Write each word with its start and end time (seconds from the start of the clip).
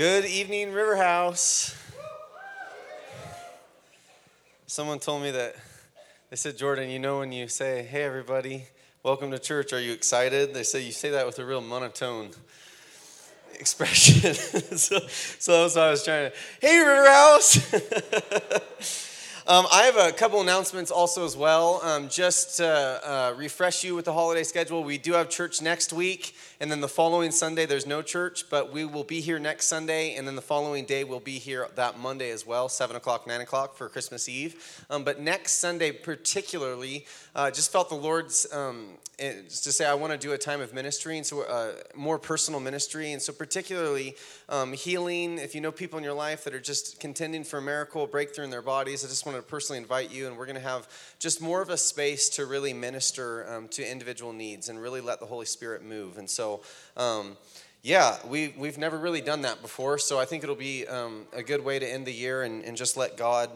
Good 0.00 0.24
evening, 0.24 0.72
River 0.72 0.96
House. 0.96 1.76
Someone 4.66 4.98
told 4.98 5.22
me 5.22 5.30
that 5.30 5.54
they 6.30 6.36
said, 6.36 6.56
Jordan, 6.56 6.88
you 6.88 6.98
know, 6.98 7.18
when 7.18 7.32
you 7.32 7.48
say, 7.48 7.82
hey, 7.82 8.04
everybody, 8.04 8.64
welcome 9.02 9.30
to 9.30 9.38
church, 9.38 9.74
are 9.74 9.78
you 9.78 9.92
excited? 9.92 10.54
They 10.54 10.62
say 10.62 10.80
you 10.80 10.92
say 10.92 11.10
that 11.10 11.26
with 11.26 11.38
a 11.38 11.44
real 11.44 11.60
monotone 11.60 12.30
expression. 13.60 14.32
so, 14.34 15.00
so 15.06 15.62
that's 15.64 15.76
what 15.76 15.84
I 15.84 15.90
was 15.90 16.02
trying 16.02 16.30
to, 16.30 16.36
hey, 16.62 16.78
River 16.78 17.10
House. 17.10 19.04
Um, 19.50 19.66
I 19.72 19.82
have 19.82 19.96
a 19.96 20.12
couple 20.12 20.40
announcements 20.40 20.92
also 20.92 21.24
as 21.24 21.36
well. 21.36 21.80
Um, 21.82 22.08
just 22.08 22.58
to 22.58 22.68
uh, 22.68 23.34
refresh 23.36 23.82
you 23.82 23.96
with 23.96 24.04
the 24.04 24.12
holiday 24.12 24.44
schedule, 24.44 24.84
we 24.84 24.96
do 24.96 25.14
have 25.14 25.28
church 25.28 25.60
next 25.60 25.92
week, 25.92 26.36
and 26.60 26.70
then 26.70 26.80
the 26.80 26.86
following 26.86 27.32
Sunday 27.32 27.66
there's 27.66 27.84
no 27.84 28.00
church, 28.00 28.48
but 28.48 28.72
we 28.72 28.84
will 28.84 29.02
be 29.02 29.20
here 29.20 29.40
next 29.40 29.66
Sunday, 29.66 30.14
and 30.14 30.24
then 30.24 30.36
the 30.36 30.40
following 30.40 30.84
day 30.84 31.02
we'll 31.02 31.18
be 31.18 31.40
here 31.40 31.66
that 31.74 31.98
Monday 31.98 32.30
as 32.30 32.46
well, 32.46 32.68
7 32.68 32.94
o'clock, 32.94 33.26
9 33.26 33.40
o'clock 33.40 33.74
for 33.74 33.88
Christmas 33.88 34.28
Eve. 34.28 34.84
Um, 34.88 35.02
but 35.02 35.18
next 35.18 35.54
Sunday, 35.54 35.90
particularly, 35.90 37.04
uh, 37.34 37.50
just 37.50 37.70
felt 37.72 37.88
the 37.88 37.94
Lord's 37.94 38.46
um, 38.52 38.98
to 39.18 39.72
say 39.72 39.84
I 39.84 39.94
want 39.94 40.12
to 40.12 40.18
do 40.18 40.32
a 40.32 40.38
time 40.38 40.60
of 40.60 40.72
ministry, 40.72 41.18
and 41.18 41.26
so 41.26 41.42
uh, 41.42 41.72
more 41.94 42.18
personal 42.18 42.58
ministry, 42.58 43.12
and 43.12 43.20
so 43.20 43.32
particularly 43.32 44.16
um, 44.48 44.72
healing. 44.72 45.38
If 45.38 45.54
you 45.54 45.60
know 45.60 45.70
people 45.70 45.98
in 45.98 46.04
your 46.04 46.14
life 46.14 46.44
that 46.44 46.54
are 46.54 46.60
just 46.60 47.00
contending 47.00 47.44
for 47.44 47.58
a 47.58 47.62
miracle, 47.62 48.06
breakthrough 48.06 48.44
in 48.44 48.50
their 48.50 48.62
bodies, 48.62 49.04
I 49.04 49.08
just 49.08 49.26
want 49.26 49.36
to 49.36 49.42
personally 49.42 49.78
invite 49.78 50.10
you, 50.10 50.26
and 50.26 50.38
we're 50.38 50.46
going 50.46 50.56
to 50.56 50.62
have 50.62 50.88
just 51.18 51.42
more 51.42 51.60
of 51.60 51.68
a 51.68 51.76
space 51.76 52.30
to 52.30 52.46
really 52.46 52.72
minister 52.72 53.46
um, 53.52 53.68
to 53.68 53.88
individual 53.88 54.32
needs 54.32 54.68
and 54.68 54.80
really 54.80 55.00
let 55.00 55.20
the 55.20 55.26
Holy 55.26 55.46
Spirit 55.46 55.84
move. 55.84 56.18
And 56.18 56.28
so. 56.28 56.62
Um, 56.96 57.36
yeah, 57.82 58.18
we, 58.28 58.52
we've 58.58 58.76
never 58.76 58.98
really 58.98 59.22
done 59.22 59.40
that 59.40 59.62
before, 59.62 59.96
so 59.96 60.18
I 60.18 60.26
think 60.26 60.42
it'll 60.42 60.54
be 60.54 60.86
um, 60.86 61.24
a 61.32 61.42
good 61.42 61.64
way 61.64 61.78
to 61.78 61.90
end 61.90 62.06
the 62.06 62.12
year 62.12 62.42
and, 62.42 62.62
and 62.62 62.76
just 62.76 62.98
let 62.98 63.16
God 63.16 63.48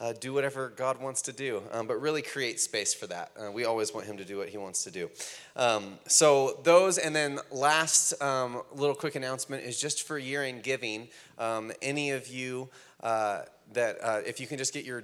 uh, 0.00 0.12
do 0.12 0.32
whatever 0.32 0.68
God 0.68 1.00
wants 1.00 1.22
to 1.22 1.32
do, 1.32 1.62
um, 1.72 1.86
but 1.86 2.00
really 2.00 2.22
create 2.22 2.60
space 2.60 2.94
for 2.94 3.06
that. 3.08 3.32
Uh, 3.38 3.50
we 3.50 3.64
always 3.64 3.92
want 3.92 4.06
Him 4.06 4.16
to 4.18 4.24
do 4.24 4.38
what 4.38 4.48
He 4.48 4.56
wants 4.56 4.84
to 4.84 4.90
do. 4.90 5.10
Um, 5.56 5.98
so, 6.06 6.60
those, 6.62 6.98
and 6.98 7.14
then 7.14 7.40
last 7.50 8.20
um, 8.22 8.62
little 8.72 8.94
quick 8.94 9.16
announcement 9.16 9.64
is 9.64 9.80
just 9.80 10.06
for 10.06 10.18
year 10.18 10.44
end 10.44 10.62
giving. 10.62 11.08
Um, 11.38 11.72
any 11.82 12.10
of 12.10 12.28
you 12.28 12.68
uh, 13.02 13.42
that, 13.72 13.98
uh, 14.02 14.20
if 14.24 14.40
you 14.40 14.46
can 14.46 14.58
just 14.58 14.72
get 14.72 14.84
your 14.84 15.02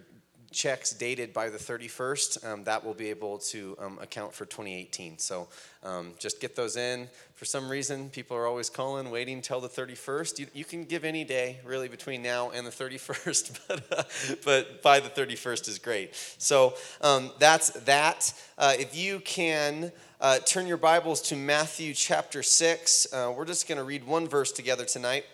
checks 0.54 0.92
dated 0.92 1.32
by 1.32 1.50
the 1.50 1.58
31st, 1.58 2.46
um, 2.46 2.64
that 2.64 2.84
will 2.84 2.94
be 2.94 3.10
able 3.10 3.38
to 3.38 3.76
um, 3.80 3.98
account 4.00 4.32
for 4.32 4.44
2018. 4.44 5.18
So 5.18 5.48
um, 5.82 6.12
just 6.18 6.40
get 6.40 6.56
those 6.56 6.76
in. 6.76 7.08
For 7.34 7.44
some 7.44 7.68
reason, 7.68 8.08
people 8.10 8.36
are 8.36 8.46
always 8.46 8.70
calling, 8.70 9.10
waiting 9.10 9.42
till 9.42 9.60
the 9.60 9.68
31st. 9.68 10.38
You, 10.38 10.46
you 10.54 10.64
can 10.64 10.84
give 10.84 11.04
any 11.04 11.24
day, 11.24 11.58
really, 11.64 11.88
between 11.88 12.22
now 12.22 12.50
and 12.50 12.66
the 12.66 12.70
31st, 12.70 13.60
but, 13.68 13.98
uh, 13.98 14.02
but 14.44 14.82
by 14.82 15.00
the 15.00 15.10
31st 15.10 15.68
is 15.68 15.78
great. 15.78 16.14
So 16.38 16.74
um, 17.00 17.32
that's 17.38 17.70
that. 17.70 18.32
Uh, 18.56 18.74
if 18.78 18.96
you 18.96 19.20
can. 19.20 19.92
Uh, 20.20 20.38
turn 20.38 20.66
your 20.66 20.78
Bibles 20.78 21.20
to 21.20 21.36
Matthew 21.36 21.92
chapter 21.92 22.42
6. 22.42 23.12
Uh, 23.12 23.34
we're 23.36 23.44
just 23.44 23.68
going 23.68 23.76
to 23.76 23.84
read 23.84 24.06
one 24.06 24.26
verse 24.26 24.52
together 24.52 24.86
tonight. 24.86 25.26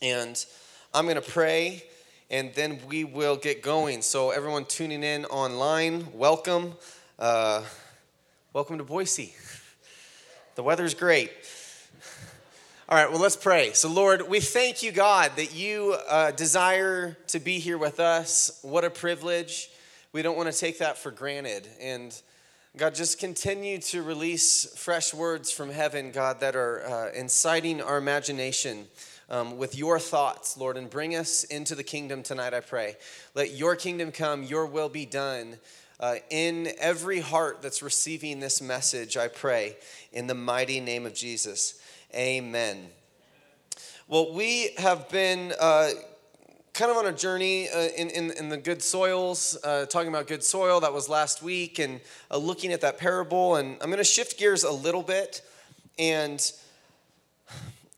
And 0.00 0.44
I'm 0.94 1.06
going 1.06 1.16
to 1.16 1.22
pray 1.22 1.82
and 2.32 2.54
then 2.54 2.80
we 2.88 3.04
will 3.04 3.36
get 3.36 3.62
going. 3.62 4.00
So, 4.00 4.30
everyone 4.30 4.64
tuning 4.64 5.04
in 5.04 5.26
online, 5.26 6.06
welcome. 6.14 6.72
Uh, 7.18 7.62
welcome 8.54 8.78
to 8.78 8.84
Boise. 8.84 9.34
The 10.54 10.62
weather's 10.62 10.94
great. 10.94 11.30
All 12.88 12.96
right, 12.96 13.10
well, 13.10 13.20
let's 13.20 13.36
pray. 13.36 13.74
So, 13.74 13.90
Lord, 13.90 14.30
we 14.30 14.40
thank 14.40 14.82
you, 14.82 14.92
God, 14.92 15.32
that 15.36 15.54
you 15.54 15.94
uh, 16.08 16.30
desire 16.30 17.18
to 17.28 17.38
be 17.38 17.58
here 17.58 17.76
with 17.76 18.00
us. 18.00 18.58
What 18.62 18.84
a 18.84 18.90
privilege. 18.90 19.68
We 20.12 20.22
don't 20.22 20.36
want 20.36 20.50
to 20.50 20.58
take 20.58 20.78
that 20.78 20.96
for 20.96 21.10
granted. 21.10 21.68
And 21.82 22.18
God, 22.78 22.94
just 22.94 23.18
continue 23.18 23.78
to 23.78 24.02
release 24.02 24.74
fresh 24.74 25.12
words 25.12 25.52
from 25.52 25.68
heaven, 25.68 26.10
God, 26.12 26.40
that 26.40 26.56
are 26.56 26.82
uh, 26.82 27.10
inciting 27.12 27.82
our 27.82 27.98
imagination 27.98 28.86
um, 29.32 29.56
with 29.56 29.74
your 29.74 29.98
thoughts, 29.98 30.58
Lord, 30.58 30.76
and 30.76 30.88
bring 30.88 31.16
us 31.16 31.42
into 31.44 31.74
the 31.74 31.82
kingdom 31.82 32.22
tonight, 32.22 32.52
I 32.52 32.60
pray. 32.60 32.96
Let 33.34 33.54
your 33.54 33.74
kingdom 33.76 34.12
come, 34.12 34.44
your 34.44 34.66
will 34.66 34.90
be 34.90 35.06
done. 35.06 35.56
Uh, 35.98 36.16
in 36.30 36.68
every 36.78 37.20
heart 37.20 37.62
that's 37.62 37.82
receiving 37.82 38.40
this 38.40 38.60
message, 38.60 39.16
I 39.16 39.28
pray, 39.28 39.76
in 40.12 40.26
the 40.26 40.34
mighty 40.34 40.80
name 40.80 41.06
of 41.06 41.14
Jesus. 41.14 41.80
Amen. 42.14 42.88
Well, 44.06 44.34
we 44.34 44.74
have 44.76 45.08
been 45.08 45.54
uh, 45.58 45.90
kind 46.74 46.90
of 46.90 46.98
on 46.98 47.06
a 47.06 47.12
journey 47.12 47.70
uh, 47.70 47.88
in, 47.96 48.10
in, 48.10 48.32
in, 48.32 48.48
the 48.50 48.58
good 48.58 48.82
soils, 48.82 49.56
uh, 49.64 49.86
talking 49.86 50.08
about 50.10 50.26
good 50.26 50.44
soil. 50.44 50.80
That 50.80 50.92
was 50.92 51.08
last 51.08 51.42
week, 51.42 51.78
and 51.78 52.00
uh, 52.30 52.36
looking 52.36 52.72
at 52.72 52.82
that 52.82 52.98
parable. 52.98 53.56
And 53.56 53.78
I'm 53.80 53.86
going 53.86 53.96
to 53.96 54.04
shift 54.04 54.38
gears 54.38 54.64
a 54.64 54.72
little 54.72 55.02
bit 55.02 55.40
and 55.98 56.52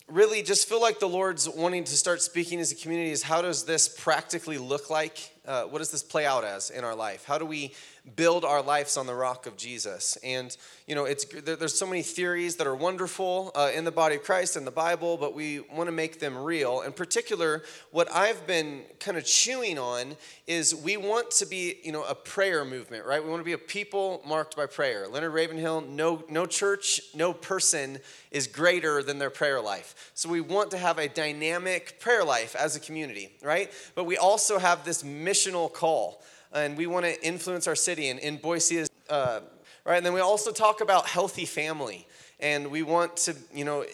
really 0.09 0.43
just 0.43 0.69
feel 0.69 0.81
like 0.81 1.01
the 1.01 1.09
Lord's 1.09 1.49
wanting 1.49 1.85
to 1.85 1.97
start 1.97 2.21
speaking 2.21 2.61
as 2.61 2.71
a 2.71 2.75
community 2.75 3.11
is 3.11 3.23
how 3.23 3.41
does 3.41 3.65
this 3.65 3.89
practically 3.89 4.59
look 4.59 4.91
like? 4.91 5.31
Uh, 5.47 5.65
what 5.65 5.79
does 5.79 5.91
this 5.91 6.03
play 6.03 6.27
out 6.27 6.45
as 6.45 6.71
in 6.71 6.85
our 6.85 6.95
life? 6.95 7.25
How 7.25 7.39
do 7.39 7.47
we 7.47 7.73
build 8.17 8.45
our 8.45 8.61
lives 8.61 8.99
on 8.99 9.07
the 9.07 9.15
rock 9.15 9.47
of 9.47 9.57
Jesus. 9.57 10.19
And, 10.23 10.55
you 10.87 10.95
know, 10.95 11.07
it's, 11.07 11.25
there's 11.25 11.77
so 11.77 11.87
many 11.87 12.03
theories 12.03 12.57
that 12.57 12.67
are 12.67 12.75
wonderful 12.75 13.51
uh, 13.55 13.71
in 13.75 13.85
the 13.85 13.91
body 13.91 14.17
of 14.17 14.23
Christ 14.23 14.57
and 14.57 14.67
the 14.67 14.71
Bible, 14.71 15.17
but 15.17 15.35
we 15.35 15.61
want 15.61 15.89
to 15.89 15.93
make 15.93 16.21
them 16.21 16.37
real. 16.37 16.83
In 16.83 16.93
particular, 16.93 17.63
what 17.93 18.13
I've 18.13 18.47
been 18.47 18.83
kind 19.01 19.17
of 19.17 19.25
chewing 19.25 19.79
on 19.79 20.17
is 20.47 20.75
we 20.75 20.99
want 20.99 21.31
to 21.33 21.47
be, 21.47 21.77
you 21.83 21.93
know, 21.93 22.05
a 22.05 22.15
prayer 22.15 22.63
movement, 22.67 23.07
right? 23.07 23.25
We 23.25 23.31
want 23.31 23.41
to 23.41 23.45
be 23.45 23.53
a 23.53 23.59
people 23.59 24.23
marked 24.27 24.55
by 24.55 24.67
prayer. 24.67 25.09
Leonard 25.09 25.33
Ravenhill, 25.33 25.81
no, 25.81 26.25
no 26.29 26.45
church, 26.45 27.01
no 27.15 27.33
person 27.33 27.99
is 28.31 28.47
greater 28.47 29.03
than 29.03 29.19
their 29.19 29.31
prayer 29.31 29.63
life. 29.63 30.13
So 30.13 30.29
we 30.29 30.43
want 30.43 30.71
to 30.73 30.79
have 30.79 30.99
a 30.99 31.09
dynamic 31.09 32.01
prayer 32.01 32.25
life 32.25 32.55
as 32.55 32.77
a 32.77 32.81
community, 32.81 33.31
right? 33.43 33.73
But 33.95 34.05
we 34.05 34.19
also 34.19 34.59
have 34.59 34.85
this 34.85 35.03
missional 35.03 35.73
call 35.73 36.23
and 36.55 36.77
we 36.77 36.87
want 36.87 37.05
to 37.05 37.27
influence 37.27 37.67
our 37.67 37.75
city. 37.75 38.09
And 38.09 38.19
in 38.21 38.37
Boise 38.37 38.79
is 38.79 38.89
uh, 39.11 39.41
right. 39.85 39.97
And 39.97 40.07
then 40.07 40.15
we 40.15 40.21
also 40.21 40.53
talk 40.53 40.81
about 40.81 41.07
healthy 41.07 41.45
family, 41.45 42.07
and 42.41 42.71
we 42.71 42.83
want 42.83 43.17
to, 43.19 43.37
you 43.53 43.65
know. 43.65 43.85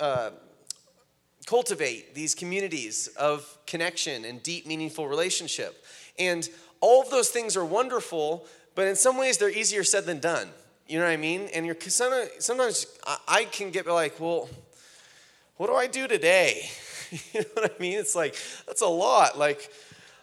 Uh, 0.00 0.30
cultivate 1.48 2.14
these 2.14 2.34
communities 2.34 3.06
of 3.16 3.56
connection 3.66 4.26
and 4.26 4.42
deep, 4.42 4.66
meaningful 4.66 5.08
relationship. 5.08 5.82
And 6.18 6.46
all 6.82 7.00
of 7.00 7.08
those 7.08 7.30
things 7.30 7.56
are 7.56 7.64
wonderful, 7.64 8.46
but 8.74 8.86
in 8.86 8.94
some 8.96 9.16
ways 9.16 9.38
they're 9.38 9.50
easier 9.50 9.82
said 9.82 10.04
than 10.04 10.20
done. 10.20 10.50
You 10.86 10.98
know 10.98 11.04
what 11.04 11.12
I 11.12 11.16
mean? 11.16 11.48
And 11.54 11.64
you're 11.64 11.76
sometimes 11.80 12.86
I 13.26 13.44
can 13.44 13.70
get 13.70 13.86
like, 13.86 14.20
well, 14.20 14.50
what 15.56 15.68
do 15.68 15.74
I 15.74 15.86
do 15.86 16.06
today? 16.06 16.68
you 17.32 17.40
know 17.40 17.46
what 17.54 17.74
I 17.74 17.80
mean? 17.80 17.98
It's 17.98 18.14
like 18.14 18.36
that's 18.66 18.82
a 18.82 18.86
lot. 18.86 19.38
Like 19.38 19.70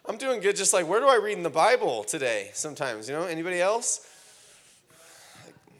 I'm 0.07 0.17
doing 0.17 0.39
good. 0.39 0.55
Just 0.55 0.71
like, 0.71 0.87
where 0.87 0.99
do 0.99 1.07
I 1.07 1.15
read 1.15 1.37
in 1.37 1.43
the 1.43 1.49
Bible 1.49 2.03
today? 2.03 2.51
Sometimes, 2.53 3.09
you 3.09 3.15
know, 3.15 3.23
anybody 3.23 3.59
else? 3.59 4.07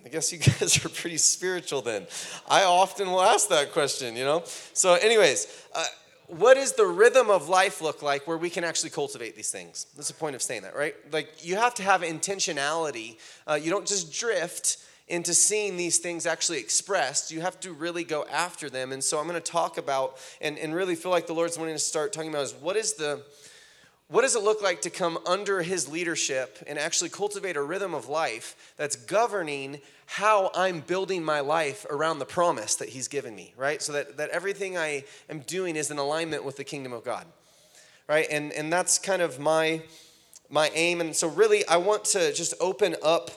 I 0.04 0.10
guess 0.10 0.32
you 0.32 0.40
guys 0.60 0.84
are 0.84 0.90
pretty 0.90 1.18
spiritual 1.18 1.82
then. 1.82 2.08
I 2.50 2.64
often 2.64 3.12
will 3.12 3.22
ask 3.22 3.50
that 3.50 3.72
question, 3.72 4.16
you 4.16 4.24
know? 4.24 4.42
So, 4.74 4.96
anyways, 4.96 5.68
uh, 5.76 5.86
what 6.26 6.56
does 6.56 6.74
the 6.74 6.88
rhythm 6.88 7.30
of 7.30 7.50
life 7.50 7.82
look 7.82 8.02
like 8.02 8.26
where 8.28 8.38
we 8.38 8.50
can 8.50 8.64
actually 8.64 8.90
cultivate 8.90 9.36
these 9.36 9.52
things? 9.52 9.86
That's 9.96 10.08
the 10.08 10.16
point 10.16 10.36
of 10.36 10.42
saying 10.42 10.64
that, 10.64 10.76
right? 10.76 10.96
Like, 11.12 11.46
you 11.46 11.58
have 11.58 11.76
to 11.76 11.84
have 11.84 12.02
intentionality. 12.02 13.18
Uh, 13.46 13.60
you 13.62 13.70
don't 13.70 13.86
just 13.86 14.12
drift 14.12 14.78
into 15.08 15.36
seeing 15.36 15.78
these 15.78 16.00
things 16.00 16.26
actually 16.26 16.58
expressed, 16.58 17.32
you 17.32 17.40
have 17.42 17.60
to 17.60 17.72
really 17.72 18.04
go 18.04 18.26
after 18.32 18.72
them. 18.72 18.92
And 18.92 19.04
so 19.04 19.20
I'm 19.20 19.28
going 19.28 19.40
to 19.40 19.52
talk 19.52 19.78
about 19.78 20.18
and, 20.42 20.58
and 20.58 20.74
really 20.74 20.96
feel 20.96 21.12
like 21.12 21.28
the 21.28 21.34
Lord's 21.34 21.60
wanting 21.60 21.76
to 21.76 21.80
start 21.80 22.12
talking 22.12 22.32
about 22.32 22.42
is 22.42 22.54
what 22.54 22.76
is 22.76 22.94
the 22.94 23.22
what 24.08 24.22
does 24.22 24.36
it 24.36 24.44
look 24.44 24.62
like 24.62 24.82
to 24.82 24.90
come 24.90 25.18
under 25.26 25.64
his 25.64 25.90
leadership 25.90 26.64
and 26.68 26.78
actually 26.78 27.10
cultivate 27.10 27.58
a 27.58 27.62
rhythm 27.62 27.96
of 27.96 28.08
life 28.08 28.74
that's 28.78 28.96
governing 28.96 29.82
how 30.06 30.52
I'm 30.54 30.82
building 30.82 31.24
my 31.24 31.40
life 31.40 31.86
around 31.90 32.20
the 32.20 32.26
promise 32.26 32.76
that 32.76 32.90
he's 32.90 33.08
given 33.08 33.36
me, 33.36 33.54
right? 33.58 33.82
So 33.82 33.94
that, 33.94 34.18
that 34.18 34.30
everything 34.30 34.78
I 34.78 35.06
am 35.28 35.40
doing 35.40 35.76
is 35.76 35.90
in 35.90 35.98
alignment 35.98 36.44
with 36.44 36.58
the 36.58 36.64
kingdom 36.64 36.94
of 36.94 37.04
God, 37.04 37.26
right? 38.08 38.28
And, 38.30 38.52
and 38.54 38.72
that's 38.72 39.00
kind 39.00 39.24
of 39.24 39.40
my, 39.40 39.82
my 40.50 40.70
aim. 40.76 41.02
And 41.02 41.16
so, 41.16 41.28
really, 41.28 41.68
I 41.68 41.78
want 41.78 42.06
to 42.06 42.32
just 42.32 42.54
open 42.62 42.96
up 43.02 43.32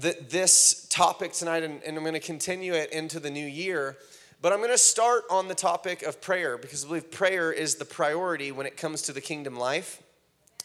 the, 0.00 0.16
this 0.30 0.86
topic 0.88 1.34
tonight, 1.34 1.62
and, 1.62 1.82
and 1.82 1.98
I'm 1.98 2.02
going 2.02 2.14
to 2.14 2.20
continue 2.20 2.72
it 2.72 2.90
into 2.90 3.20
the 3.20 3.30
new 3.30 3.46
year 3.46 3.98
but 4.44 4.52
I'm 4.52 4.58
going 4.58 4.72
to 4.72 4.76
start 4.76 5.24
on 5.30 5.48
the 5.48 5.54
topic 5.54 6.02
of 6.02 6.20
prayer 6.20 6.58
because 6.58 6.84
I 6.84 6.88
believe 6.88 7.10
prayer 7.10 7.50
is 7.50 7.76
the 7.76 7.86
priority 7.86 8.52
when 8.52 8.66
it 8.66 8.76
comes 8.76 9.00
to 9.04 9.12
the 9.14 9.22
kingdom 9.22 9.56
life. 9.56 10.02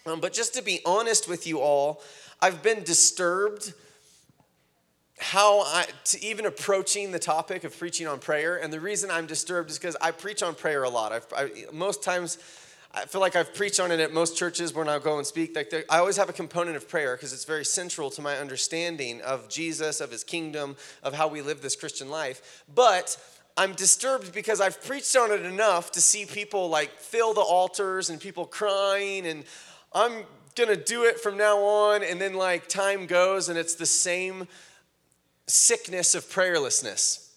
Um, 0.05 0.19
but 0.19 0.33
just 0.33 0.53
to 0.55 0.61
be 0.61 0.81
honest 0.85 1.29
with 1.29 1.47
you 1.47 1.59
all, 1.59 2.03
I've 2.41 2.61
been 2.61 2.83
disturbed 2.83 3.71
how 5.17 5.61
I, 5.61 5.85
to 6.07 6.21
even 6.21 6.45
approaching 6.45 7.13
the 7.13 7.19
topic 7.19 7.63
of 7.63 7.79
preaching 7.79 8.05
on 8.05 8.19
prayer. 8.19 8.61
And 8.61 8.73
the 8.73 8.81
reason 8.81 9.09
I'm 9.09 9.27
disturbed 9.27 9.69
is 9.69 9.79
because 9.79 9.95
I 10.01 10.11
preach 10.11 10.43
on 10.43 10.55
prayer 10.55 10.83
a 10.83 10.89
lot. 10.89 11.13
I've, 11.13 11.27
I, 11.33 11.49
most 11.71 12.03
times, 12.03 12.37
I 12.93 13.05
feel 13.05 13.21
like 13.21 13.37
I've 13.37 13.55
preached 13.55 13.79
on 13.79 13.91
it 13.91 14.01
at 14.01 14.11
most 14.11 14.35
churches 14.35 14.73
when 14.73 14.89
I 14.89 14.99
go 14.99 15.19
and 15.19 15.25
speak. 15.25 15.55
Like 15.55 15.73
I 15.89 15.99
always 15.99 16.17
have 16.17 16.27
a 16.27 16.33
component 16.33 16.75
of 16.75 16.89
prayer 16.89 17.15
because 17.15 17.31
it's 17.31 17.45
very 17.45 17.63
central 17.63 18.09
to 18.09 18.21
my 18.21 18.39
understanding 18.39 19.21
of 19.21 19.47
Jesus, 19.47 20.01
of 20.01 20.11
His 20.11 20.25
kingdom, 20.25 20.75
of 21.01 21.13
how 21.13 21.29
we 21.29 21.41
live 21.41 21.61
this 21.61 21.77
Christian 21.77 22.09
life. 22.09 22.65
But 22.75 23.17
I'm 23.59 23.73
disturbed 23.73 24.33
because 24.33 24.61
I've 24.61 24.81
preached 24.81 25.17
on 25.17 25.33
it 25.33 25.41
enough 25.41 25.91
to 25.91 25.99
see 25.99 26.25
people 26.25 26.69
like 26.69 26.91
fill 26.97 27.33
the 27.33 27.41
altars 27.41 28.09
and 28.09 28.17
people 28.17 28.45
crying, 28.45 29.27
and 29.27 29.43
I'm 29.91 30.23
gonna 30.55 30.77
do 30.77 31.03
it 31.03 31.19
from 31.19 31.35
now 31.35 31.57
on. 31.57 32.01
And 32.01 32.21
then 32.21 32.35
like 32.35 32.69
time 32.69 33.05
goes, 33.05 33.49
and 33.49 33.59
it's 33.59 33.75
the 33.75 33.85
same 33.85 34.47
sickness 35.45 36.15
of 36.15 36.23
prayerlessness 36.23 37.31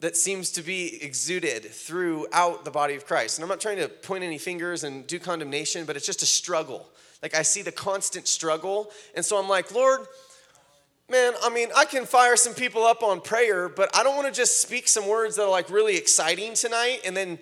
that 0.00 0.16
seems 0.16 0.50
to 0.50 0.62
be 0.62 1.00
exuded 1.00 1.66
throughout 1.66 2.64
the 2.64 2.72
body 2.72 2.96
of 2.96 3.06
Christ. 3.06 3.38
And 3.38 3.44
I'm 3.44 3.48
not 3.48 3.60
trying 3.60 3.76
to 3.76 3.88
point 3.88 4.24
any 4.24 4.38
fingers 4.38 4.82
and 4.82 5.06
do 5.06 5.20
condemnation, 5.20 5.84
but 5.84 5.94
it's 5.94 6.04
just 6.04 6.22
a 6.22 6.26
struggle. 6.26 6.88
Like 7.22 7.36
I 7.36 7.42
see 7.42 7.62
the 7.62 7.70
constant 7.70 8.26
struggle. 8.26 8.90
And 9.14 9.24
so 9.24 9.38
I'm 9.38 9.48
like, 9.48 9.72
Lord, 9.72 10.00
man, 11.10 11.34
I 11.42 11.50
mean, 11.50 11.68
I 11.76 11.84
can 11.84 12.06
fire 12.06 12.36
some 12.36 12.54
people 12.54 12.84
up 12.84 13.02
on 13.02 13.20
prayer, 13.20 13.68
but 13.68 13.94
I 13.94 14.02
don't 14.02 14.16
want 14.16 14.26
to 14.26 14.32
just 14.32 14.60
speak 14.60 14.88
some 14.88 15.08
words 15.08 15.36
that 15.36 15.42
are 15.42 15.50
like 15.50 15.70
really 15.70 15.96
exciting 15.96 16.54
tonight 16.54 17.00
and 17.04 17.16
then 17.16 17.38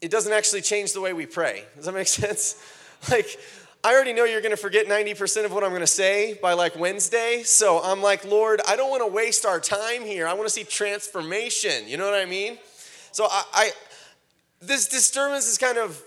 it 0.00 0.10
doesn't 0.10 0.32
actually 0.32 0.62
change 0.62 0.92
the 0.92 1.00
way 1.00 1.12
we 1.12 1.26
pray. 1.26 1.64
Does 1.76 1.86
that 1.86 1.94
make 1.94 2.06
sense? 2.08 2.62
Like, 3.10 3.38
I 3.84 3.94
already 3.94 4.12
know 4.12 4.24
you're 4.24 4.40
going 4.40 4.50
to 4.50 4.56
forget 4.56 4.86
90% 4.86 5.44
of 5.44 5.52
what 5.52 5.62
I'm 5.62 5.70
going 5.70 5.80
to 5.80 5.86
say 5.86 6.38
by 6.42 6.52
like 6.52 6.76
Wednesday. 6.76 7.42
So 7.44 7.80
I'm 7.82 8.02
like, 8.02 8.24
Lord, 8.24 8.60
I 8.66 8.74
don't 8.74 8.90
want 8.90 9.02
to 9.02 9.06
waste 9.06 9.46
our 9.46 9.60
time 9.60 10.02
here. 10.02 10.26
I 10.26 10.34
want 10.34 10.46
to 10.46 10.52
see 10.52 10.64
transformation. 10.64 11.86
You 11.86 11.96
know 11.96 12.04
what 12.04 12.20
I 12.20 12.24
mean? 12.24 12.58
So 13.12 13.26
I, 13.30 13.44
I 13.54 13.70
this 14.60 14.88
disturbance 14.88 15.46
has 15.46 15.58
kind 15.58 15.78
of 15.78 16.02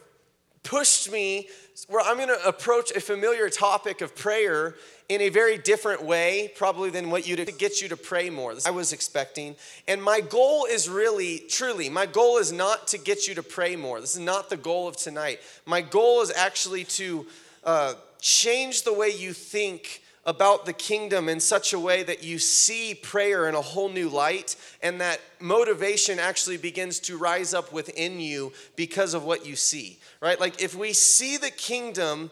pushed 0.64 1.12
me 1.12 1.48
where 1.88 2.02
I'm 2.06 2.18
going 2.18 2.28
to 2.28 2.46
approach 2.46 2.92
a 2.92 3.00
familiar 3.00 3.50
topic 3.50 4.02
of 4.02 4.16
prayer 4.16 4.76
in 5.12 5.20
a 5.20 5.30
very 5.30 5.58
different 5.58 6.02
way, 6.02 6.54
probably 6.56 6.90
than 6.90 7.10
what 7.10 7.28
you 7.28 7.36
to 7.36 7.52
get 7.52 7.82
you 7.82 7.90
to 7.90 7.98
pray 7.98 8.30
more. 8.30 8.56
I 8.66 8.72
was 8.72 8.94
expecting. 8.94 9.58
And 9.86 10.02
my 10.02 10.22
goal 10.22 10.64
is 10.64 10.88
really, 10.88 11.40
truly, 11.50 11.90
my 11.90 12.06
goal 12.06 12.38
is 12.38 12.54
not 12.54 12.88
to 12.88 12.98
get 12.98 13.28
you 13.28 13.36
to 13.36 13.44
pray 13.44 13.76
more. 13.76 14.00
This 14.00 14.14
is 14.14 14.22
not 14.22 14.50
the 14.50 14.56
goal 14.56 14.88
of 14.88 14.96
tonight. 14.96 15.42
My 15.66 15.82
goal 15.82 16.22
is 16.22 16.32
actually 16.34 16.86
to 16.86 17.28
uh, 17.66 17.96
change 18.22 18.84
the 18.84 18.94
way 18.94 19.10
you 19.10 19.34
think 19.34 20.02
about 20.26 20.66
the 20.66 20.72
kingdom 20.72 21.28
in 21.28 21.42
such 21.42 21.74
a 21.74 21.80
way 21.80 22.04
that 22.04 22.24
you 22.24 22.40
see 22.40 22.96
prayer 22.96 23.50
in 23.50 23.56
a 23.56 23.62
whole 23.62 23.90
new 23.90 24.08
light 24.08 24.56
and 24.82 25.02
that 25.02 25.20
motivation 25.42 26.20
actually 26.20 26.58
begins 26.58 27.00
to 27.02 27.18
rise 27.18 27.54
up 27.54 27.74
within 27.74 28.22
you 28.22 28.54
because 28.78 29.14
of 29.14 29.26
what 29.26 29.46
you 29.46 29.58
see, 29.58 29.98
right? 30.22 30.40
Like 30.40 30.62
if 30.62 30.74
we 30.74 30.94
see 30.94 31.36
the 31.36 31.50
kingdom, 31.50 32.32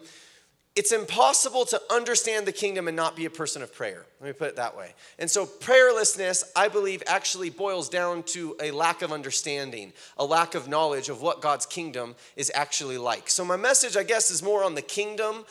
it's 0.79 0.93
impossible 0.93 1.65
to 1.65 1.81
understand 1.89 2.47
the 2.47 2.53
kingdom 2.53 2.87
and 2.87 2.95
not 2.95 3.13
be 3.13 3.25
a 3.25 3.29
person 3.29 3.61
of 3.61 3.75
prayer. 3.75 4.05
Let 4.21 4.27
me 4.27 4.31
put 4.31 4.47
it 4.47 4.55
that 4.55 4.77
way. 4.77 4.93
And 5.19 5.29
so, 5.29 5.45
prayerlessness, 5.45 6.45
I 6.55 6.69
believe, 6.69 7.03
actually 7.05 7.49
boils 7.49 7.89
down 7.89 8.23
to 8.27 8.55
a 8.61 8.71
lack 8.71 9.01
of 9.01 9.11
understanding, 9.11 9.91
a 10.15 10.23
lack 10.23 10.55
of 10.55 10.69
knowledge 10.69 11.09
of 11.09 11.21
what 11.21 11.41
God's 11.41 11.65
kingdom 11.65 12.15
is 12.37 12.49
actually 12.55 12.97
like. 12.97 13.29
So, 13.29 13.43
my 13.43 13.57
message, 13.57 13.97
I 13.97 14.03
guess, 14.03 14.31
is 14.31 14.41
more 14.41 14.63
on 14.63 14.73
the 14.73 14.81
kingdom, 14.81 15.43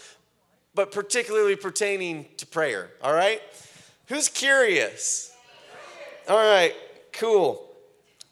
but 0.74 0.92
particularly 0.92 1.56
pertaining 1.56 2.24
to 2.38 2.46
prayer. 2.46 2.88
All 3.02 3.12
right? 3.12 3.42
Who's 4.06 4.30
curious? 4.30 5.30
All 6.26 6.38
right, 6.38 6.74
cool. 7.12 7.68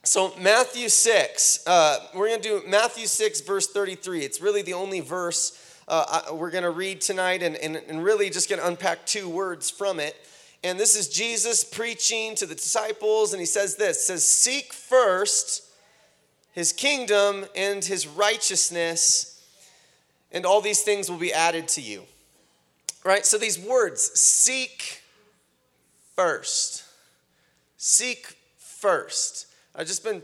So, 0.02 0.34
Matthew 0.38 0.88
6, 0.88 1.66
uh, 1.66 1.98
we're 2.14 2.28
going 2.28 2.40
to 2.40 2.60
do 2.60 2.66
Matthew 2.66 3.06
6, 3.06 3.42
verse 3.42 3.66
33. 3.66 4.20
It's 4.20 4.40
really 4.40 4.62
the 4.62 4.72
only 4.72 5.00
verse 5.00 5.60
uh, 5.88 6.22
we're 6.32 6.50
going 6.50 6.64
to 6.64 6.70
read 6.70 7.00
tonight 7.00 7.42
and, 7.42 7.56
and, 7.56 7.76
and 7.76 8.02
really 8.02 8.30
just 8.30 8.48
going 8.48 8.60
to 8.60 8.66
unpack 8.66 9.06
two 9.06 9.28
words 9.28 9.70
from 9.70 10.00
it. 10.00 10.16
And 10.64 10.80
this 10.80 10.96
is 10.96 11.08
Jesus 11.08 11.62
preaching 11.62 12.34
to 12.36 12.46
the 12.46 12.54
disciples, 12.54 13.32
and 13.32 13.40
he 13.40 13.46
says 13.46 13.76
this 13.76 14.04
says, 14.06 14.26
Seek 14.26 14.72
first 14.72 15.62
his 16.52 16.72
kingdom 16.72 17.44
and 17.54 17.84
his 17.84 18.06
righteousness, 18.06 19.46
and 20.32 20.44
all 20.44 20.60
these 20.60 20.82
things 20.82 21.10
will 21.10 21.18
be 21.18 21.32
added 21.32 21.68
to 21.68 21.80
you. 21.80 22.02
Right? 23.04 23.24
So 23.24 23.38
these 23.38 23.58
words, 23.58 24.02
seek 24.18 25.02
first. 26.16 26.82
Seek 27.76 28.36
first. 28.58 29.46
I've 29.74 29.86
just 29.86 30.02
been 30.02 30.22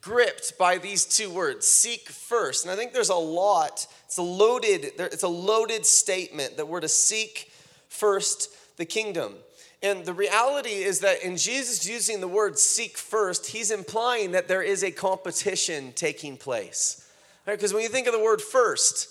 gripped 0.00 0.58
by 0.58 0.78
these 0.78 1.04
two 1.04 1.30
words 1.30 1.66
seek 1.66 2.08
first 2.08 2.64
and 2.64 2.70
i 2.70 2.76
think 2.76 2.92
there's 2.92 3.08
a 3.08 3.14
lot 3.14 3.86
it's 4.06 4.18
a 4.18 4.22
loaded 4.22 4.92
it's 4.98 5.22
a 5.22 5.28
loaded 5.28 5.84
statement 5.84 6.56
that 6.56 6.66
we're 6.66 6.80
to 6.80 6.88
seek 6.88 7.50
first 7.88 8.50
the 8.78 8.84
kingdom. 8.84 9.34
And 9.82 10.04
the 10.04 10.14
reality 10.14 10.70
is 10.70 11.00
that 11.00 11.22
in 11.22 11.36
jesus 11.36 11.86
using 11.86 12.20
the 12.20 12.28
word 12.28 12.58
seek 12.58 12.96
first 12.96 13.46
he's 13.46 13.70
implying 13.70 14.32
that 14.32 14.48
there 14.48 14.62
is 14.62 14.82
a 14.82 14.90
competition 14.90 15.92
taking 15.94 16.36
place. 16.36 17.08
Right? 17.46 17.56
Because 17.56 17.74
when 17.74 17.82
you 17.82 17.88
think 17.88 18.06
of 18.06 18.12
the 18.12 18.22
word 18.22 18.40
first 18.40 19.08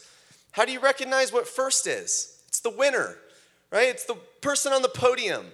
how 0.51 0.65
do 0.65 0.71
you 0.71 0.79
recognize 0.79 1.33
what 1.33 1.47
first 1.47 1.85
is? 1.85 2.41
It's 2.47 2.61
the 2.61 2.69
winner 2.69 3.17
right? 3.71 3.89
It's 3.89 4.05
the 4.05 4.15
person 4.41 4.71
on 4.71 4.81
the 4.81 4.89
podium. 4.89 5.47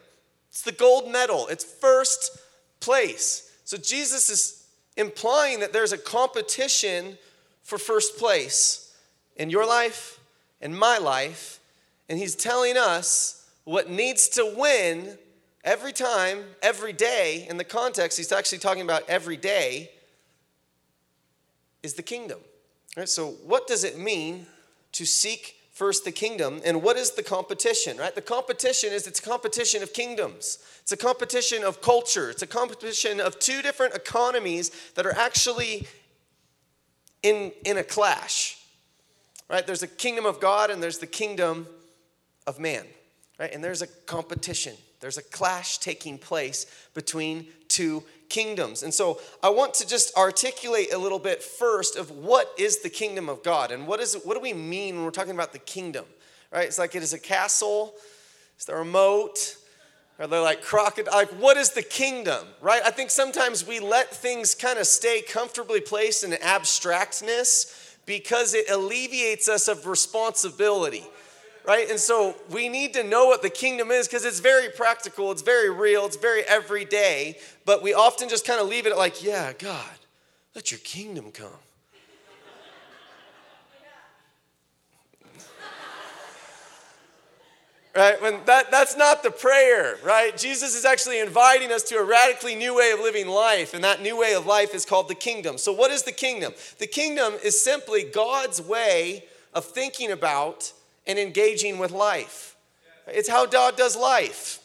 It's 0.49 0.61
the 0.61 0.71
gold 0.71 1.11
medal. 1.11 1.47
It's 1.47 1.63
first 1.63 2.39
place. 2.79 3.51
So 3.65 3.77
jesus 3.77 4.29
is 4.29 4.67
implying 4.97 5.61
that 5.61 5.73
there's 5.73 5.93
a 5.93 5.97
competition 5.97 7.17
for 7.63 7.77
first 7.77 8.17
place 8.17 8.90
in 9.41 9.49
your 9.49 9.65
life 9.65 10.19
in 10.61 10.77
my 10.77 10.97
life. 10.97 11.59
And 12.07 12.19
he's 12.19 12.35
telling 12.35 12.77
us 12.77 13.49
what 13.63 13.89
needs 13.89 14.29
to 14.29 14.53
win 14.55 15.17
every 15.63 15.91
time, 15.91 16.43
every 16.61 16.93
day. 16.93 17.47
In 17.49 17.57
the 17.57 17.63
context, 17.63 18.17
he's 18.17 18.31
actually 18.31 18.59
talking 18.59 18.83
about 18.83 19.03
every 19.09 19.37
day 19.37 19.91
is 21.83 21.95
the 21.95 22.03
kingdom. 22.03 22.39
Right? 22.95 23.09
So, 23.09 23.31
what 23.45 23.67
does 23.67 23.83
it 23.83 23.97
mean 23.97 24.45
to 24.93 25.05
seek 25.05 25.55
first 25.71 26.05
the 26.05 26.11
kingdom. 26.11 26.61
And 26.63 26.83
what 26.83 26.95
is 26.95 27.11
the 27.11 27.23
competition, 27.23 27.97
right? 27.97 28.13
The 28.13 28.21
competition 28.21 28.91
is 28.91 29.07
it's 29.07 29.19
a 29.19 29.23
competition 29.23 29.81
of 29.81 29.93
kingdoms. 29.93 30.59
It's 30.81 30.91
a 30.91 30.97
competition 30.97 31.63
of 31.63 31.81
culture. 31.81 32.29
It's 32.29 32.43
a 32.43 32.47
competition 32.47 33.19
of 33.19 33.39
two 33.39 33.63
different 33.63 33.95
economies 33.95 34.69
that 34.93 35.07
are 35.07 35.15
actually 35.15 35.87
in, 37.23 37.51
in 37.65 37.77
a 37.77 37.83
clash. 37.83 38.60
Right? 39.51 39.67
There's 39.67 39.83
a 39.83 39.87
kingdom 39.87 40.25
of 40.25 40.39
God 40.39 40.69
and 40.69 40.81
there's 40.81 40.99
the 40.99 41.07
kingdom 41.07 41.67
of 42.47 42.57
man. 42.57 42.85
Right? 43.37 43.53
And 43.53 43.61
there's 43.61 43.81
a 43.81 43.87
competition. 43.87 44.75
There's 45.01 45.17
a 45.17 45.23
clash 45.23 45.79
taking 45.79 46.17
place 46.17 46.65
between 46.93 47.47
two 47.67 48.03
kingdoms. 48.29 48.81
And 48.81 48.93
so 48.93 49.19
I 49.43 49.49
want 49.49 49.73
to 49.75 49.87
just 49.87 50.15
articulate 50.15 50.93
a 50.93 50.97
little 50.97 51.19
bit 51.19 51.43
first 51.43 51.97
of 51.97 52.11
what 52.11 52.49
is 52.57 52.79
the 52.79 52.89
kingdom 52.89 53.27
of 53.27 53.43
God 53.43 53.71
and 53.71 53.87
what 53.87 53.99
is 53.99 54.15
what 54.23 54.35
do 54.35 54.39
we 54.39 54.53
mean 54.53 54.95
when 54.95 55.03
we're 55.03 55.11
talking 55.11 55.33
about 55.33 55.51
the 55.51 55.59
kingdom? 55.59 56.05
Right? 56.51 56.67
It's 56.67 56.79
like 56.79 56.95
it 56.95 57.03
is 57.03 57.13
a 57.13 57.19
castle, 57.19 57.93
it's 58.55 58.65
the 58.65 58.75
remote, 58.75 59.57
are 60.19 60.27
they 60.27 60.39
like 60.39 60.61
crocodile? 60.61 61.13
Like, 61.13 61.31
what 61.31 61.57
is 61.57 61.71
the 61.71 61.81
kingdom, 61.81 62.45
right? 62.61 62.81
I 62.85 62.91
think 62.91 63.09
sometimes 63.09 63.65
we 63.65 63.79
let 63.79 64.13
things 64.13 64.53
kind 64.53 64.77
of 64.77 64.85
stay 64.85 65.23
comfortably 65.23 65.81
placed 65.81 66.23
in 66.23 66.33
abstractness 66.33 67.80
because 68.11 68.53
it 68.53 68.69
alleviates 68.69 69.47
us 69.47 69.69
of 69.69 69.87
responsibility 69.87 71.05
right? 71.63 71.91
And 71.91 71.99
so 71.99 72.35
we 72.49 72.69
need 72.69 72.95
to 72.95 73.03
know 73.03 73.27
what 73.27 73.43
the 73.43 73.49
kingdom 73.49 73.91
is 73.91 74.07
because 74.07 74.25
it's 74.25 74.39
very 74.39 74.69
practical, 74.69 75.31
it's 75.31 75.43
very 75.43 75.69
real, 75.69 76.07
it's 76.07 76.17
very 76.17 76.41
everyday, 76.41 77.37
but 77.65 77.83
we 77.83 77.93
often 77.93 78.29
just 78.29 78.47
kind 78.47 78.59
of 78.59 78.67
leave 78.67 78.87
it 78.87 78.97
like, 78.97 79.23
yeah, 79.23 79.53
God, 79.53 79.85
let 80.55 80.71
your 80.71 80.79
kingdom 80.79 81.31
come. 81.31 81.51
Right 87.95 88.21
when 88.21 88.39
that, 88.45 88.71
that's 88.71 88.95
not 88.95 89.23
the 89.23 89.31
prayer 89.31 89.97
right 90.03 90.37
jesus 90.37 90.75
is 90.75 90.85
actually 90.85 91.19
inviting 91.19 91.71
us 91.71 91.83
to 91.83 91.95
a 91.95 92.03
radically 92.03 92.55
new 92.55 92.75
way 92.75 92.91
of 92.91 92.99
living 92.99 93.27
life 93.27 93.73
and 93.73 93.83
that 93.83 94.01
new 94.01 94.17
way 94.17 94.33
of 94.33 94.45
life 94.45 94.73
is 94.73 94.85
called 94.85 95.07
the 95.07 95.15
kingdom 95.15 95.57
so 95.57 95.73
what 95.73 95.91
is 95.91 96.03
the 96.03 96.11
kingdom 96.11 96.53
the 96.79 96.87
kingdom 96.87 97.33
is 97.43 97.59
simply 97.61 98.03
god's 98.03 98.61
way 98.61 99.23
of 99.53 99.65
thinking 99.65 100.11
about 100.11 100.73
and 101.07 101.17
engaging 101.19 101.79
with 101.79 101.91
life. 101.91 102.55
It's 103.07 103.29
how 103.29 103.45
God 103.45 103.75
does 103.75 103.95
life. 103.95 104.59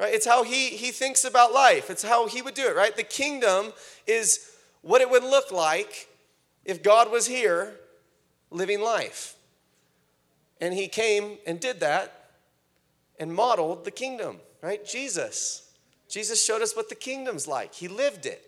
Right? 0.00 0.14
It's 0.14 0.26
how 0.26 0.42
he, 0.42 0.68
he 0.68 0.90
thinks 0.90 1.24
about 1.24 1.52
life. 1.52 1.90
It's 1.90 2.02
how 2.02 2.26
he 2.26 2.42
would 2.42 2.54
do 2.54 2.66
it, 2.66 2.74
right? 2.74 2.96
The 2.96 3.02
kingdom 3.02 3.72
is 4.06 4.50
what 4.80 5.00
it 5.00 5.10
would 5.10 5.22
look 5.22 5.52
like 5.52 6.08
if 6.64 6.82
God 6.82 7.10
was 7.10 7.26
here 7.26 7.74
living 8.50 8.80
life. 8.80 9.36
And 10.60 10.74
he 10.74 10.88
came 10.88 11.38
and 11.46 11.60
did 11.60 11.80
that 11.80 12.21
and 13.22 13.32
modeled 13.32 13.84
the 13.84 13.90
kingdom, 13.92 14.38
right? 14.62 14.84
Jesus. 14.84 15.70
Jesus 16.08 16.44
showed 16.44 16.60
us 16.60 16.74
what 16.74 16.88
the 16.88 16.96
kingdom's 16.96 17.46
like. 17.46 17.72
He 17.72 17.86
lived 17.86 18.26
it, 18.26 18.42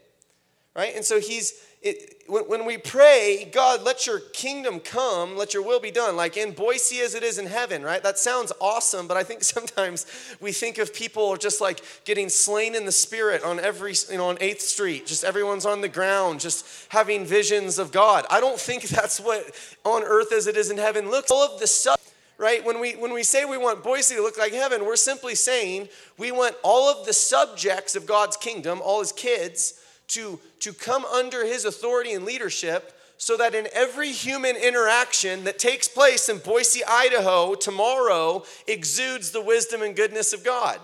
right? 0.75 0.97
And 0.97 1.04
so 1.04 1.21
he's, 1.21 1.64
it, 1.81 2.25
when, 2.26 2.43
when 2.49 2.64
we 2.66 2.76
pray, 2.76 3.49
God, 3.52 3.85
let 3.85 4.04
your 4.04 4.19
kingdom 4.19 4.81
come, 4.81 5.37
let 5.37 5.54
your 5.54 5.62
will 5.62 5.78
be 5.78 5.93
done, 5.93 6.16
like 6.16 6.37
in 6.37 6.50
Boise 6.50 6.99
as 6.99 7.14
it 7.14 7.23
is 7.23 7.38
in 7.38 7.47
heaven, 7.47 7.85
right? 7.85 8.02
That 8.02 8.19
sounds 8.19 8.50
awesome, 8.61 9.07
but 9.07 9.16
I 9.16 9.23
think 9.23 9.45
sometimes 9.45 10.07
we 10.40 10.50
think 10.50 10.78
of 10.78 10.93
people 10.93 11.37
just 11.37 11.61
like 11.61 11.81
getting 12.04 12.28
slain 12.28 12.75
in 12.75 12.85
the 12.85 12.93
spirit 12.93 13.45
on 13.45 13.61
every, 13.61 13.95
you 14.11 14.16
know, 14.16 14.28
on 14.28 14.38
8th 14.38 14.61
Street, 14.61 15.07
just 15.07 15.23
everyone's 15.23 15.64
on 15.64 15.83
the 15.83 15.88
ground, 15.88 16.40
just 16.40 16.66
having 16.88 17.25
visions 17.25 17.78
of 17.78 17.93
God. 17.93 18.26
I 18.28 18.40
don't 18.40 18.59
think 18.59 18.83
that's 18.88 19.21
what 19.21 19.54
on 19.85 20.02
earth 20.02 20.33
as 20.33 20.49
it 20.49 20.57
is 20.57 20.69
in 20.69 20.78
heaven 20.78 21.11
looks. 21.11 21.31
All 21.31 21.45
of 21.45 21.61
the 21.61 21.69
stuff 21.69 22.03
right? 22.38 22.64
When 22.64 22.80
we, 22.80 22.92
when 22.92 23.12
we 23.12 23.22
say 23.22 23.44
we 23.44 23.58
want 23.58 23.84
Boise 23.84 24.16
to 24.16 24.22
look 24.22 24.38
like 24.38 24.52
heaven, 24.52 24.84
we're 24.84 24.96
simply 24.96 25.34
saying 25.34 25.88
we 26.18 26.32
want 26.32 26.56
all 26.62 26.88
of 26.88 27.06
the 27.06 27.12
subjects 27.12 27.94
of 27.96 28.06
God's 28.06 28.36
kingdom, 28.36 28.80
all 28.82 29.00
his 29.00 29.12
kids, 29.12 29.80
to, 30.08 30.38
to 30.60 30.72
come 30.72 31.04
under 31.04 31.44
his 31.44 31.64
authority 31.64 32.12
and 32.12 32.24
leadership 32.24 32.92
so 33.16 33.36
that 33.36 33.54
in 33.54 33.68
every 33.72 34.10
human 34.10 34.56
interaction 34.56 35.44
that 35.44 35.58
takes 35.58 35.88
place 35.88 36.28
in 36.28 36.38
Boise, 36.38 36.84
Idaho 36.84 37.54
tomorrow 37.54 38.44
exudes 38.66 39.30
the 39.30 39.40
wisdom 39.40 39.82
and 39.82 39.96
goodness 39.96 40.32
of 40.32 40.44
God. 40.44 40.80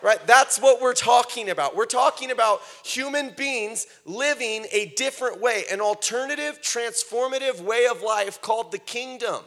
Right? 0.00 0.24
That's 0.26 0.58
what 0.58 0.80
we're 0.80 0.94
talking 0.94 1.50
about. 1.50 1.76
We're 1.76 1.86
talking 1.86 2.32
about 2.32 2.60
human 2.84 3.30
beings 3.36 3.86
living 4.04 4.66
a 4.72 4.86
different 4.96 5.40
way, 5.40 5.64
an 5.70 5.80
alternative, 5.80 6.60
transformative 6.60 7.60
way 7.60 7.86
of 7.86 8.02
life 8.02 8.40
called 8.40 8.72
the 8.72 8.78
kingdom. 8.78 9.44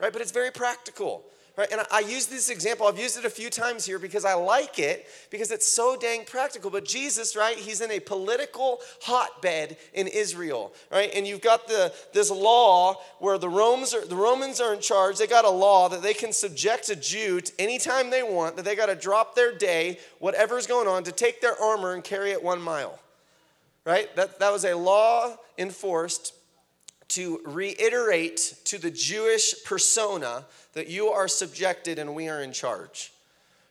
Right? 0.00 0.12
But 0.12 0.22
it's 0.22 0.32
very 0.32 0.50
practical. 0.50 1.24
Right? 1.56 1.68
And 1.72 1.80
I, 1.80 1.86
I 1.90 2.00
use 2.00 2.26
this 2.26 2.50
example, 2.50 2.86
I've 2.86 2.98
used 2.98 3.18
it 3.18 3.24
a 3.24 3.30
few 3.30 3.48
times 3.48 3.86
here 3.86 3.98
because 3.98 4.26
I 4.26 4.34
like 4.34 4.78
it 4.78 5.06
because 5.30 5.50
it's 5.50 5.66
so 5.66 5.96
dang 5.96 6.26
practical. 6.26 6.70
But 6.70 6.84
Jesus, 6.84 7.34
right, 7.34 7.56
he's 7.56 7.80
in 7.80 7.90
a 7.90 7.98
political 7.98 8.80
hotbed 9.02 9.78
in 9.94 10.06
Israel, 10.06 10.74
right? 10.92 11.10
And 11.14 11.26
you've 11.26 11.40
got 11.40 11.66
the 11.66 11.94
this 12.12 12.30
law 12.30 12.96
where 13.20 13.38
the 13.38 13.48
Romans 13.48 13.94
are 13.94 14.04
the 14.04 14.16
Romans 14.16 14.60
are 14.60 14.74
in 14.74 14.80
charge. 14.80 15.16
They 15.16 15.26
got 15.26 15.46
a 15.46 15.50
law 15.50 15.88
that 15.88 16.02
they 16.02 16.12
can 16.12 16.32
subject 16.32 16.90
a 16.90 16.96
Jew 16.96 17.40
to 17.40 17.52
anytime 17.58 18.10
they 18.10 18.22
want, 18.22 18.56
that 18.56 18.66
they 18.66 18.76
got 18.76 18.86
to 18.86 18.94
drop 18.94 19.34
their 19.34 19.56
day, 19.56 19.98
whatever's 20.18 20.66
going 20.66 20.88
on, 20.88 21.04
to 21.04 21.12
take 21.12 21.40
their 21.40 21.58
armor 21.58 21.94
and 21.94 22.04
carry 22.04 22.32
it 22.32 22.42
one 22.42 22.60
mile. 22.60 22.98
Right? 23.86 24.14
That, 24.16 24.40
that 24.40 24.52
was 24.52 24.64
a 24.66 24.74
law 24.76 25.36
enforced 25.56 26.34
to 27.08 27.40
reiterate 27.44 28.54
to 28.64 28.78
the 28.78 28.90
Jewish 28.90 29.64
persona 29.64 30.44
that 30.72 30.88
you 30.88 31.08
are 31.08 31.28
subjected 31.28 31.98
and 31.98 32.14
we 32.14 32.28
are 32.28 32.42
in 32.42 32.52
charge. 32.52 33.12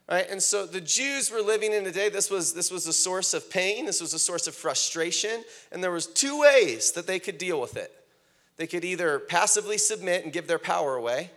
Right? 0.09 0.29
And 0.29 0.41
so 0.41 0.65
the 0.65 0.81
Jews 0.81 1.31
were 1.31 1.41
living 1.41 1.73
in 1.73 1.85
a 1.85 1.91
day, 1.91 2.09
this 2.09 2.29
was, 2.29 2.53
this 2.53 2.71
was 2.71 2.85
a 2.85 2.93
source 2.93 3.33
of 3.33 3.49
pain, 3.49 3.85
this 3.85 4.01
was 4.01 4.13
a 4.13 4.19
source 4.19 4.45
of 4.47 4.53
frustration, 4.53 5.43
and 5.71 5.83
there 5.83 5.91
was 5.91 6.05
two 6.05 6.39
ways 6.39 6.91
that 6.91 7.07
they 7.07 7.19
could 7.19 7.37
deal 7.37 7.59
with 7.59 7.75
it. 7.75 7.91
They 8.57 8.67
could 8.67 8.85
either 8.85 9.19
passively 9.19 9.77
submit 9.77 10.23
and 10.23 10.31
give 10.31 10.47
their 10.47 10.59
power 10.59 10.95
away, 10.95 11.31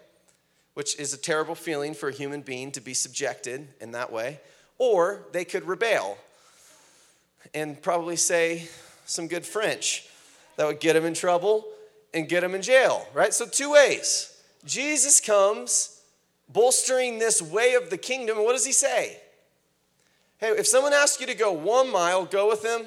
which 0.75 0.99
is 1.01 1.15
a 1.15 1.19
terrible 1.19 1.55
feeling 1.55 1.95
for 1.95 2.11
a 2.11 2.13
human 2.13 2.43
being 2.43 2.71
to 2.73 2.81
be 2.81 2.95
subjected 2.95 3.69
in 3.81 3.93
that 3.93 4.13
way, 4.13 4.39
or 4.77 5.25
they 5.33 5.45
could 5.45 5.67
rebel 5.67 6.19
and 7.55 7.81
probably 7.81 8.17
say 8.17 8.69
some 9.07 9.27
good 9.27 9.47
French 9.47 10.07
that 10.57 10.67
would 10.67 10.81
get 10.81 10.93
them 10.93 11.07
in 11.07 11.15
trouble 11.15 11.67
and 12.15 12.29
get 12.29 12.41
them 12.41 12.55
in 12.55 12.63
jail, 12.63 13.07
right? 13.13 13.33
So, 13.33 13.47
two 13.47 13.73
ways. 13.73 14.35
Jesus 14.65 15.21
comes 15.21 16.03
bolstering 16.49 17.19
this 17.19 17.41
way 17.41 17.75
of 17.75 17.91
the 17.91 17.99
kingdom, 17.99 18.37
and 18.37 18.45
what 18.45 18.53
does 18.53 18.65
he 18.65 18.73
say? 18.73 19.19
Hey, 20.39 20.49
if 20.51 20.67
someone 20.67 20.93
asks 20.93 21.21
you 21.21 21.27
to 21.27 21.35
go 21.35 21.53
one 21.53 21.91
mile, 21.91 22.25
go 22.25 22.49
with 22.49 22.63
them. 22.63 22.87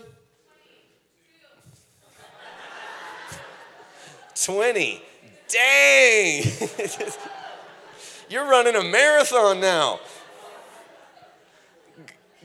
20. 4.44 5.02
Dang! 5.50 6.44
You're 8.30 8.50
running 8.50 8.76
a 8.76 8.84
marathon 8.84 9.60
now. 9.60 10.00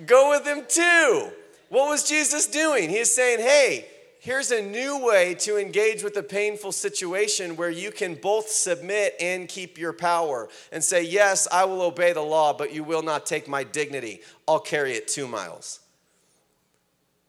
Go 0.05 0.31
with 0.31 0.45
them 0.45 0.65
too. 0.69 1.31
What 1.69 1.89
was 1.89 2.07
Jesus 2.07 2.47
doing? 2.47 2.91
He 2.91 2.99
is 2.99 3.15
saying, 3.15 3.39
hey, 3.39 3.87
Here's 4.27 4.51
a 4.51 4.61
new 4.61 4.99
way 4.99 5.37
to 5.37 5.57
engage 5.57 6.03
with 6.03 6.17
a 6.17 6.23
painful 6.25 6.73
situation 6.73 7.55
where 7.55 7.71
you 7.71 7.93
can 7.93 8.17
both 8.17 8.49
submit 8.49 9.15
and 9.21 9.47
keep 9.47 9.79
your 9.79 9.93
power 9.93 10.49
and 10.73 10.83
say, 10.83 11.05
Yes, 11.05 11.47
I 11.53 11.65
will 11.65 11.81
obey 11.81 12.13
the 12.13 12.23
law, 12.23 12.53
but 12.53 12.75
you 12.75 12.83
will 12.83 13.03
not 13.03 13.25
take 13.25 13.47
my 13.47 13.63
dignity. 13.63 14.23
I'll 14.49 14.59
carry 14.59 14.95
it 14.95 15.07
two 15.07 15.29
miles. 15.29 15.79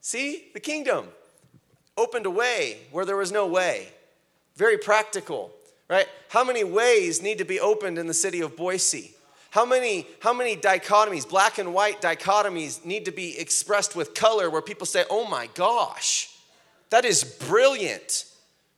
See, 0.02 0.48
the 0.56 0.60
kingdom 0.60 1.10
opened 1.96 2.26
a 2.26 2.32
way 2.32 2.80
where 2.90 3.06
there 3.06 3.16
was 3.16 3.32
no 3.32 3.46
way. 3.46 3.90
Very 4.56 4.80
practical, 4.80 5.52
right? 5.88 6.08
How 6.30 6.44
many 6.44 6.64
ways 6.64 7.22
need 7.22 7.38
to 7.38 7.46
be 7.46 7.60
opened 7.60 8.00
in 8.00 8.08
the 8.08 8.14
city 8.16 8.42
of 8.42 8.58
Boise? 8.58 9.14
How 9.52 9.68
many, 9.68 10.08
how 10.20 10.34
many 10.34 10.56
dichotomies, 10.56 11.30
black 11.30 11.60
and 11.60 11.76
white 11.76 12.02
dichotomies, 12.02 12.84
need 12.84 13.06
to 13.06 13.12
be 13.12 13.38
expressed 13.38 13.96
with 13.96 14.16
color 14.16 14.50
where 14.50 14.64
people 14.64 14.88
say, 14.88 15.04
oh 15.12 15.28
my 15.28 15.48
gosh? 15.54 16.34
That 16.90 17.06
is 17.06 17.24
brilliant. 17.24 18.26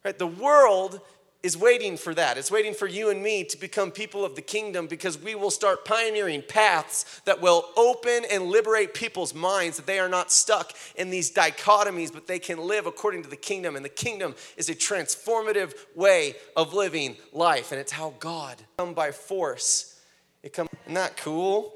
Right? 0.03 0.17
The 0.17 0.27
world 0.27 1.01
is 1.41 1.55
waiting 1.55 1.95
for 1.95 2.13
that. 2.13 2.37
It's 2.37 2.51
waiting 2.51 2.73
for 2.73 2.85
you 2.85 3.09
and 3.09 3.23
me 3.23 3.45
to 3.45 3.57
become 3.57 3.91
people 3.91 4.25
of 4.25 4.35
the 4.35 4.41
kingdom 4.41 4.87
because 4.87 5.17
we 5.17 5.35
will 5.35 5.51
start 5.51 5.85
pioneering 5.85 6.43
paths 6.45 7.21
that 7.23 7.39
will 7.39 7.65
open 7.77 8.23
and 8.29 8.47
liberate 8.47 8.93
people's 8.93 9.33
minds 9.33 9.77
that 9.77 9.85
they 9.85 9.99
are 9.99 10.09
not 10.09 10.33
stuck 10.33 10.73
in 10.97 11.09
these 11.09 11.31
dichotomies, 11.31 12.11
but 12.11 12.27
they 12.27 12.39
can 12.39 12.59
live 12.59 12.87
according 12.87 13.23
to 13.23 13.29
the 13.29 13.37
kingdom. 13.37 13.77
And 13.77 13.85
the 13.85 13.89
kingdom 13.89 14.35
is 14.57 14.67
a 14.67 14.75
transformative 14.75 15.73
way 15.95 16.35
of 16.57 16.73
living 16.73 17.15
life, 17.31 17.71
and 17.71 17.79
it's 17.79 17.93
how 17.93 18.15
God 18.19 18.57
come 18.77 18.93
by 18.93 19.11
force. 19.11 20.01
It 20.43 20.51
come 20.51 20.67
isn't 20.83 20.95
that 20.95 21.15
cool? 21.15 21.73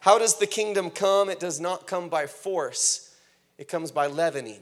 How 0.00 0.18
does 0.18 0.38
the 0.38 0.46
kingdom 0.46 0.90
come? 0.90 1.30
It 1.30 1.40
does 1.40 1.60
not 1.60 1.86
come 1.86 2.08
by 2.08 2.26
force. 2.26 3.14
It 3.56 3.68
comes 3.68 3.90
by 3.90 4.06
leavening. 4.06 4.60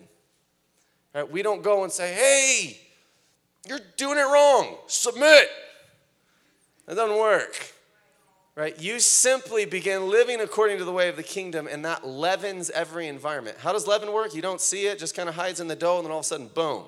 Right? 1.17 1.31
We 1.31 1.41
don't 1.41 1.63
go 1.63 1.83
and 1.83 1.91
say, 1.91 2.13
hey, 2.13 2.79
you're 3.67 3.81
doing 3.97 4.19
it 4.19 4.23
wrong, 4.23 4.77
submit. 4.87 5.49
That 6.85 6.97
doesn't 6.97 7.17
work. 7.17 7.73
Right? 8.55 8.79
You 8.79 9.01
simply 9.01 9.65
begin 9.65 10.11
living 10.11 10.43
according 10.43 10.77
to 10.77 10.85
the 10.85 10.93
way 10.93 11.09
of 11.09 11.17
the 11.17 11.23
kingdom, 11.23 11.69
and 11.71 11.83
that 11.87 12.07
leavens 12.07 12.69
every 12.69 13.09
environment. 13.09 13.57
How 13.61 13.73
does 13.73 13.87
leaven 13.87 14.13
work? 14.13 14.35
You 14.35 14.43
don't 14.43 14.61
see 14.61 14.89
it, 14.89 14.99
just 14.99 15.17
kind 15.17 15.27
of 15.27 15.35
hides 15.35 15.59
in 15.59 15.69
the 15.69 15.75
dough, 15.75 15.97
and 15.97 16.05
then 16.05 16.13
all 16.13 16.19
of 16.19 16.25
a 16.25 16.29
sudden, 16.29 16.49
boom, 16.49 16.85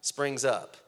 springs 0.00 0.46
up. 0.46 0.78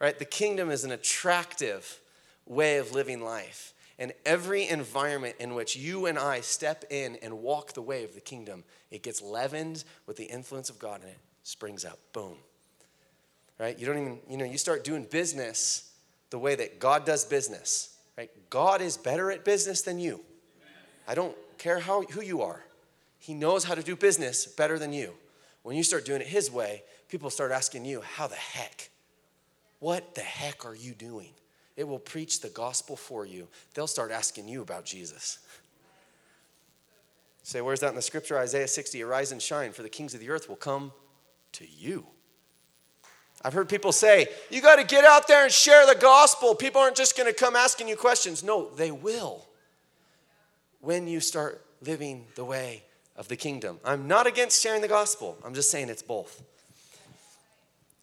Right? 0.00 0.18
The 0.18 0.24
kingdom 0.24 0.70
is 0.70 0.84
an 0.84 0.92
attractive 0.92 2.00
way 2.46 2.78
of 2.78 2.92
living 2.92 3.22
life. 3.22 3.74
And 3.98 4.14
every 4.24 4.66
environment 4.66 5.36
in 5.38 5.54
which 5.54 5.76
you 5.76 6.06
and 6.06 6.18
I 6.18 6.40
step 6.40 6.84
in 6.88 7.16
and 7.16 7.42
walk 7.42 7.74
the 7.74 7.82
way 7.82 8.04
of 8.04 8.14
the 8.14 8.20
kingdom, 8.22 8.64
it 8.90 9.02
gets 9.02 9.20
leavened 9.20 9.84
with 10.06 10.16
the 10.16 10.24
influence 10.24 10.70
of 10.70 10.78
God 10.78 11.02
in 11.02 11.08
it 11.08 11.18
springs 11.46 11.84
up. 11.84 12.00
Boom. 12.12 12.34
Right? 13.58 13.78
You 13.78 13.86
don't 13.86 13.98
even, 13.98 14.18
you 14.28 14.36
know, 14.36 14.44
you 14.44 14.58
start 14.58 14.82
doing 14.82 15.04
business 15.04 15.92
the 16.30 16.38
way 16.40 16.56
that 16.56 16.80
God 16.80 17.06
does 17.06 17.24
business. 17.24 17.96
Right? 18.18 18.30
God 18.50 18.82
is 18.82 18.96
better 18.96 19.30
at 19.30 19.44
business 19.44 19.82
than 19.82 20.00
you. 20.00 20.20
I 21.06 21.14
don't 21.14 21.36
care 21.56 21.78
how, 21.78 22.02
who 22.02 22.20
you 22.20 22.42
are. 22.42 22.64
He 23.20 23.32
knows 23.32 23.62
how 23.62 23.76
to 23.76 23.82
do 23.82 23.94
business 23.94 24.44
better 24.44 24.76
than 24.76 24.92
you. 24.92 25.12
When 25.62 25.76
you 25.76 25.84
start 25.84 26.04
doing 26.04 26.20
it 26.20 26.26
His 26.26 26.50
way, 26.50 26.82
people 27.08 27.30
start 27.30 27.52
asking 27.52 27.84
you, 27.84 28.00
How 28.00 28.26
the 28.26 28.34
heck? 28.34 28.90
What 29.78 30.16
the 30.16 30.22
heck 30.22 30.66
are 30.66 30.74
you 30.74 30.92
doing? 30.92 31.30
It 31.76 31.86
will 31.86 32.00
preach 32.00 32.40
the 32.40 32.48
gospel 32.48 32.96
for 32.96 33.24
you. 33.24 33.46
They'll 33.74 33.86
start 33.86 34.10
asking 34.10 34.48
you 34.48 34.62
about 34.62 34.84
Jesus. 34.84 35.38
Say, 37.44 37.60
where's 37.60 37.80
that 37.80 37.90
in 37.90 37.94
the 37.94 38.02
scripture? 38.02 38.36
Isaiah 38.36 38.66
60, 38.66 39.00
arise 39.04 39.30
and 39.30 39.40
shine, 39.40 39.70
for 39.70 39.82
the 39.82 39.88
kings 39.88 40.14
of 40.14 40.20
the 40.20 40.30
earth 40.30 40.48
will 40.48 40.56
come 40.56 40.90
to 41.56 41.66
you. 41.68 42.06
I've 43.42 43.52
heard 43.52 43.68
people 43.68 43.92
say, 43.92 44.26
you 44.50 44.60
got 44.60 44.76
to 44.76 44.84
get 44.84 45.04
out 45.04 45.28
there 45.28 45.44
and 45.44 45.52
share 45.52 45.86
the 45.86 45.98
gospel. 45.98 46.54
People 46.54 46.80
aren't 46.80 46.96
just 46.96 47.16
going 47.16 47.32
to 47.32 47.38
come 47.38 47.54
asking 47.54 47.88
you 47.88 47.96
questions. 47.96 48.42
No, 48.42 48.70
they 48.70 48.90
will 48.90 49.46
when 50.80 51.06
you 51.06 51.20
start 51.20 51.64
living 51.82 52.24
the 52.34 52.44
way 52.44 52.82
of 53.16 53.28
the 53.28 53.36
kingdom. 53.36 53.78
I'm 53.84 54.06
not 54.06 54.26
against 54.26 54.62
sharing 54.62 54.82
the 54.82 54.88
gospel, 54.88 55.36
I'm 55.44 55.54
just 55.54 55.70
saying 55.70 55.88
it's 55.88 56.02
both. 56.02 56.42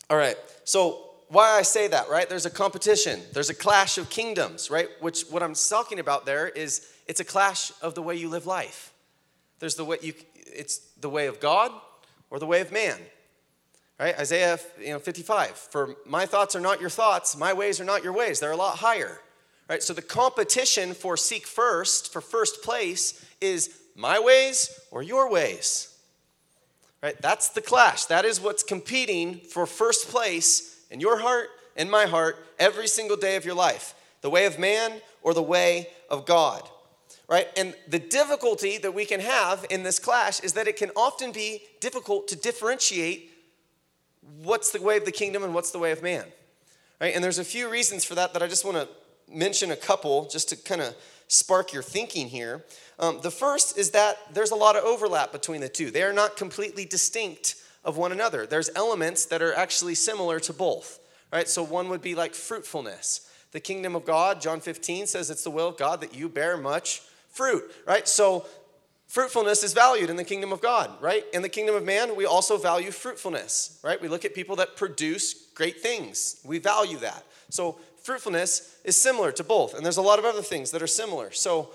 All 0.10 0.18
right, 0.18 0.36
so 0.64 1.12
why 1.30 1.52
I 1.52 1.62
say 1.62 1.88
that, 1.88 2.10
right? 2.10 2.28
There's 2.28 2.46
a 2.46 2.50
competition, 2.50 3.22
there's 3.34 3.50
a 3.50 3.56
clash 3.56 3.98
of 3.98 4.10
kingdoms, 4.10 4.70
right? 4.70 4.90
Which 5.00 5.24
what 5.30 5.42
I'm 5.42 5.56
talking 5.56 6.00
about 6.00 6.26
there 6.26 6.48
is 6.48 6.88
it's 7.08 7.20
a 7.20 7.26
clash 7.26 7.72
of 7.82 7.96
the 7.96 8.02
way 8.02 8.16
you 8.16 8.30
live 8.30 8.46
life. 8.46 8.94
There's 9.60 9.76
the 9.76 9.86
way 9.86 9.98
you, 10.02 10.14
it's 10.36 10.80
the 11.00 11.10
way 11.10 11.28
of 11.28 11.40
God 11.40 11.72
or 12.30 12.40
the 12.40 12.46
way 12.46 12.62
of 12.62 12.72
man. 12.72 12.98
Right? 14.04 14.20
Isaiah 14.20 14.60
you 14.82 14.90
know, 14.90 15.00
55. 15.00 15.52
For 15.52 15.96
my 16.06 16.26
thoughts 16.26 16.58
are 16.58 16.60
not 16.60 16.82
your 16.82 16.90
thoughts, 16.90 17.38
my 17.38 17.54
ways 17.54 17.80
are 17.80 17.86
not 17.86 18.04
your 18.04 18.12
ways. 18.12 18.42
They're 18.42 18.52
a 18.52 18.58
lot 18.58 18.80
higher. 18.80 19.22
Right? 19.70 19.82
So 19.82 19.94
the 19.94 20.02
competition 20.02 20.94
for 20.94 21.16
seek 21.16 21.48
first, 21.48 22.12
for 22.12 22.20
first 22.20 22.64
place, 22.64 23.26
is 23.40 23.80
my 23.96 24.20
ways 24.20 24.78
or 24.92 25.04
your 25.04 25.32
ways? 25.32 25.98
Right? 27.02 27.16
That's 27.22 27.48
the 27.48 27.62
clash. 27.62 28.04
That 28.06 28.26
is 28.26 28.42
what's 28.42 28.62
competing 28.62 29.36
for 29.38 29.66
first 29.66 30.10
place 30.10 30.86
in 30.92 31.00
your 31.00 31.20
heart 31.20 31.48
and 31.78 31.90
my 31.90 32.06
heart 32.06 32.46
every 32.60 32.90
single 32.90 33.16
day 33.16 33.38
of 33.38 33.46
your 33.46 33.56
life. 33.56 33.96
The 34.20 34.30
way 34.30 34.48
of 34.48 34.60
man 34.60 35.00
or 35.22 35.34
the 35.34 35.42
way 35.42 35.88
of 36.10 36.26
God. 36.26 36.68
Right? 37.30 37.48
And 37.56 37.74
the 37.88 38.00
difficulty 38.00 38.78
that 38.80 38.94
we 38.94 39.06
can 39.06 39.22
have 39.22 39.66
in 39.70 39.84
this 39.84 39.98
clash 39.98 40.42
is 40.42 40.52
that 40.54 40.68
it 40.68 40.76
can 40.76 40.92
often 40.94 41.32
be 41.32 41.62
difficult 41.80 42.28
to 42.28 42.36
differentiate 42.36 43.30
what's 44.42 44.72
the 44.72 44.82
way 44.82 44.98
of 44.98 45.06
the 45.06 45.12
kingdom 45.12 45.44
and 45.44 45.54
what's 45.54 45.72
the 45.72 45.80
way 45.80 45.92
of 45.92 46.02
man. 46.02 46.26
Right? 47.00 47.16
And 47.16 47.24
there's 47.24 47.40
a 47.40 47.44
few 47.44 47.70
reasons 47.70 48.04
for 48.06 48.16
that 48.16 48.34
that 48.34 48.42
I 48.42 48.48
just 48.48 48.66
want 48.66 48.78
to 48.78 48.88
mention 49.34 49.72
a 49.72 49.76
couple 49.76 50.28
just 50.28 50.50
to 50.50 50.56
kind 50.56 50.82
of 50.82 50.96
spark 51.28 51.74
your 51.74 51.84
thinking 51.84 52.28
here. 52.28 52.64
Um, 53.00 53.20
the 53.22 53.32
first 53.32 53.78
is 53.78 53.92
that 53.92 54.18
there's 54.34 54.52
a 54.52 54.56
lot 54.56 54.76
of 54.76 54.84
overlap 54.84 55.32
between 55.32 55.62
the 55.62 55.70
two. 55.70 55.92
They 55.92 56.04
are 56.04 56.14
not 56.14 56.38
completely 56.38 56.86
distinct 56.86 57.56
of 57.84 57.98
one 57.98 58.12
another. 58.12 58.46
There's 58.46 58.70
elements 58.76 59.26
that 59.26 59.42
are 59.42 59.54
actually 59.54 59.96
similar 59.96 60.40
to 60.42 60.54
both. 60.54 61.00
Right? 61.32 61.48
So 61.48 61.64
one 61.64 61.90
would 61.90 62.02
be 62.02 62.16
like 62.16 62.36
fruitfulness. 62.36 63.30
The 63.52 63.60
kingdom 63.60 63.96
of 63.96 64.06
God, 64.06 64.42
John 64.42 64.60
15 64.60 65.08
says 65.08 65.30
it's 65.30 65.44
the 65.44 65.52
will 65.52 65.70
of 65.70 65.78
God 65.78 66.02
that 66.02 66.16
you 66.16 66.28
bear 66.28 66.58
much 66.58 67.02
fruit, 67.34 67.64
right? 67.86 68.08
So 68.08 68.46
fruitfulness 69.14 69.64
is 69.64 69.74
valued 69.74 70.10
in 70.10 70.16
the 70.16 70.24
kingdom 70.24 70.52
of 70.52 70.60
God, 70.60 70.90
right? 71.00 71.24
In 71.34 71.44
the 71.44 71.50
kingdom 71.50 71.76
of 71.76 71.84
man, 71.84 72.16
we 72.16 72.26
also 72.26 72.58
value 72.58 72.90
fruitfulness, 72.90 73.80
right? 73.84 74.02
We 74.02 74.08
look 74.08 74.26
at 74.26 74.34
people 74.34 74.56
that 74.56 74.76
produce 74.76 75.36
great 75.54 75.82
things. 75.82 76.42
We 76.44 76.58
value 76.58 76.98
that. 76.98 77.24
So 77.50 77.78
fruitfulness 78.02 78.80
is 78.84 78.98
similar 78.98 79.32
to 79.34 79.44
both. 79.44 79.76
And 79.76 79.86
there's 79.86 79.98
a 79.98 80.02
lot 80.02 80.18
of 80.18 80.26
other 80.26 80.42
things 80.42 80.72
that 80.72 80.82
are 80.82 80.88
similar. 80.88 81.30
So 81.30 81.70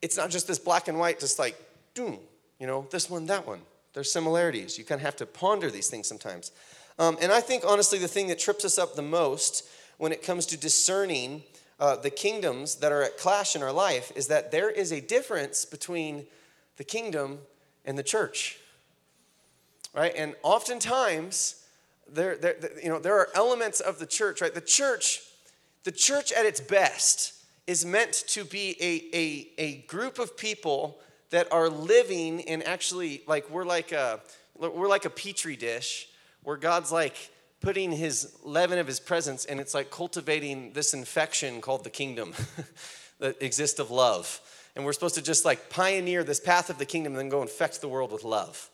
it's 0.00 0.16
not 0.16 0.30
just 0.30 0.46
this 0.46 0.60
black 0.60 0.86
and 0.86 0.96
white, 0.96 1.18
just 1.18 1.40
like, 1.40 1.60
doom, 1.94 2.20
you 2.60 2.68
know, 2.68 2.86
this 2.92 3.10
one, 3.10 3.26
that 3.26 3.44
one. 3.44 3.62
There's 3.94 4.12
similarities. 4.12 4.78
You 4.78 4.84
kind 4.84 5.00
of 5.00 5.04
have 5.06 5.16
to 5.16 5.26
ponder 5.26 5.72
these 5.72 5.88
things 5.88 6.06
sometimes. 6.06 6.52
Um, 7.00 7.18
and 7.20 7.32
I 7.32 7.40
think, 7.40 7.64
honestly, 7.66 7.98
the 7.98 8.06
thing 8.06 8.28
that 8.28 8.38
trips 8.38 8.64
us 8.64 8.78
up 8.78 8.94
the 8.94 9.02
most 9.02 9.68
when 9.96 10.12
it 10.12 10.22
comes 10.22 10.46
to 10.46 10.56
discerning 10.56 11.42
uh, 11.80 11.96
the 11.96 12.10
kingdoms 12.10 12.76
that 12.76 12.92
are 12.92 13.02
at 13.02 13.18
clash 13.18 13.54
in 13.54 13.62
our 13.62 13.72
life 13.72 14.12
is 14.16 14.28
that 14.28 14.50
there 14.50 14.70
is 14.70 14.92
a 14.92 15.00
difference 15.00 15.64
between 15.64 16.26
the 16.76 16.84
kingdom 16.84 17.38
and 17.84 17.96
the 17.96 18.02
church. 18.02 18.58
Right? 19.94 20.12
And 20.16 20.34
oftentimes, 20.42 21.64
there, 22.10 22.36
there, 22.36 22.56
you 22.82 22.88
know, 22.88 22.98
there 22.98 23.16
are 23.16 23.28
elements 23.34 23.80
of 23.80 23.98
the 23.98 24.06
church, 24.06 24.40
right? 24.40 24.54
The 24.54 24.60
church, 24.60 25.22
the 25.84 25.92
church 25.92 26.32
at 26.32 26.46
its 26.46 26.60
best 26.60 27.34
is 27.66 27.84
meant 27.84 28.12
to 28.28 28.44
be 28.44 28.76
a, 28.80 29.16
a, 29.16 29.48
a 29.58 29.76
group 29.86 30.18
of 30.18 30.36
people 30.36 30.98
that 31.30 31.52
are 31.52 31.68
living 31.68 32.40
in 32.40 32.62
actually 32.62 33.22
like 33.26 33.50
we're 33.50 33.64
like 33.64 33.92
a 33.92 34.20
we're 34.56 34.88
like 34.88 35.04
a 35.04 35.10
petri 35.10 35.56
dish 35.56 36.08
where 36.42 36.56
God's 36.56 36.90
like 36.90 37.30
putting 37.60 37.92
his 37.92 38.36
leaven 38.44 38.78
of 38.78 38.86
his 38.86 39.00
presence 39.00 39.44
and 39.44 39.60
it's 39.60 39.74
like 39.74 39.90
cultivating 39.90 40.72
this 40.72 40.94
infection 40.94 41.60
called 41.60 41.84
the 41.84 41.90
kingdom 41.90 42.34
that 43.18 43.40
exists 43.42 43.80
of 43.80 43.90
love. 43.90 44.40
And 44.76 44.84
we're 44.84 44.92
supposed 44.92 45.16
to 45.16 45.22
just 45.22 45.44
like 45.44 45.70
pioneer 45.70 46.22
this 46.22 46.38
path 46.38 46.70
of 46.70 46.78
the 46.78 46.86
kingdom 46.86 47.14
and 47.14 47.20
then 47.20 47.28
go 47.28 47.42
infect 47.42 47.80
the 47.80 47.88
world 47.88 48.12
with 48.12 48.24
love. 48.24 48.70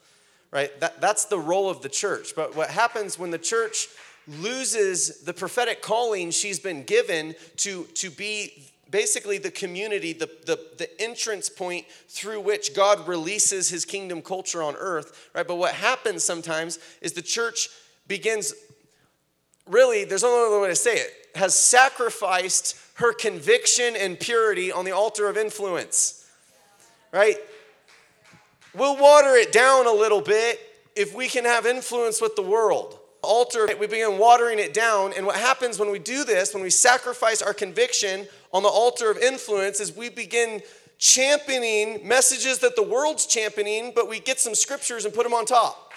Right? 0.51 0.79
That, 0.81 1.01
that's 1.01 1.25
the 1.25 1.39
role 1.39 1.71
of 1.71 1.83
the 1.83 1.89
church. 1.89 2.35
But 2.37 2.55
what 2.55 2.71
happens 2.71 3.19
when 3.19 3.31
the 3.31 3.39
church 3.39 3.89
loses 4.29 5.21
the 5.21 5.33
prophetic 5.33 5.83
calling 5.83 6.31
she's 6.31 6.61
been 6.61 6.83
given 6.85 7.35
to, 7.57 7.85
to 7.95 8.11
be 8.11 8.71
basically 8.91 9.39
the 9.39 9.51
community, 9.51 10.13
the, 10.13 10.31
the, 10.47 10.59
the 10.79 11.01
entrance 11.01 11.49
point 11.49 11.87
through 12.09 12.41
which 12.41 12.75
God 12.75 13.09
releases 13.09 13.69
his 13.69 13.85
kingdom 13.85 14.23
culture 14.23 14.63
on 14.63 14.77
earth, 14.77 15.31
right? 15.35 15.47
But 15.47 15.57
what 15.57 15.75
happens 15.75 16.23
sometimes 16.23 16.79
is 17.01 17.13
the 17.13 17.23
church 17.23 17.69
begins 18.07 18.55
really, 19.69 20.05
there's 20.05 20.25
only 20.25 20.51
one 20.53 20.63
way 20.63 20.69
to 20.69 20.77
say 20.77 20.97
it, 20.97 21.11
has 21.35 21.55
sacrificed 21.55 22.77
her 22.95 23.13
conviction 23.13 23.97
and 23.97 24.19
purity 24.19 24.71
on 24.71 24.85
the 24.85 24.93
altar 24.93 25.29
of 25.29 25.37
influence. 25.37 26.29
Right? 27.13 27.37
We'll 28.75 28.97
water 28.97 29.35
it 29.37 29.53
down 29.53 29.87
a 29.87 29.93
little 29.93 30.21
bit 30.21 30.59
if 30.97 31.15
we 31.15 31.29
can 31.29 31.45
have 31.45 31.67
influence 31.67 32.21
with 32.21 32.37
the 32.37 32.43
world. 32.43 32.99
Altar, 33.23 33.69
we 33.81 33.87
begin 33.87 34.19
watering 34.19 34.59
it 34.59 34.75
down. 34.75 35.13
And 35.17 35.25
what 35.25 35.37
happens 35.37 35.79
when 35.79 35.91
we 35.91 35.99
do 35.99 36.25
this, 36.25 36.53
when 36.53 36.63
we 36.63 36.71
sacrifice 36.71 37.41
our 37.41 37.55
conviction 37.55 38.27
on 38.53 38.63
the 38.63 38.69
altar 38.69 39.11
of 39.11 39.19
influence, 39.19 39.81
is 39.81 39.97
we 39.97 40.09
begin 40.11 40.61
championing 40.99 42.07
messages 42.07 42.59
that 42.59 42.77
the 42.77 42.83
world's 42.83 43.27
championing, 43.27 43.93
but 43.95 44.09
we 44.09 44.21
get 44.21 44.39
some 44.39 44.55
scriptures 44.55 45.05
and 45.05 45.15
put 45.15 45.25
them 45.25 45.33
on 45.33 45.47
top. 45.47 45.93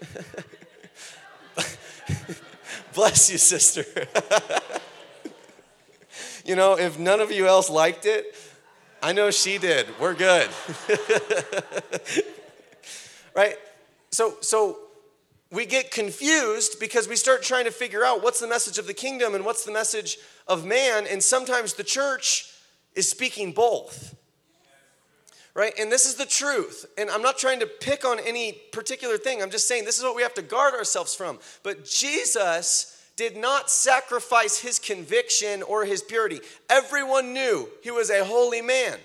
Bless 2.94 3.30
you, 3.30 3.38
sister. 3.38 3.84
you 6.44 6.56
know, 6.56 6.78
if 6.78 6.98
none 6.98 7.20
of 7.20 7.30
you 7.30 7.46
else 7.46 7.70
liked 7.70 8.04
it, 8.04 8.36
I 9.02 9.12
know 9.12 9.30
she 9.30 9.58
did. 9.58 9.86
We're 9.98 10.14
good. 10.14 10.48
right? 13.34 13.56
So 14.10 14.36
so 14.40 14.78
we 15.50 15.64
get 15.64 15.90
confused 15.90 16.78
because 16.80 17.08
we 17.08 17.16
start 17.16 17.42
trying 17.42 17.64
to 17.64 17.70
figure 17.70 18.04
out 18.04 18.22
what's 18.22 18.40
the 18.40 18.48
message 18.48 18.78
of 18.78 18.86
the 18.86 18.94
kingdom 18.94 19.34
and 19.34 19.44
what's 19.44 19.64
the 19.64 19.72
message 19.72 20.18
of 20.46 20.64
man 20.64 21.06
and 21.06 21.22
sometimes 21.22 21.74
the 21.74 21.84
church 21.84 22.50
is 22.94 23.08
speaking 23.08 23.52
both 23.52 24.14
right? 25.54 25.72
And 25.78 25.90
this 25.92 26.06
is 26.06 26.14
the 26.14 26.26
truth. 26.26 26.86
And 26.96 27.10
I'm 27.10 27.22
not 27.22 27.38
trying 27.38 27.60
to 27.60 27.66
pick 27.66 28.04
on 28.04 28.18
any 28.20 28.52
particular 28.72 29.18
thing. 29.18 29.42
I'm 29.42 29.50
just 29.50 29.68
saying 29.68 29.84
this 29.84 29.98
is 29.98 30.04
what 30.04 30.16
we 30.16 30.22
have 30.22 30.34
to 30.34 30.42
guard 30.42 30.74
ourselves 30.74 31.14
from. 31.14 31.38
But 31.62 31.84
Jesus 31.84 32.98
did 33.16 33.36
not 33.36 33.70
sacrifice 33.70 34.58
his 34.58 34.78
conviction 34.78 35.62
or 35.62 35.84
his 35.84 36.02
purity. 36.02 36.40
Everyone 36.70 37.32
knew 37.32 37.68
he 37.82 37.90
was 37.90 38.10
a 38.10 38.24
holy 38.24 38.62
man. 38.62 38.98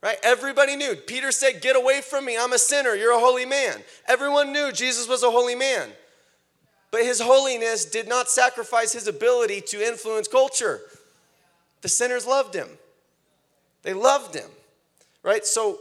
Right? 0.00 0.16
Everybody 0.22 0.76
knew. 0.76 0.94
Peter 0.94 1.32
said, 1.32 1.60
Get 1.60 1.74
away 1.74 2.02
from 2.02 2.24
me. 2.24 2.36
I'm 2.38 2.52
a 2.52 2.58
sinner. 2.58 2.94
You're 2.94 3.16
a 3.16 3.20
holy 3.20 3.46
man. 3.46 3.82
Everyone 4.06 4.52
knew 4.52 4.70
Jesus 4.70 5.08
was 5.08 5.24
a 5.24 5.30
holy 5.30 5.56
man. 5.56 5.90
But 6.90 7.02
his 7.02 7.20
holiness 7.20 7.84
did 7.84 8.08
not 8.08 8.30
sacrifice 8.30 8.92
his 8.92 9.08
ability 9.08 9.60
to 9.62 9.86
influence 9.86 10.28
culture. 10.28 10.80
The 11.82 11.88
sinners 11.88 12.26
loved 12.26 12.54
him. 12.54 12.68
They 13.82 13.92
loved 13.92 14.34
him 14.34 14.48
right? 15.22 15.44
So 15.44 15.78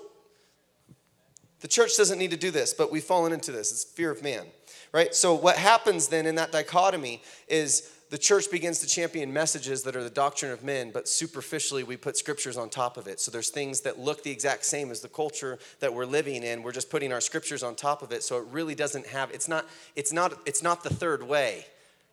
the 1.61 1.67
church 1.67 1.97
doesn't 1.97 2.19
need 2.19 2.31
to 2.31 2.37
do 2.37 2.51
this, 2.51 2.73
but 2.73 2.91
we've 2.91 3.03
fallen 3.03 3.33
into 3.33 3.51
this. 3.51 3.71
It's 3.71 3.83
fear 3.83 4.11
of 4.11 4.21
man, 4.21 4.45
right? 4.91 5.13
So 5.15 5.33
what 5.33 5.57
happens 5.57 6.07
then 6.07 6.25
in 6.25 6.35
that 6.35 6.51
dichotomy 6.51 7.21
is 7.47 7.93
the 8.09 8.17
church 8.17 8.49
begins 8.49 8.79
to 8.79 8.87
champion 8.87 9.33
messages 9.33 9.83
that 9.83 9.95
are 9.95 10.03
the 10.03 10.09
doctrine 10.09 10.51
of 10.51 10.63
men, 10.63 10.91
but 10.91 11.09
superficially 11.09 11.83
we 11.83 11.97
put 11.97 12.15
scriptures 12.15 12.55
on 12.55 12.69
top 12.69 12.95
of 12.95 13.07
it. 13.07 13.19
So 13.19 13.31
there's 13.31 13.49
things 13.49 13.81
that 13.81 13.99
look 13.99 14.23
the 14.23 14.31
exact 14.31 14.65
same 14.65 14.91
as 14.91 15.01
the 15.01 15.09
culture 15.09 15.59
that 15.81 15.93
we're 15.93 16.05
living 16.05 16.43
in. 16.43 16.63
We're 16.63 16.71
just 16.71 16.89
putting 16.89 17.11
our 17.11 17.19
scriptures 17.19 17.63
on 17.63 17.75
top 17.75 18.01
of 18.01 18.11
it. 18.11 18.23
So 18.23 18.37
it 18.37 18.45
really 18.49 18.75
doesn't 18.75 19.07
have, 19.07 19.31
it's 19.31 19.49
not, 19.49 19.65
it's 19.95 20.13
not, 20.13 20.39
it's 20.45 20.63
not 20.63 20.83
the 20.83 20.89
third 20.89 21.21
way, 21.21 21.65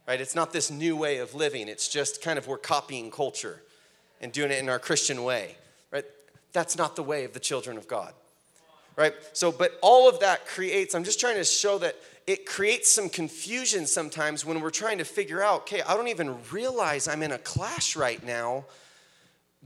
right? 0.09 0.21
It's 0.21 0.35
not 0.35 0.53
this 0.53 0.71
new 0.71 0.97
way 0.97 1.19
of 1.19 1.35
living. 1.35 1.69
It's 1.69 1.89
just 1.89 2.23
kind 2.23 2.39
of 2.39 2.49
we're 2.49 2.59
copying 2.59 3.11
culture 3.11 3.63
and 4.21 4.33
doing 4.33 4.51
it 4.51 4.59
in 4.59 4.69
our 4.69 4.81
Christian 4.81 5.23
way. 5.23 5.57
That's 6.55 6.79
not 6.79 6.97
the 6.97 7.03
way 7.03 7.25
of 7.25 7.35
the 7.35 7.41
children 7.41 7.77
of 7.77 7.87
God. 7.87 8.15
Right? 8.97 9.13
So, 9.33 9.53
but 9.53 9.73
all 9.83 10.09
of 10.09 10.21
that 10.21 10.47
creates, 10.47 10.95
I'm 10.95 11.05
just 11.05 11.21
trying 11.21 11.37
to 11.37 11.45
show 11.45 11.79
that 11.79 11.97
it 12.27 12.47
creates 12.47 12.91
some 12.91 13.11
confusion 13.11 13.87
sometimes 13.87 14.47
when 14.47 14.61
we're 14.61 14.71
trying 14.71 14.99
to 14.99 15.05
figure 15.05 15.43
out, 15.43 15.63
okay, 15.63 15.83
I 15.83 15.95
don't 15.95 16.09
even 16.09 16.37
realize 16.51 17.07
I'm 17.09 17.23
in 17.23 17.33
a 17.33 17.39
clash 17.39 17.97
right 17.97 18.25
now 18.25 18.65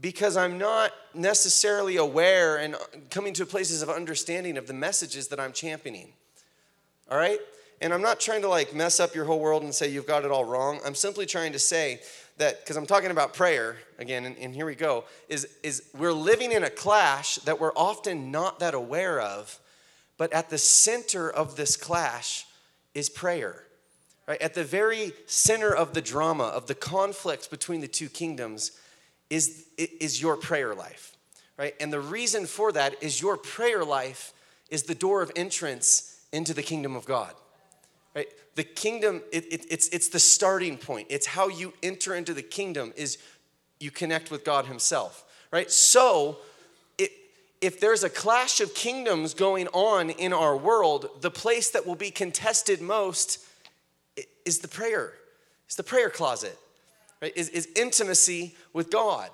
because 0.01 0.35
I'm 0.35 0.57
not 0.57 0.91
necessarily 1.13 1.97
aware 1.97 2.57
and 2.57 2.75
coming 3.11 3.33
to 3.33 3.45
places 3.45 3.81
of 3.81 3.89
understanding 3.89 4.57
of 4.57 4.65
the 4.65 4.73
messages 4.73 5.27
that 5.27 5.39
I'm 5.39 5.53
championing. 5.53 6.09
All 7.09 7.17
right? 7.17 7.39
And 7.81 7.93
I'm 7.93 8.01
not 8.01 8.19
trying 8.19 8.41
to 8.41 8.49
like 8.49 8.73
mess 8.73 8.99
up 8.99 9.15
your 9.15 9.25
whole 9.25 9.39
world 9.39 9.63
and 9.63 9.73
say 9.73 9.89
you've 9.89 10.07
got 10.07 10.25
it 10.25 10.31
all 10.31 10.43
wrong. 10.43 10.79
I'm 10.85 10.95
simply 10.95 11.25
trying 11.25 11.53
to 11.53 11.59
say 11.59 12.01
that 12.37 12.59
because 12.59 12.75
I'm 12.75 12.85
talking 12.85 13.11
about 13.11 13.33
prayer 13.33 13.77
again, 13.97 14.25
and, 14.25 14.37
and, 14.37 14.53
here 14.55 14.65
we 14.65 14.75
go, 14.75 15.05
is, 15.27 15.47
is 15.61 15.83
we're 15.97 16.13
living 16.13 16.51
in 16.51 16.63
a 16.63 16.69
clash 16.69 17.35
that 17.37 17.59
we're 17.59 17.73
often 17.73 18.31
not 18.31 18.59
that 18.59 18.73
aware 18.73 19.19
of, 19.19 19.59
but 20.17 20.31
at 20.33 20.49
the 20.49 20.57
center 20.57 21.29
of 21.29 21.55
this 21.55 21.75
clash 21.75 22.45
is 22.93 23.09
prayer. 23.09 23.63
Right? 24.27 24.41
At 24.41 24.53
the 24.53 24.63
very 24.63 25.13
center 25.25 25.73
of 25.73 25.93
the 25.93 26.01
drama, 26.01 26.45
of 26.45 26.67
the 26.67 26.75
conflict 26.75 27.49
between 27.49 27.81
the 27.81 27.87
two 27.87 28.09
kingdoms, 28.09 28.71
is, 29.29 29.65
is 29.77 30.21
your 30.21 30.37
prayer 30.37 30.75
life. 30.75 31.15
Right? 31.57 31.75
And 31.79 31.91
the 31.91 31.99
reason 31.99 32.45
for 32.45 32.71
that 32.71 33.01
is 33.01 33.21
your 33.21 33.37
prayer 33.37 33.83
life 33.83 34.33
is 34.69 34.83
the 34.83 34.95
door 34.95 35.21
of 35.21 35.31
entrance 35.35 36.21
into 36.31 36.53
the 36.53 36.63
kingdom 36.63 36.95
of 36.95 37.05
God. 37.05 37.33
The 38.55 38.63
kingdom, 38.63 39.21
it, 39.31 39.45
it, 39.51 39.65
it's, 39.69 39.87
it's 39.89 40.09
the 40.09 40.19
starting 40.19 40.77
point. 40.77 41.07
It's 41.09 41.27
how 41.27 41.47
you 41.47 41.73
enter 41.81 42.15
into 42.15 42.33
the 42.33 42.41
kingdom 42.41 42.93
is 42.95 43.17
you 43.79 43.91
connect 43.91 44.31
with 44.31 44.43
God 44.43 44.65
himself. 44.65 45.23
Right? 45.51 45.71
So 45.71 46.37
it, 46.97 47.11
if 47.61 47.79
there's 47.79 48.03
a 48.03 48.09
clash 48.09 48.61
of 48.61 48.73
kingdoms 48.73 49.33
going 49.33 49.67
on 49.67 50.09
in 50.09 50.33
our 50.33 50.57
world, 50.57 51.09
the 51.21 51.31
place 51.31 51.71
that 51.71 51.87
will 51.87 51.95
be 51.95 52.11
contested 52.11 52.81
most 52.81 53.45
is 54.45 54.59
the 54.59 54.67
prayer, 54.67 55.13
is 55.69 55.75
the 55.75 55.83
prayer 55.83 56.09
closet, 56.09 56.57
right? 57.21 57.31
Is, 57.35 57.49
is 57.49 57.67
intimacy 57.75 58.55
with 58.73 58.89
God, 58.91 59.29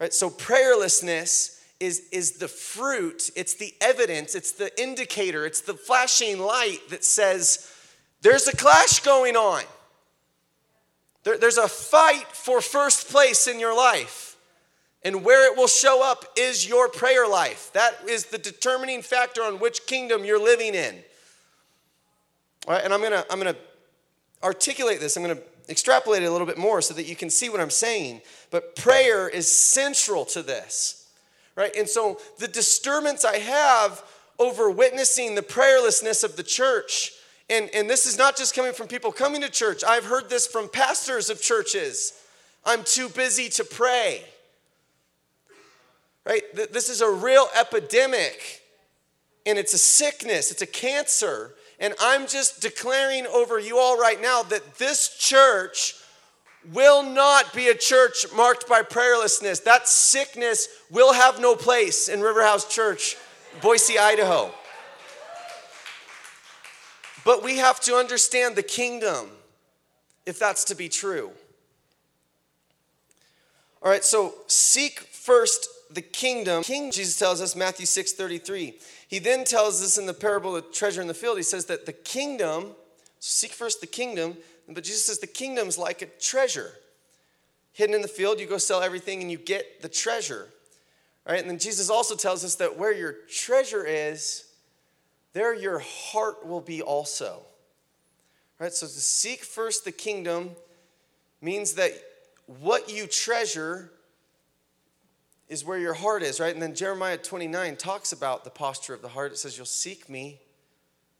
right? 0.00 0.14
So 0.14 0.30
prayerlessness 0.30 1.60
is, 1.80 2.08
is 2.12 2.32
the 2.32 2.48
fruit, 2.48 3.30
it's 3.36 3.54
the 3.54 3.74
evidence, 3.80 4.34
it's 4.34 4.52
the 4.52 4.70
indicator, 4.80 5.46
it's 5.46 5.62
the 5.62 5.74
flashing 5.74 6.38
light 6.38 6.80
that 6.90 7.04
says 7.04 7.69
there's 8.22 8.46
a 8.48 8.56
clash 8.56 9.00
going 9.00 9.36
on. 9.36 9.62
There, 11.24 11.38
there's 11.38 11.58
a 11.58 11.68
fight 11.68 12.26
for 12.28 12.60
first 12.60 13.08
place 13.08 13.46
in 13.46 13.60
your 13.60 13.76
life. 13.76 14.36
And 15.02 15.24
where 15.24 15.50
it 15.50 15.56
will 15.56 15.68
show 15.68 16.02
up 16.04 16.26
is 16.36 16.68
your 16.68 16.88
prayer 16.88 17.26
life. 17.26 17.70
That 17.72 17.92
is 18.06 18.26
the 18.26 18.38
determining 18.38 19.02
factor 19.02 19.42
on 19.42 19.58
which 19.58 19.86
kingdom 19.86 20.24
you're 20.24 20.42
living 20.42 20.74
in. 20.74 20.94
All 22.66 22.74
right, 22.74 22.84
and 22.84 22.92
I'm 22.92 23.02
gonna, 23.02 23.24
I'm 23.30 23.38
gonna 23.38 23.56
articulate 24.42 25.00
this. 25.00 25.16
I'm 25.16 25.22
gonna 25.22 25.40
extrapolate 25.70 26.22
it 26.22 26.26
a 26.26 26.30
little 26.30 26.46
bit 26.46 26.58
more 26.58 26.82
so 26.82 26.92
that 26.94 27.04
you 27.04 27.16
can 27.16 27.30
see 27.30 27.48
what 27.48 27.60
I'm 27.60 27.70
saying. 27.70 28.20
But 28.50 28.76
prayer 28.76 29.28
is 29.28 29.50
central 29.50 30.26
to 30.26 30.42
this, 30.42 31.08
right? 31.56 31.74
And 31.74 31.88
so 31.88 32.20
the 32.38 32.48
disturbance 32.48 33.24
I 33.24 33.38
have 33.38 34.02
over 34.38 34.70
witnessing 34.70 35.34
the 35.34 35.42
prayerlessness 35.42 36.24
of 36.24 36.36
the 36.36 36.42
church, 36.42 37.12
and, 37.50 37.68
and 37.74 37.90
this 37.90 38.06
is 38.06 38.16
not 38.16 38.36
just 38.36 38.54
coming 38.54 38.72
from 38.72 38.86
people 38.86 39.10
coming 39.10 39.40
to 39.42 39.50
church, 39.50 39.82
I've 39.86 40.04
heard 40.04 40.30
this 40.30 40.46
from 40.46 40.68
pastors 40.68 41.28
of 41.28 41.42
churches. 41.42 42.12
I'm 42.64 42.84
too 42.84 43.08
busy 43.08 43.48
to 43.50 43.64
pray. 43.64 44.22
Right? 46.24 46.42
This 46.54 46.88
is 46.88 47.00
a 47.00 47.10
real 47.10 47.48
epidemic, 47.58 48.62
and 49.46 49.58
it's 49.58 49.74
a 49.74 49.78
sickness, 49.78 50.52
it's 50.52 50.62
a 50.62 50.66
cancer. 50.66 51.54
And 51.80 51.94
I'm 52.00 52.26
just 52.26 52.62
declaring 52.62 53.26
over 53.26 53.58
you 53.58 53.78
all 53.78 53.98
right 53.98 54.20
now 54.20 54.42
that 54.44 54.76
this 54.76 55.16
church 55.18 55.94
will 56.72 57.02
not 57.02 57.52
be 57.54 57.68
a 57.68 57.74
church 57.74 58.26
marked 58.36 58.68
by 58.68 58.82
prayerlessness. 58.82 59.64
That 59.64 59.88
sickness 59.88 60.68
will 60.90 61.14
have 61.14 61.40
no 61.40 61.56
place 61.56 62.08
in 62.08 62.20
Riverhouse 62.20 62.70
Church, 62.70 63.16
Boise, 63.62 63.98
Idaho. 63.98 64.52
But 67.24 67.42
we 67.42 67.58
have 67.58 67.80
to 67.80 67.94
understand 67.94 68.56
the 68.56 68.62
kingdom 68.62 69.28
if 70.26 70.38
that's 70.38 70.64
to 70.64 70.74
be 70.74 70.88
true. 70.88 71.30
All 73.82 73.90
right, 73.90 74.04
so 74.04 74.34
seek 74.46 75.00
first 75.00 75.68
the 75.90 76.02
kingdom. 76.02 76.62
King, 76.62 76.90
Jesus 76.90 77.18
tells 77.18 77.40
us, 77.40 77.56
Matthew 77.56 77.86
6 77.86 78.12
33. 78.12 78.74
He 79.08 79.18
then 79.18 79.44
tells 79.44 79.82
us 79.82 79.98
in 79.98 80.06
the 80.06 80.14
parable 80.14 80.54
of 80.56 80.66
the 80.66 80.72
treasure 80.72 81.00
in 81.00 81.08
the 81.08 81.14
field, 81.14 81.36
he 81.36 81.42
says 81.42 81.66
that 81.66 81.86
the 81.86 81.92
kingdom, 81.92 82.72
seek 83.18 83.50
first 83.50 83.80
the 83.80 83.86
kingdom, 83.86 84.36
but 84.68 84.84
Jesus 84.84 85.06
says 85.06 85.18
the 85.18 85.26
kingdom's 85.26 85.78
like 85.78 86.02
a 86.02 86.06
treasure. 86.06 86.72
Hidden 87.72 87.94
in 87.94 88.02
the 88.02 88.08
field, 88.08 88.38
you 88.38 88.46
go 88.46 88.58
sell 88.58 88.82
everything 88.82 89.20
and 89.20 89.30
you 89.30 89.38
get 89.38 89.82
the 89.82 89.88
treasure. 89.88 90.46
All 91.26 91.32
right, 91.32 91.40
And 91.40 91.50
then 91.50 91.58
Jesus 91.58 91.90
also 91.90 92.14
tells 92.14 92.44
us 92.44 92.54
that 92.56 92.78
where 92.78 92.92
your 92.92 93.14
treasure 93.28 93.84
is, 93.84 94.44
there 95.32 95.54
your 95.54 95.78
heart 95.80 96.46
will 96.46 96.60
be 96.60 96.82
also. 96.82 97.42
Right? 98.58 98.72
So 98.72 98.86
to 98.86 98.92
seek 98.92 99.44
first 99.44 99.84
the 99.84 99.92
kingdom 99.92 100.50
means 101.40 101.74
that 101.74 101.92
what 102.46 102.92
you 102.92 103.06
treasure 103.06 103.90
is 105.48 105.64
where 105.64 105.78
your 105.78 105.94
heart 105.94 106.22
is, 106.22 106.38
right? 106.38 106.52
And 106.52 106.62
then 106.62 106.74
Jeremiah 106.74 107.16
29 107.16 107.76
talks 107.76 108.12
about 108.12 108.44
the 108.44 108.50
posture 108.50 108.94
of 108.94 109.02
the 109.02 109.08
heart. 109.08 109.32
It 109.32 109.38
says, 109.38 109.56
You'll 109.56 109.66
seek 109.66 110.08
me 110.08 110.38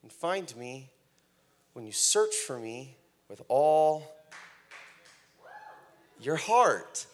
and 0.03 0.13
find 0.13 0.55
me 0.57 0.91
when 1.73 1.85
you 1.85 1.93
search 1.93 2.35
for 2.35 2.59
me 2.59 2.97
with 3.29 3.43
all 3.49 4.15
your 6.21 6.37
heart. 6.37 7.07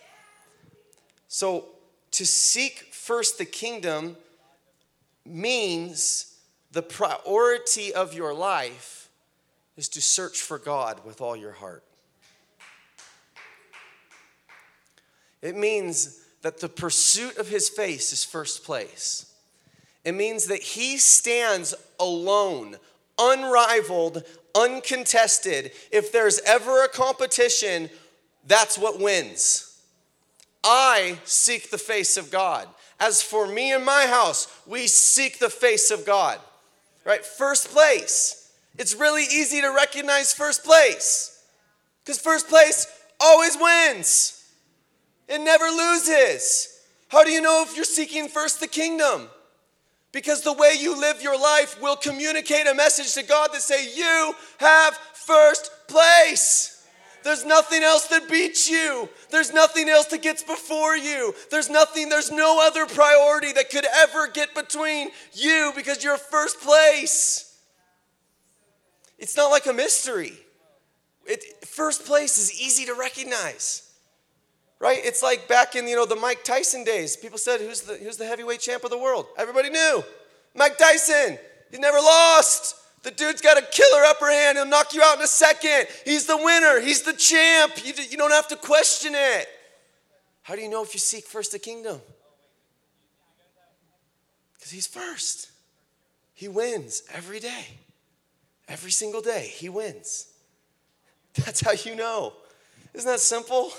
So, 1.28 1.66
to 2.12 2.24
seek 2.24 2.88
first 2.92 3.38
the 3.38 3.44
kingdom 3.44 4.16
means 5.24 6.35
the 6.76 6.82
priority 6.82 7.94
of 7.94 8.12
your 8.12 8.34
life 8.34 9.08
is 9.78 9.88
to 9.88 10.02
search 10.02 10.42
for 10.42 10.58
God 10.58 11.00
with 11.06 11.22
all 11.22 11.34
your 11.34 11.52
heart. 11.52 11.82
It 15.40 15.56
means 15.56 16.22
that 16.42 16.60
the 16.60 16.68
pursuit 16.68 17.38
of 17.38 17.48
his 17.48 17.70
face 17.70 18.12
is 18.12 18.24
first 18.24 18.62
place. 18.62 19.32
It 20.04 20.12
means 20.12 20.48
that 20.48 20.62
he 20.62 20.98
stands 20.98 21.74
alone, 21.98 22.76
unrivaled, 23.18 24.22
uncontested. 24.54 25.72
If 25.90 26.12
there's 26.12 26.40
ever 26.40 26.84
a 26.84 26.88
competition, 26.88 27.88
that's 28.46 28.76
what 28.76 29.00
wins. 29.00 29.80
I 30.62 31.20
seek 31.24 31.70
the 31.70 31.78
face 31.78 32.18
of 32.18 32.30
God. 32.30 32.68
As 33.00 33.22
for 33.22 33.46
me 33.46 33.72
and 33.72 33.82
my 33.82 34.06
house, 34.06 34.46
we 34.66 34.88
seek 34.88 35.38
the 35.38 35.48
face 35.48 35.90
of 35.90 36.04
God. 36.04 36.38
Right? 37.06 37.24
First 37.24 37.68
place. 37.68 38.52
It's 38.76 38.94
really 38.94 39.22
easy 39.22 39.60
to 39.62 39.68
recognize 39.68 40.34
first 40.34 40.64
place 40.64 41.42
because 42.04 42.18
first 42.18 42.48
place 42.48 42.86
always 43.20 43.56
wins. 43.58 44.44
It 45.28 45.40
never 45.40 45.64
loses. 45.64 46.82
How 47.08 47.24
do 47.24 47.30
you 47.30 47.40
know 47.40 47.64
if 47.66 47.76
you're 47.76 47.84
seeking 47.84 48.28
first 48.28 48.60
the 48.60 48.66
kingdom? 48.66 49.28
Because 50.12 50.42
the 50.42 50.52
way 50.52 50.74
you 50.78 50.98
live 51.00 51.22
your 51.22 51.40
life 51.40 51.80
will 51.80 51.96
communicate 51.96 52.66
a 52.66 52.74
message 52.74 53.14
to 53.14 53.22
God 53.22 53.52
that 53.52 53.62
say 53.62 53.94
you 53.94 54.34
have 54.58 54.98
first 55.14 55.70
place. 55.88 56.75
There's 57.26 57.44
nothing 57.44 57.82
else 57.82 58.06
that 58.06 58.30
beats 58.30 58.70
you. 58.70 59.08
There's 59.32 59.52
nothing 59.52 59.88
else 59.88 60.06
that 60.06 60.22
gets 60.22 60.44
before 60.44 60.96
you. 60.96 61.34
There's 61.50 61.68
nothing, 61.68 62.08
there's 62.08 62.30
no 62.30 62.64
other 62.64 62.86
priority 62.86 63.52
that 63.54 63.68
could 63.68 63.84
ever 63.96 64.28
get 64.28 64.54
between 64.54 65.10
you 65.32 65.72
because 65.74 66.04
you're 66.04 66.18
first 66.18 66.60
place. 66.60 67.60
It's 69.18 69.36
not 69.36 69.48
like 69.48 69.66
a 69.66 69.72
mystery. 69.72 70.34
It, 71.24 71.66
first 71.66 72.06
place 72.06 72.38
is 72.38 72.62
easy 72.62 72.84
to 72.86 72.94
recognize 72.94 73.82
right? 74.78 74.98
It's 75.02 75.22
like 75.22 75.48
back 75.48 75.74
in, 75.74 75.88
you 75.88 75.96
know, 75.96 76.04
the 76.04 76.16
Mike 76.16 76.44
Tyson 76.44 76.84
days. 76.84 77.16
People 77.16 77.38
said, 77.38 77.62
who's 77.62 77.80
the, 77.80 77.94
who's 77.94 78.18
the 78.18 78.26
heavyweight 78.26 78.60
champ 78.60 78.84
of 78.84 78.90
the 78.90 78.98
world? 78.98 79.24
Everybody 79.38 79.70
knew. 79.70 80.04
Mike 80.54 80.76
Tyson. 80.76 81.38
he 81.70 81.78
never 81.78 81.96
lost. 81.96 82.76
The 83.02 83.10
dude's 83.10 83.40
got 83.40 83.56
a 83.56 83.62
killer 83.62 84.04
upper 84.04 84.28
hand. 84.30 84.58
He'll 84.58 84.66
knock 84.66 84.92
you 84.92 85.02
out 85.02 85.18
in 85.18 85.22
a 85.22 85.28
second. 85.28 85.86
He's 86.04 86.26
the 86.26 86.36
winner. 86.36 86.80
He's 86.80 87.02
the 87.02 87.12
champ. 87.12 87.72
You, 87.84 87.92
you 88.10 88.16
don't 88.16 88.32
have 88.32 88.48
to 88.48 88.56
question 88.56 89.12
it. 89.14 89.48
How 90.42 90.54
do 90.54 90.62
you 90.62 90.68
know 90.68 90.82
if 90.82 90.94
you 90.94 91.00
seek 91.00 91.24
first 91.24 91.52
the 91.52 91.58
kingdom? 91.58 92.00
Because 94.54 94.70
he's 94.70 94.86
first. 94.86 95.50
He 96.34 96.48
wins 96.48 97.02
every 97.12 97.40
day. 97.40 97.66
Every 98.68 98.90
single 98.90 99.20
day, 99.20 99.50
he 99.54 99.68
wins. 99.68 100.26
That's 101.34 101.60
how 101.60 101.72
you 101.72 101.94
know. 101.94 102.32
Isn't 102.94 103.10
that 103.10 103.20
simple? 103.20 103.72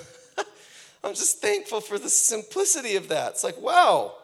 I'm 1.04 1.14
just 1.14 1.42
thankful 1.42 1.82
for 1.82 1.98
the 1.98 2.10
simplicity 2.10 2.96
of 2.96 3.10
that. 3.10 3.32
It's 3.32 3.44
like, 3.44 3.60
wow. 3.62 4.16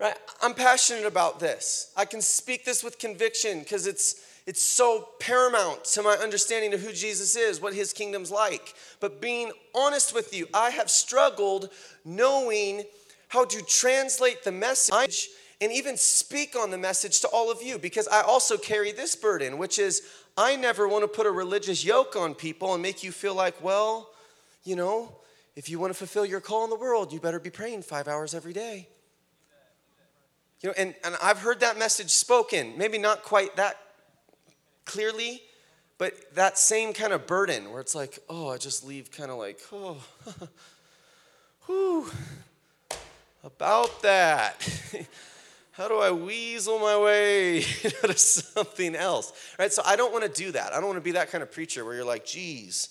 Right? 0.00 0.16
I'm 0.40 0.54
passionate 0.54 1.04
about 1.04 1.40
this. 1.40 1.92
I 1.94 2.06
can 2.06 2.22
speak 2.22 2.64
this 2.64 2.82
with 2.82 2.98
conviction 2.98 3.60
because 3.60 3.86
it's 3.86 4.26
it's 4.46 4.62
so 4.62 5.10
paramount 5.20 5.84
to 5.84 6.02
my 6.02 6.14
understanding 6.14 6.72
of 6.72 6.80
who 6.80 6.92
Jesus 6.92 7.36
is, 7.36 7.60
what 7.60 7.74
his 7.74 7.92
kingdom's 7.92 8.30
like. 8.30 8.74
But 8.98 9.20
being 9.20 9.52
honest 9.74 10.14
with 10.14 10.34
you, 10.34 10.48
I 10.54 10.70
have 10.70 10.90
struggled 10.90 11.68
knowing 12.04 12.84
how 13.28 13.44
to 13.44 13.62
translate 13.62 14.42
the 14.42 14.50
message 14.50 15.28
and 15.60 15.70
even 15.70 15.98
speak 15.98 16.56
on 16.56 16.70
the 16.70 16.78
message 16.78 17.20
to 17.20 17.28
all 17.28 17.50
of 17.52 17.62
you 17.62 17.78
because 17.78 18.08
I 18.08 18.22
also 18.22 18.56
carry 18.56 18.92
this 18.92 19.14
burden, 19.14 19.58
which 19.58 19.78
is 19.78 20.02
I 20.36 20.56
never 20.56 20.88
want 20.88 21.04
to 21.04 21.08
put 21.08 21.26
a 21.26 21.30
religious 21.30 21.84
yoke 21.84 22.16
on 22.16 22.34
people 22.34 22.72
and 22.72 22.82
make 22.82 23.04
you 23.04 23.12
feel 23.12 23.34
like, 23.34 23.62
well, 23.62 24.10
you 24.64 24.74
know, 24.74 25.14
if 25.54 25.68
you 25.68 25.78
want 25.78 25.92
to 25.92 25.98
fulfill 25.98 26.24
your 26.24 26.40
call 26.40 26.64
in 26.64 26.70
the 26.70 26.76
world, 26.76 27.12
you 27.12 27.20
better 27.20 27.38
be 27.38 27.50
praying 27.50 27.82
five 27.82 28.08
hours 28.08 28.34
every 28.34 28.54
day. 28.54 28.88
You 30.62 30.68
know, 30.68 30.74
and, 30.76 30.94
and 31.04 31.16
I've 31.22 31.38
heard 31.38 31.60
that 31.60 31.78
message 31.78 32.10
spoken, 32.10 32.74
maybe 32.76 32.98
not 32.98 33.22
quite 33.22 33.56
that 33.56 33.78
clearly, 34.84 35.42
but 35.96 36.34
that 36.34 36.58
same 36.58 36.92
kind 36.92 37.12
of 37.12 37.26
burden 37.26 37.70
where 37.70 37.80
it's 37.80 37.94
like, 37.94 38.18
oh, 38.28 38.48
I 38.48 38.58
just 38.58 38.86
leave 38.86 39.10
kind 39.10 39.30
of 39.30 39.38
like, 39.38 39.60
oh, 39.72 39.96
whew, 41.66 42.10
about 43.44 44.02
that. 44.02 44.56
How 45.72 45.88
do 45.88 45.98
I 45.98 46.10
weasel 46.10 46.78
my 46.78 46.98
way 46.98 47.60
to 48.02 48.16
something 48.16 48.94
else? 48.94 49.32
Right? 49.58 49.72
So 49.72 49.82
I 49.86 49.96
don't 49.96 50.12
want 50.12 50.24
to 50.24 50.30
do 50.30 50.52
that. 50.52 50.72
I 50.72 50.76
don't 50.76 50.86
want 50.86 50.98
to 50.98 51.02
be 51.02 51.12
that 51.12 51.30
kind 51.30 51.42
of 51.42 51.50
preacher 51.50 51.84
where 51.84 51.94
you're 51.94 52.04
like, 52.04 52.26
geez, 52.26 52.90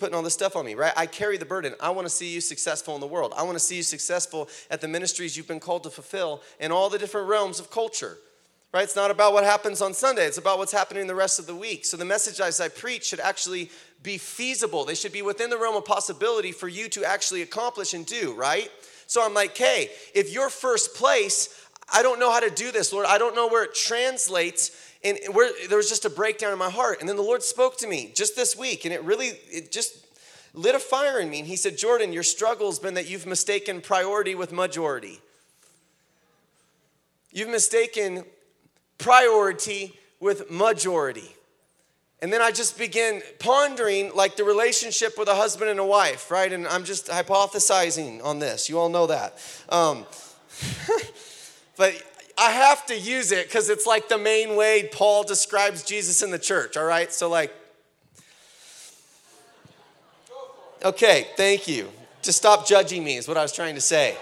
putting 0.00 0.16
all 0.16 0.22
this 0.22 0.34
stuff 0.34 0.56
on 0.56 0.64
me, 0.64 0.74
right? 0.74 0.92
I 0.96 1.06
carry 1.06 1.36
the 1.36 1.44
burden. 1.44 1.74
I 1.80 1.90
want 1.90 2.06
to 2.06 2.10
see 2.10 2.32
you 2.32 2.40
successful 2.40 2.94
in 2.94 3.00
the 3.00 3.06
world. 3.06 3.32
I 3.36 3.42
want 3.42 3.54
to 3.54 3.60
see 3.60 3.76
you 3.76 3.82
successful 3.82 4.48
at 4.70 4.80
the 4.80 4.88
ministries 4.88 5.36
you've 5.36 5.46
been 5.46 5.60
called 5.60 5.84
to 5.84 5.90
fulfill 5.90 6.42
in 6.58 6.72
all 6.72 6.90
the 6.90 6.98
different 6.98 7.28
realms 7.28 7.60
of 7.60 7.70
culture. 7.70 8.18
Right? 8.72 8.84
It's 8.84 8.96
not 8.96 9.10
about 9.10 9.32
what 9.32 9.42
happens 9.42 9.82
on 9.82 9.94
Sunday, 9.94 10.26
it's 10.26 10.38
about 10.38 10.58
what's 10.58 10.72
happening 10.72 11.06
the 11.08 11.14
rest 11.14 11.40
of 11.40 11.46
the 11.46 11.54
week. 11.54 11.84
So 11.84 11.96
the 11.96 12.04
messages 12.04 12.60
I 12.60 12.68
preach 12.68 13.04
should 13.04 13.20
actually 13.20 13.70
be 14.02 14.16
feasible. 14.16 14.84
They 14.84 14.94
should 14.94 15.12
be 15.12 15.22
within 15.22 15.50
the 15.50 15.58
realm 15.58 15.76
of 15.76 15.84
possibility 15.84 16.52
for 16.52 16.68
you 16.68 16.88
to 16.90 17.04
actually 17.04 17.42
accomplish 17.42 17.94
and 17.94 18.06
do, 18.06 18.32
right? 18.34 18.70
So 19.06 19.24
I'm 19.24 19.34
like, 19.34 19.56
hey, 19.56 19.90
if 20.14 20.32
you're 20.32 20.50
first 20.50 20.94
place, 20.94 21.66
I 21.92 22.02
don't 22.02 22.20
know 22.20 22.30
how 22.30 22.40
to 22.40 22.50
do 22.50 22.70
this, 22.70 22.92
Lord. 22.92 23.06
I 23.06 23.18
don't 23.18 23.34
know 23.34 23.48
where 23.48 23.64
it 23.64 23.74
translates. 23.74 24.70
And 25.02 25.18
there 25.68 25.78
was 25.78 25.88
just 25.88 26.04
a 26.04 26.10
breakdown 26.10 26.52
in 26.52 26.58
my 26.58 26.70
heart. 26.70 27.00
And 27.00 27.08
then 27.08 27.16
the 27.16 27.22
Lord 27.22 27.42
spoke 27.42 27.78
to 27.78 27.86
me 27.86 28.12
just 28.14 28.36
this 28.36 28.56
week, 28.56 28.84
and 28.84 28.92
it 28.92 29.02
really, 29.02 29.28
it 29.50 29.72
just 29.72 30.06
lit 30.52 30.74
a 30.74 30.78
fire 30.78 31.18
in 31.20 31.30
me. 31.30 31.38
And 31.38 31.48
He 31.48 31.56
said, 31.56 31.78
Jordan, 31.78 32.12
your 32.12 32.22
struggle's 32.22 32.78
been 32.78 32.94
that 32.94 33.08
you've 33.08 33.26
mistaken 33.26 33.80
priority 33.80 34.34
with 34.34 34.52
majority. 34.52 35.20
You've 37.30 37.48
mistaken 37.48 38.24
priority 38.98 39.98
with 40.20 40.50
majority. 40.50 41.34
And 42.22 42.30
then 42.30 42.42
I 42.42 42.50
just 42.50 42.76
begin 42.76 43.22
pondering 43.38 44.14
like 44.14 44.36
the 44.36 44.44
relationship 44.44 45.18
with 45.18 45.28
a 45.28 45.34
husband 45.34 45.70
and 45.70 45.80
a 45.80 45.84
wife, 45.84 46.30
right? 46.30 46.52
And 46.52 46.66
I'm 46.68 46.84
just 46.84 47.06
hypothesizing 47.06 48.22
on 48.22 48.38
this. 48.38 48.68
You 48.68 48.78
all 48.78 48.90
know 48.90 49.06
that. 49.06 49.38
Um, 49.70 50.04
but 51.78 52.02
I 52.40 52.50
have 52.52 52.86
to 52.86 52.98
use 52.98 53.32
it 53.32 53.48
because 53.48 53.68
it's 53.68 53.86
like 53.86 54.08
the 54.08 54.16
main 54.16 54.56
way 54.56 54.88
Paul 54.90 55.24
describes 55.24 55.82
Jesus 55.82 56.22
in 56.22 56.30
the 56.30 56.38
church, 56.38 56.78
all 56.78 56.86
right? 56.86 57.12
So, 57.12 57.28
like, 57.28 57.54
okay, 60.82 61.28
thank 61.36 61.68
you. 61.68 61.90
Just 62.22 62.38
stop 62.38 62.66
judging 62.66 63.04
me, 63.04 63.18
is 63.18 63.28
what 63.28 63.36
I 63.36 63.42
was 63.42 63.52
trying 63.52 63.74
to 63.74 63.82
say. 63.82 64.16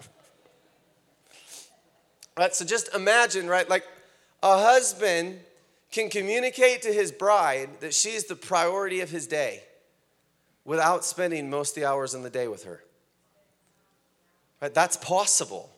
right, 2.36 2.54
so 2.54 2.66
just 2.66 2.94
imagine, 2.94 3.48
right, 3.48 3.66
like 3.66 3.86
a 4.42 4.58
husband 4.58 5.40
can 5.90 6.10
communicate 6.10 6.82
to 6.82 6.92
his 6.92 7.10
bride 7.10 7.70
that 7.80 7.94
she's 7.94 8.24
the 8.24 8.36
priority 8.36 9.00
of 9.00 9.08
his 9.08 9.26
day 9.26 9.62
without 10.66 11.06
spending 11.06 11.48
most 11.48 11.74
of 11.74 11.82
the 11.82 11.88
hours 11.88 12.12
in 12.12 12.22
the 12.22 12.28
day 12.28 12.48
with 12.48 12.64
her. 12.64 12.84
Right? 14.60 14.74
That's 14.74 14.98
possible. 14.98 15.70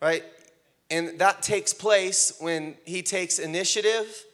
Right? 0.00 0.24
And 0.90 1.18
that 1.18 1.42
takes 1.42 1.72
place 1.72 2.32
when 2.38 2.76
he 2.84 3.02
takes 3.02 3.38
initiative 3.38 4.24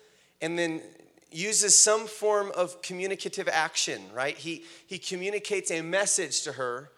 and 0.40 0.58
then 0.58 0.82
uses 1.30 1.74
some 1.74 2.06
form 2.06 2.52
of 2.54 2.82
communicative 2.82 3.48
action, 3.50 4.02
right? 4.12 4.36
He, 4.36 4.64
he 4.86 4.98
communicates 4.98 5.70
a 5.70 5.80
message 5.80 6.42
to 6.42 6.52
her 6.52 6.90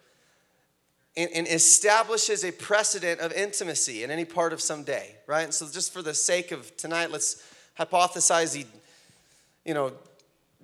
and, 1.17 1.31
and, 1.33 1.47
establishes 1.47 2.45
a 2.45 2.51
precedent 2.51 3.21
of 3.21 3.33
intimacy 3.33 4.03
in 4.03 4.11
any 4.11 4.25
part 4.25 4.53
of 4.53 4.61
some 4.61 4.83
day, 4.83 5.15
right? 5.29 5.45
And 5.45 5.55
so, 5.55 5.69
just 5.71 5.93
for 5.93 6.03
the 6.03 6.15
sake 6.15 6.51
of 6.51 6.77
tonight, 6.77 7.13
let's 7.13 7.41
hypothesize 7.79 8.55
he, 8.57 8.67
you 9.65 9.75
know, 9.75 9.93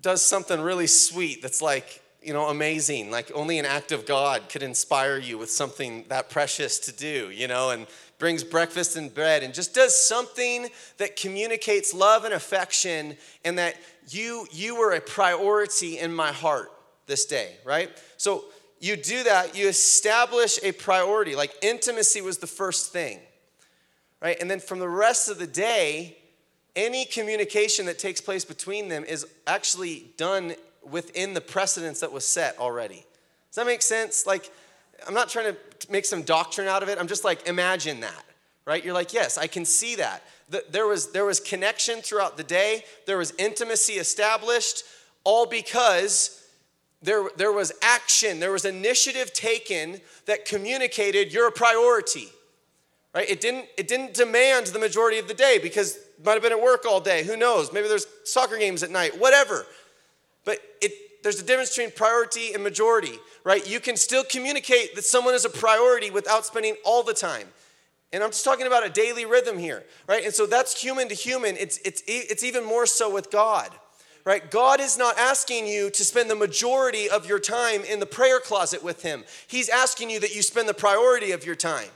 does 0.01 0.23
something 0.23 0.61
really 0.61 0.89
sweet 0.89 1.41
that's 1.41 1.63
like, 1.63 2.03
you 2.23 2.33
know, 2.33 2.49
amazing. 2.49 3.11
Like 3.11 3.31
only 3.35 3.59
an 3.59 3.65
act 3.65 3.93
of 3.93 4.07
God 4.07 4.49
could 4.49 4.63
inspire 4.63 5.19
you 5.19 5.39
with 5.39 5.51
something 5.51 6.05
that 6.09 6.31
precious 6.31 6.79
to 6.81 6.93
do, 6.93 7.31
you 7.31 7.49
know, 7.49 7.71
and 7.71 7.87
brings 8.19 8.45
breakfast 8.45 8.97
and 8.97 9.13
bread 9.13 9.43
and 9.43 9.55
just 9.55 9.75
does 9.75 9.97
something 9.97 10.69
that 10.99 11.17
communicates 11.17 11.95
love 11.95 12.25
and 12.25 12.35
affection 12.35 13.17
and 13.45 13.59
that 13.59 13.77
you 14.09 14.47
you 14.53 14.77
were 14.77 14.93
a 14.93 15.01
priority 15.01 15.99
in 15.99 16.13
my 16.13 16.31
heart 16.31 16.71
this 17.07 17.25
day, 17.25 17.57
right? 17.65 17.91
So 18.19 18.45
you 18.81 18.97
do 18.97 19.23
that, 19.25 19.57
you 19.57 19.69
establish 19.69 20.59
a 20.63 20.73
priority. 20.73 21.35
Like 21.35 21.53
intimacy 21.63 22.21
was 22.21 22.39
the 22.39 22.47
first 22.47 22.93
thing. 22.93 23.21
Right? 24.23 24.37
And 24.39 24.51
then 24.51 24.61
from 24.61 24.81
the 24.81 24.89
rest 24.89 25.31
of 25.31 25.39
the 25.39 25.47
day, 25.47 26.19
any 26.77 27.07
communication 27.07 27.87
that 27.87 27.99
takes 27.99 28.21
place 28.21 28.45
between 28.45 28.89
them 28.89 29.05
is 29.05 29.27
actually 29.47 30.13
done 30.17 30.55
within 30.91 31.35
the 31.35 31.41
precedence 31.41 32.01
that 32.01 32.13
was 32.13 32.27
set 32.27 32.59
already. 32.59 33.05
Does 33.49 33.57
that 33.57 33.67
make 33.67 33.83
sense? 33.83 34.27
Like, 34.27 34.51
I'm 35.07 35.15
not 35.15 35.29
trying 35.29 35.55
to 35.55 35.91
make 35.91 36.05
some 36.05 36.23
doctrine 36.23 36.69
out 36.69 36.83
of 36.83 36.89
it. 36.89 36.99
I'm 36.99 37.09
just 37.09 37.25
like, 37.25 37.47
imagine 37.49 38.01
that, 38.01 38.25
right? 38.65 38.85
You're 38.85 38.95
like, 38.95 39.13
yes, 39.13 39.39
I 39.39 39.47
can 39.47 39.65
see 39.65 39.97
that. 39.97 40.23
There 40.71 40.87
was, 40.87 41.13
there 41.13 41.25
was 41.25 41.41
connection 41.41 42.01
throughout 42.01 42.37
the 42.37 42.43
day, 42.43 42.85
there 43.07 43.19
was 43.19 43.33
intimacy 43.39 43.95
established, 43.95 44.83
all 45.25 45.47
because 45.47 46.45
there, 47.03 47.29
there 47.37 47.53
was 47.53 47.73
action, 47.83 48.41
there 48.41 48.53
was 48.53 48.65
initiative 48.65 49.33
taken 49.33 50.01
that 50.27 50.45
communicated 50.45 51.33
you're 51.33 51.49
a 51.49 51.53
priority. 51.53 52.29
Right? 53.15 53.29
It 53.29 53.41
didn't, 53.41 53.67
it 53.77 53.89
didn't 53.89 54.15
demand 54.15 54.69
the 54.69 54.79
majority 54.79 55.19
of 55.19 55.27
the 55.27 55.35
day 55.35 55.59
because 55.61 55.99
might 56.25 56.35
have 56.35 56.43
been 56.43 56.53
at 56.53 56.63
work 56.63 56.85
all 56.87 57.01
day. 57.01 57.25
Who 57.25 57.37
knows? 57.37 57.73
Maybe 57.73 57.89
there's 57.89 58.07
soccer 58.25 58.59
games 58.59 58.83
at 58.83 58.91
night, 58.91 59.19
whatever. 59.19 59.67
But 60.45 60.59
it, 60.81 61.23
there's 61.23 61.41
a 61.41 61.45
difference 61.45 61.71
between 61.71 61.91
priority 61.93 62.53
and 62.55 62.63
majority, 62.63 63.19
right? 63.45 63.69
You 63.69 63.81
can 63.81 63.97
still 63.97 64.25
communicate 64.25 64.95
that 64.97 65.05
someone 65.05 65.35
is 65.35 65.45
a 65.45 65.51
priority 65.51 66.11
without 66.11 66.47
spending 66.47 66.77
all 66.85 67.03
the 67.03 67.15
time. 67.15 67.47
And 68.13 68.25
I'm 68.25 68.31
just 68.31 68.45
talking 68.45 68.67
about 68.67 68.85
a 68.85 68.91
daily 68.91 69.25
rhythm 69.25 69.59
here, 69.59 69.85
right? 70.09 70.25
And 70.25 70.35
so 70.35 70.47
that's 70.47 70.81
human 70.81 71.09
to 71.09 71.15
human. 71.15 71.57
It's, 71.57 71.79
it's, 71.85 72.03
it's 72.07 72.43
even 72.43 72.65
more 72.65 72.87
so 72.87 73.13
with 73.13 73.31
God, 73.31 73.71
right? 74.25 74.51
God 74.51 74.81
is 74.81 74.99
not 74.99 75.17
asking 75.17 75.67
you 75.67 75.91
to 75.91 76.05
spend 76.05 76.29
the 76.29 76.35
majority 76.35 77.09
of 77.09 77.29
your 77.29 77.39
time 77.39 77.85
in 77.85 78.01
the 78.01 78.07
prayer 78.07 78.41
closet 78.41 78.83
with 78.83 79.03
Him. 79.03 79.25
He's 79.47 79.69
asking 79.69 80.11
you 80.11 80.19
that 80.21 80.35
you 80.35 80.43
spend 80.43 80.69
the 80.69 80.75
priority 80.75 81.31
of 81.31 81.47
your 81.47 81.55
time, 81.55 81.89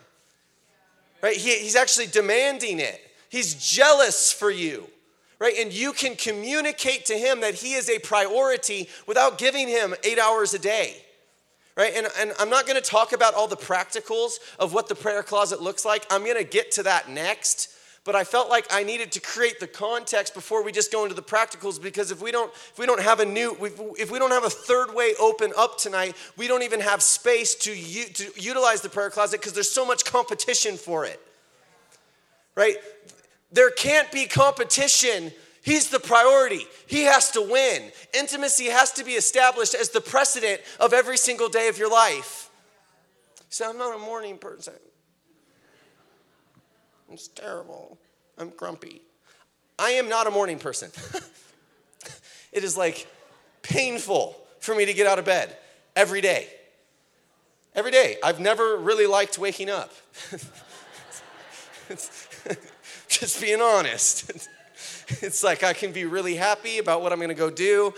right? 1.20 1.36
He, 1.36 1.58
he's 1.58 1.76
actually 1.76 2.06
demanding 2.06 2.78
it. 2.78 3.00
He's 3.28 3.54
jealous 3.54 4.32
for 4.32 4.52
you, 4.52 4.88
right? 5.38 5.54
And 5.58 5.72
you 5.72 5.92
can 5.92 6.16
communicate 6.16 7.06
to 7.06 7.14
him 7.14 7.40
that 7.40 7.54
he 7.54 7.74
is 7.74 7.88
a 7.90 7.98
priority 7.98 8.88
without 9.06 9.38
giving 9.38 9.68
him 9.68 9.94
eight 10.04 10.18
hours 10.18 10.54
a 10.54 10.58
day, 10.58 10.96
right? 11.76 11.92
And, 11.94 12.06
and 12.18 12.32
I'm 12.38 12.50
not 12.50 12.66
gonna 12.66 12.80
talk 12.80 13.12
about 13.12 13.34
all 13.34 13.48
the 13.48 13.56
practicals 13.56 14.38
of 14.58 14.72
what 14.72 14.88
the 14.88 14.94
prayer 14.94 15.22
closet 15.22 15.60
looks 15.60 15.84
like. 15.84 16.06
I'm 16.10 16.26
gonna 16.26 16.44
get 16.44 16.70
to 16.72 16.82
that 16.84 17.10
next. 17.10 17.70
But 18.04 18.14
I 18.14 18.24
felt 18.24 18.50
like 18.50 18.66
I 18.70 18.82
needed 18.82 19.12
to 19.12 19.20
create 19.20 19.60
the 19.60 19.66
context 19.66 20.34
before 20.34 20.62
we 20.62 20.72
just 20.72 20.92
go 20.92 21.04
into 21.04 21.14
the 21.14 21.22
practicals 21.22 21.80
because 21.80 22.10
if 22.10 22.20
we 22.20 22.30
don't 22.30 22.52
if 22.52 22.78
we 22.78 22.84
don't 22.84 23.00
have 23.00 23.20
a 23.20 23.24
new 23.24 23.56
if 23.98 24.10
we 24.10 24.18
don't 24.18 24.30
have 24.30 24.44
a 24.44 24.50
third 24.50 24.94
way 24.94 25.14
open 25.18 25.52
up 25.56 25.78
tonight, 25.78 26.14
we 26.36 26.46
don't 26.46 26.62
even 26.62 26.80
have 26.80 27.02
space 27.02 27.54
to 27.54 27.74
u- 27.74 28.04
to 28.04 28.30
utilize 28.36 28.82
the 28.82 28.90
prayer 28.90 29.08
closet 29.08 29.40
because 29.40 29.54
there's 29.54 29.70
so 29.70 29.86
much 29.86 30.04
competition 30.04 30.76
for 30.76 31.06
it. 31.06 31.18
Right? 32.54 32.76
There 33.54 33.70
can't 33.70 34.10
be 34.10 34.26
competition. 34.26 35.32
He's 35.62 35.88
the 35.88 36.00
priority. 36.00 36.66
He 36.86 37.04
has 37.04 37.30
to 37.30 37.40
win. 37.40 37.92
Intimacy 38.12 38.64
has 38.66 38.90
to 38.92 39.04
be 39.04 39.12
established 39.12 39.74
as 39.74 39.90
the 39.90 40.00
precedent 40.00 40.60
of 40.80 40.92
every 40.92 41.16
single 41.16 41.48
day 41.48 41.68
of 41.68 41.78
your 41.78 41.90
life. 41.90 42.50
So 43.48 43.70
I'm 43.70 43.78
not 43.78 43.94
a 43.94 43.98
morning 43.98 44.38
person. 44.38 44.74
It's 47.12 47.28
terrible. 47.28 47.96
I'm 48.38 48.50
grumpy. 48.50 49.02
I 49.78 49.90
am 49.90 50.08
not 50.08 50.26
a 50.26 50.32
morning 50.32 50.58
person. 50.58 50.90
it 52.52 52.64
is 52.64 52.76
like 52.76 53.06
painful 53.62 54.36
for 54.58 54.74
me 54.74 54.84
to 54.84 54.92
get 54.92 55.06
out 55.06 55.20
of 55.20 55.24
bed 55.24 55.56
every 55.94 56.20
day. 56.20 56.48
Every 57.72 57.92
day. 57.92 58.16
I've 58.24 58.40
never 58.40 58.76
really 58.76 59.06
liked 59.06 59.38
waking 59.38 59.70
up. 59.70 59.92
Just 63.20 63.40
being 63.40 63.60
honest. 63.60 64.30
it's 65.22 65.44
like 65.44 65.62
I 65.62 65.72
can 65.72 65.92
be 65.92 66.04
really 66.04 66.34
happy 66.34 66.78
about 66.78 67.00
what 67.00 67.12
I'm 67.12 67.20
to 67.20 67.34
go 67.34 67.48
do, 67.48 67.94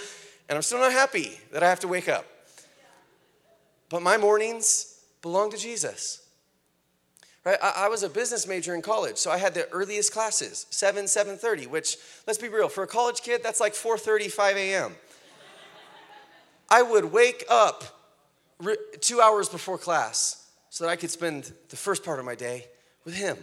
and 0.47 0.57
I'm 0.57 0.63
still 0.63 0.79
not 0.79 0.93
happy 0.93 1.41
that 1.53 1.63
I 1.63 1.69
have 1.71 1.81
to 1.81 1.89
wake 1.89 2.09
up. 2.09 2.27
But 3.89 4.03
my 4.03 4.19
mornings 4.19 5.01
belong 5.23 5.51
to 5.53 5.57
Jesus. 5.57 6.23
Right? 7.45 7.57
I, 7.63 7.85
I 7.85 7.89
was 7.89 8.03
a 8.03 8.11
business 8.11 8.47
major 8.47 8.75
in 8.75 8.83
college, 8.83 9.17
so 9.17 9.31
I 9.31 9.39
had 9.39 9.55
the 9.55 9.67
earliest 9.71 10.13
classes, 10.13 10.67
7, 10.69 11.07
7.30, 11.07 11.69
which, 11.69 11.97
let's 12.27 12.39
be 12.39 12.51
real, 12.51 12.69
for 12.69 12.83
a 12.83 12.87
college 12.87 13.23
kid, 13.23 13.43
that's 13.43 13.61
like 13.61 13.73
4.30, 13.73 14.31
5 14.31 14.57
a.m. 14.57 14.97
I 16.69 16.83
would 16.83 17.07
wake 17.07 17.43
up 17.49 17.85
two 19.01 19.23
hours 19.23 19.49
before 19.49 19.79
class 19.79 20.47
so 20.69 20.85
that 20.85 20.91
I 20.91 20.97
could 20.97 21.11
spend 21.11 21.53
the 21.71 21.77
first 21.77 22.05
part 22.05 22.19
of 22.19 22.27
my 22.27 22.35
day 22.35 22.67
with 23.05 23.15
him. 23.15 23.39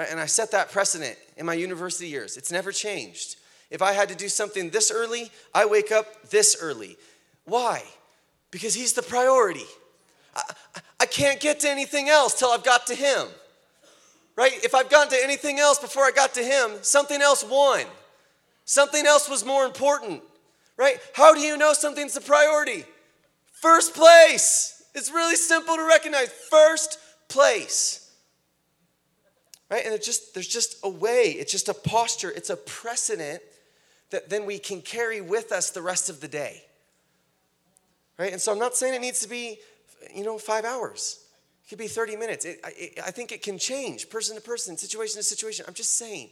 Right? 0.00 0.10
And 0.10 0.18
I 0.18 0.24
set 0.24 0.52
that 0.52 0.72
precedent 0.72 1.18
in 1.36 1.44
my 1.44 1.52
university 1.52 2.08
years. 2.08 2.38
It's 2.38 2.50
never 2.50 2.72
changed. 2.72 3.36
If 3.70 3.82
I 3.82 3.92
had 3.92 4.08
to 4.08 4.14
do 4.14 4.30
something 4.30 4.70
this 4.70 4.90
early, 4.90 5.30
I 5.54 5.66
wake 5.66 5.92
up 5.92 6.30
this 6.30 6.56
early. 6.58 6.96
Why? 7.44 7.82
Because 8.50 8.72
he's 8.72 8.94
the 8.94 9.02
priority. 9.02 9.66
I, 10.34 10.42
I 11.00 11.04
can't 11.04 11.38
get 11.38 11.60
to 11.60 11.68
anything 11.68 12.08
else 12.08 12.38
till 12.38 12.48
I've 12.48 12.64
got 12.64 12.86
to 12.86 12.94
him. 12.94 13.26
Right? 14.36 14.64
If 14.64 14.74
I've 14.74 14.88
gotten 14.88 15.10
to 15.10 15.22
anything 15.22 15.58
else 15.58 15.78
before 15.78 16.04
I 16.04 16.12
got 16.12 16.32
to 16.32 16.42
him, 16.42 16.78
something 16.80 17.20
else 17.20 17.44
won. 17.44 17.84
Something 18.64 19.04
else 19.04 19.28
was 19.28 19.44
more 19.44 19.66
important. 19.66 20.22
right? 20.78 20.96
How 21.12 21.34
do 21.34 21.40
you 21.40 21.58
know 21.58 21.74
something's 21.74 22.16
a 22.16 22.22
priority? 22.22 22.86
First 23.52 23.92
place. 23.94 24.82
It's 24.94 25.10
really 25.12 25.36
simple 25.36 25.76
to 25.76 25.86
recognize. 25.86 26.30
First 26.30 26.98
place. 27.28 28.09
Right? 29.70 29.86
And 29.86 30.02
just 30.02 30.34
there's 30.34 30.48
just 30.48 30.78
a 30.82 30.88
way, 30.88 31.36
it's 31.38 31.52
just 31.52 31.68
a 31.68 31.74
posture, 31.74 32.30
it's 32.30 32.50
a 32.50 32.56
precedent 32.56 33.40
that 34.10 34.28
then 34.28 34.44
we 34.44 34.58
can 34.58 34.82
carry 34.82 35.20
with 35.20 35.52
us 35.52 35.70
the 35.70 35.82
rest 35.82 36.10
of 36.10 36.20
the 36.20 36.28
day. 36.28 36.64
Right? 38.18 38.32
And 38.32 38.42
so 38.42 38.52
I'm 38.52 38.58
not 38.58 38.76
saying 38.76 38.94
it 38.94 39.00
needs 39.00 39.20
to 39.20 39.28
be, 39.28 39.60
you 40.14 40.24
know, 40.24 40.36
five 40.38 40.64
hours. 40.64 41.24
It 41.64 41.68
could 41.68 41.78
be 41.78 41.86
30 41.86 42.16
minutes. 42.16 42.44
It, 42.44 42.60
it, 42.64 42.98
I 43.06 43.12
think 43.12 43.30
it 43.30 43.42
can 43.42 43.58
change 43.58 44.10
person 44.10 44.34
to 44.34 44.42
person, 44.42 44.76
situation 44.76 45.16
to 45.16 45.22
situation. 45.22 45.64
I'm 45.68 45.74
just 45.74 45.96
saying, 45.96 46.30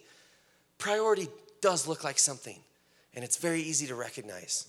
priority 0.78 1.28
does 1.60 1.86
look 1.86 2.02
like 2.02 2.18
something, 2.18 2.58
and 3.14 3.24
it's 3.24 3.36
very 3.36 3.60
easy 3.60 3.86
to 3.86 3.94
recognize. 3.94 4.66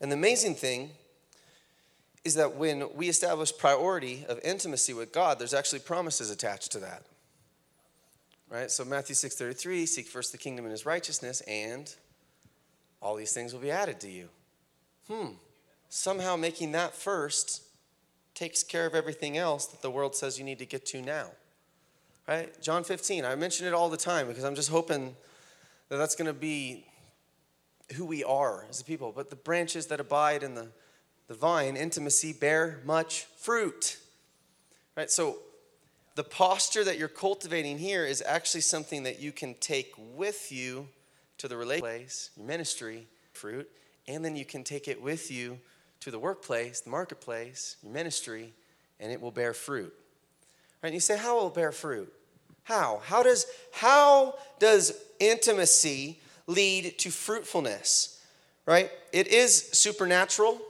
And 0.00 0.12
the 0.12 0.16
amazing 0.16 0.54
thing 0.54 0.90
is 2.28 2.34
that 2.34 2.54
when 2.54 2.94
we 2.94 3.08
establish 3.08 3.56
priority 3.56 4.24
of 4.28 4.38
intimacy 4.44 4.92
with 4.92 5.12
God, 5.12 5.38
there's 5.38 5.54
actually 5.54 5.80
promises 5.80 6.30
attached 6.30 6.70
to 6.72 6.78
that. 6.80 7.02
Right? 8.50 8.70
So 8.70 8.84
Matthew 8.84 9.14
6:33, 9.14 9.86
seek 9.86 10.06
first 10.06 10.32
the 10.32 10.38
kingdom 10.38 10.64
and 10.64 10.72
his 10.72 10.86
righteousness, 10.86 11.40
and 11.42 11.92
all 13.00 13.16
these 13.16 13.32
things 13.32 13.52
will 13.52 13.60
be 13.60 13.70
added 13.70 13.98
to 14.00 14.10
you. 14.10 14.28
Hmm. 15.08 15.32
Somehow 15.88 16.36
making 16.36 16.72
that 16.72 16.94
first 16.94 17.62
takes 18.34 18.62
care 18.62 18.86
of 18.86 18.94
everything 18.94 19.36
else 19.36 19.66
that 19.66 19.82
the 19.82 19.90
world 19.90 20.14
says 20.14 20.38
you 20.38 20.44
need 20.44 20.58
to 20.58 20.66
get 20.66 20.86
to 20.86 21.00
now. 21.00 21.30
Right? 22.26 22.60
John 22.60 22.84
15, 22.84 23.24
I 23.24 23.34
mention 23.36 23.66
it 23.66 23.72
all 23.72 23.88
the 23.88 23.96
time 23.96 24.28
because 24.28 24.44
I'm 24.44 24.54
just 24.54 24.68
hoping 24.68 25.16
that 25.88 25.96
that's 25.96 26.14
going 26.14 26.26
to 26.26 26.34
be 26.34 26.84
who 27.94 28.04
we 28.04 28.22
are 28.22 28.66
as 28.68 28.82
a 28.82 28.84
people. 28.84 29.12
But 29.16 29.30
the 29.30 29.36
branches 29.36 29.86
that 29.86 29.98
abide 29.98 30.42
in 30.42 30.54
the, 30.54 30.68
the 31.28 31.34
vine, 31.34 31.76
intimacy, 31.76 32.32
bear 32.32 32.80
much 32.84 33.24
fruit. 33.36 33.98
Right? 34.96 35.10
So 35.10 35.38
the 36.16 36.24
posture 36.24 36.82
that 36.82 36.98
you're 36.98 37.06
cultivating 37.06 37.78
here 37.78 38.04
is 38.04 38.22
actually 38.26 38.62
something 38.62 39.04
that 39.04 39.20
you 39.20 39.30
can 39.30 39.54
take 39.60 39.92
with 40.16 40.50
you 40.50 40.88
to 41.36 41.46
the 41.46 41.56
relationship 41.56 41.84
place, 41.84 42.30
your 42.36 42.46
ministry, 42.46 43.06
fruit, 43.32 43.70
and 44.08 44.24
then 44.24 44.34
you 44.34 44.44
can 44.44 44.64
take 44.64 44.88
it 44.88 45.00
with 45.00 45.30
you 45.30 45.60
to 46.00 46.10
the 46.10 46.18
workplace, 46.18 46.80
the 46.80 46.90
marketplace, 46.90 47.76
your 47.82 47.92
ministry, 47.92 48.52
and 48.98 49.12
it 49.12 49.20
will 49.20 49.30
bear 49.30 49.54
fruit. 49.54 49.94
Right? 50.82 50.88
And 50.88 50.94
you 50.94 51.00
say, 51.00 51.16
how 51.16 51.38
will 51.38 51.48
it 51.48 51.54
bear 51.54 51.70
fruit? 51.70 52.12
How? 52.64 53.00
How 53.04 53.22
does 53.22 53.46
how 53.72 54.34
does 54.58 54.92
intimacy 55.20 56.20
lead 56.46 56.98
to 56.98 57.10
fruitfulness, 57.10 58.20
right? 58.66 58.90
It 59.12 59.28
is 59.28 59.70
supernatural, 59.72 60.60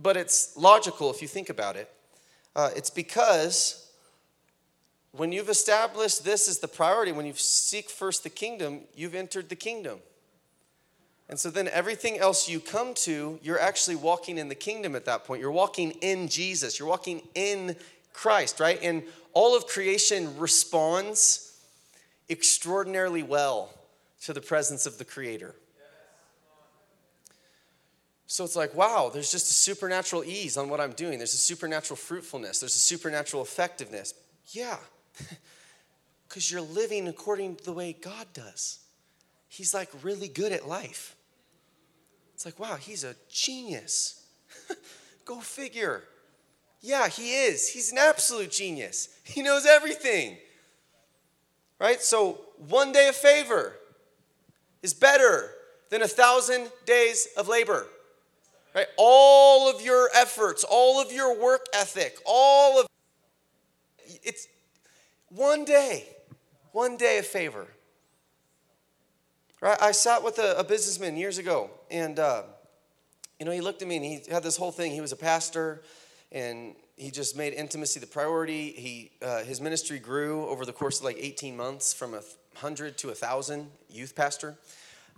but 0.00 0.16
it's 0.16 0.56
logical 0.56 1.10
if 1.10 1.20
you 1.20 1.28
think 1.28 1.50
about 1.50 1.76
it. 1.76 1.90
Uh, 2.54 2.70
it's 2.74 2.90
because 2.90 3.90
when 5.12 5.32
you've 5.32 5.48
established 5.48 6.24
this 6.24 6.48
as 6.48 6.58
the 6.58 6.68
priority, 6.68 7.12
when 7.12 7.26
you 7.26 7.34
seek 7.34 7.90
first 7.90 8.22
the 8.22 8.30
kingdom, 8.30 8.80
you've 8.94 9.14
entered 9.14 9.48
the 9.48 9.56
kingdom. 9.56 9.98
And 11.28 11.38
so 11.38 11.50
then 11.50 11.68
everything 11.68 12.18
else 12.18 12.48
you 12.48 12.58
come 12.58 12.94
to, 12.94 13.38
you're 13.42 13.60
actually 13.60 13.96
walking 13.96 14.38
in 14.38 14.48
the 14.48 14.54
kingdom 14.54 14.96
at 14.96 15.04
that 15.04 15.24
point. 15.24 15.42
You're 15.42 15.50
walking 15.50 15.90
in 16.00 16.28
Jesus. 16.28 16.78
You're 16.78 16.88
walking 16.88 17.22
in 17.34 17.76
Christ, 18.12 18.60
right? 18.60 18.78
And 18.82 19.02
all 19.34 19.56
of 19.56 19.66
creation 19.66 20.38
responds 20.38 21.60
extraordinarily 22.30 23.22
well 23.22 23.74
to 24.22 24.32
the 24.32 24.40
presence 24.40 24.86
of 24.86 24.98
the 24.98 25.04
Creator. 25.04 25.54
So 28.30 28.44
it's 28.44 28.56
like, 28.56 28.74
wow, 28.74 29.10
there's 29.12 29.32
just 29.32 29.50
a 29.50 29.54
supernatural 29.54 30.22
ease 30.22 30.58
on 30.58 30.68
what 30.68 30.82
I'm 30.82 30.92
doing. 30.92 31.16
There's 31.16 31.32
a 31.32 31.38
supernatural 31.38 31.96
fruitfulness. 31.96 32.60
There's 32.60 32.74
a 32.74 32.78
supernatural 32.78 33.42
effectiveness. 33.42 34.12
Yeah, 34.48 34.76
because 36.28 36.52
you're 36.52 36.60
living 36.60 37.08
according 37.08 37.56
to 37.56 37.64
the 37.64 37.72
way 37.72 37.96
God 37.98 38.26
does. 38.34 38.80
He's 39.48 39.72
like 39.72 39.88
really 40.02 40.28
good 40.28 40.52
at 40.52 40.68
life. 40.68 41.16
It's 42.34 42.44
like, 42.44 42.58
wow, 42.60 42.76
he's 42.76 43.02
a 43.02 43.16
genius. 43.30 44.26
Go 45.24 45.40
figure. 45.40 46.04
Yeah, 46.82 47.08
he 47.08 47.32
is. 47.32 47.70
He's 47.70 47.92
an 47.92 47.98
absolute 47.98 48.50
genius. 48.50 49.08
He 49.24 49.40
knows 49.40 49.64
everything. 49.64 50.36
Right? 51.80 52.02
So, 52.02 52.40
one 52.68 52.92
day 52.92 53.08
of 53.08 53.16
favor 53.16 53.74
is 54.82 54.92
better 54.92 55.50
than 55.88 56.02
a 56.02 56.08
thousand 56.08 56.70
days 56.84 57.26
of 57.34 57.48
labor. 57.48 57.86
Right? 58.74 58.86
All 58.96 59.70
of 59.70 59.80
your 59.80 60.10
efforts, 60.14 60.64
all 60.64 61.00
of 61.00 61.10
your 61.10 61.40
work 61.40 61.66
ethic, 61.74 62.18
all 62.24 62.80
of 62.80 62.86
it's 64.22 64.48
one 65.30 65.64
day, 65.64 66.04
one 66.72 66.96
day 66.96 67.18
of 67.18 67.26
favor. 67.26 67.66
Right? 69.60 69.80
I 69.80 69.92
sat 69.92 70.22
with 70.22 70.38
a, 70.38 70.58
a 70.58 70.64
businessman 70.64 71.16
years 71.16 71.38
ago, 71.38 71.70
and 71.90 72.18
uh, 72.18 72.42
you 73.38 73.46
know, 73.46 73.52
he 73.52 73.60
looked 73.60 73.82
at 73.82 73.88
me 73.88 73.96
and 73.96 74.04
he 74.04 74.20
had 74.30 74.42
this 74.42 74.56
whole 74.56 74.72
thing. 74.72 74.92
He 74.92 75.00
was 75.00 75.12
a 75.12 75.16
pastor, 75.16 75.82
and 76.30 76.74
he 76.96 77.10
just 77.10 77.36
made 77.36 77.54
intimacy 77.54 78.00
the 78.00 78.06
priority. 78.06 78.70
He 78.70 79.10
uh, 79.22 79.42
his 79.44 79.60
ministry 79.60 79.98
grew 79.98 80.46
over 80.46 80.64
the 80.64 80.72
course 80.72 80.98
of 80.98 81.04
like 81.04 81.16
18 81.18 81.56
months 81.56 81.92
from 81.92 82.14
a 82.14 82.20
hundred 82.56 82.98
to 82.98 83.10
a 83.10 83.14
thousand 83.14 83.70
youth 83.88 84.14
pastor, 84.14 84.56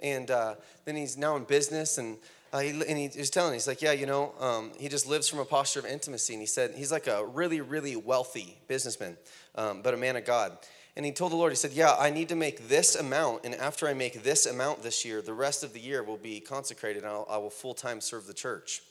and 0.03 0.31
uh, 0.31 0.55
then 0.85 0.97
he's 0.97 1.17
now 1.17 1.37
in 1.37 1.45
business 1.45 1.99
and. 1.99 2.17
Uh, 2.53 2.61
he, 2.61 2.71
and 2.71 2.99
he 2.99 3.11
was 3.17 3.31
telling, 3.31 3.53
he's 3.53 3.69
like, 3.69 3.81
yeah, 3.81 3.93
you 3.93 4.07
know, 4.07 4.33
um, 4.41 4.73
he 4.79 4.89
just 4.89 5.07
lives 5.07 5.29
from 5.29 5.39
a 5.39 5.45
posture 5.45 5.79
of 5.79 5.87
intimacy. 5.87 6.35
And 6.35 6.43
he 6.43 6.47
said, 6.47 6.73
he's 6.75 6.91
like 6.91 7.07
a 7.07 7.25
really, 7.25 7.61
really 7.61 7.95
wealthy 7.95 8.59
businessman, 8.67 9.17
um, 9.55 9.83
but 9.83 9.95
a 9.95 9.97
man 9.97 10.17
of 10.17 10.25
God. 10.25 10.59
And 10.97 11.07
he 11.07 11.13
told 11.13 11.33
the 11.33 11.37
Lord, 11.37 11.53
he 11.53 11.57
said, 11.57 11.73
Yeah, 11.73 11.95
I 11.99 12.11
need 12.11 12.29
to 12.31 12.37
make 12.37 12.69
this 12.69 12.97
amount. 12.97 13.45
And 13.45 13.55
after 13.55 13.87
I 13.87 13.95
make 13.95 14.23
this 14.23 14.47
amount 14.47 14.83
this 14.83 15.05
year, 15.05 15.23
the 15.23 15.33
rest 15.33 15.63
of 15.63 15.73
the 15.73 15.81
year 15.81 16.03
will 16.03 16.17
be 16.17 16.41
consecrated 16.41 17.05
and 17.05 17.11
I'll, 17.11 17.27
I 17.31 17.39
will 17.39 17.51
full 17.51 17.75
time 17.75 18.01
serve 18.01 18.27
the 18.27 18.35
church. 18.35 18.83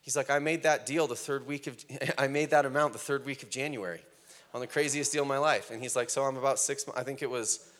He's 0.00 0.16
like, 0.16 0.30
I 0.30 0.38
made 0.38 0.62
that 0.64 0.86
deal 0.86 1.06
the 1.06 1.14
third 1.14 1.46
week 1.46 1.66
of, 1.66 1.76
I 2.18 2.26
made 2.26 2.50
that 2.50 2.64
amount 2.64 2.94
the 2.94 2.98
third 2.98 3.24
week 3.24 3.42
of 3.42 3.50
January 3.50 4.00
on 4.54 4.60
the 4.60 4.66
craziest 4.66 5.12
deal 5.12 5.22
of 5.22 5.28
my 5.28 5.38
life. 5.38 5.70
And 5.70 5.82
he's 5.82 5.94
like, 5.94 6.08
So 6.08 6.22
I'm 6.22 6.36
about 6.36 6.58
six, 6.58 6.86
I 6.96 7.02
think 7.02 7.22
it 7.22 7.30
was 7.30 7.70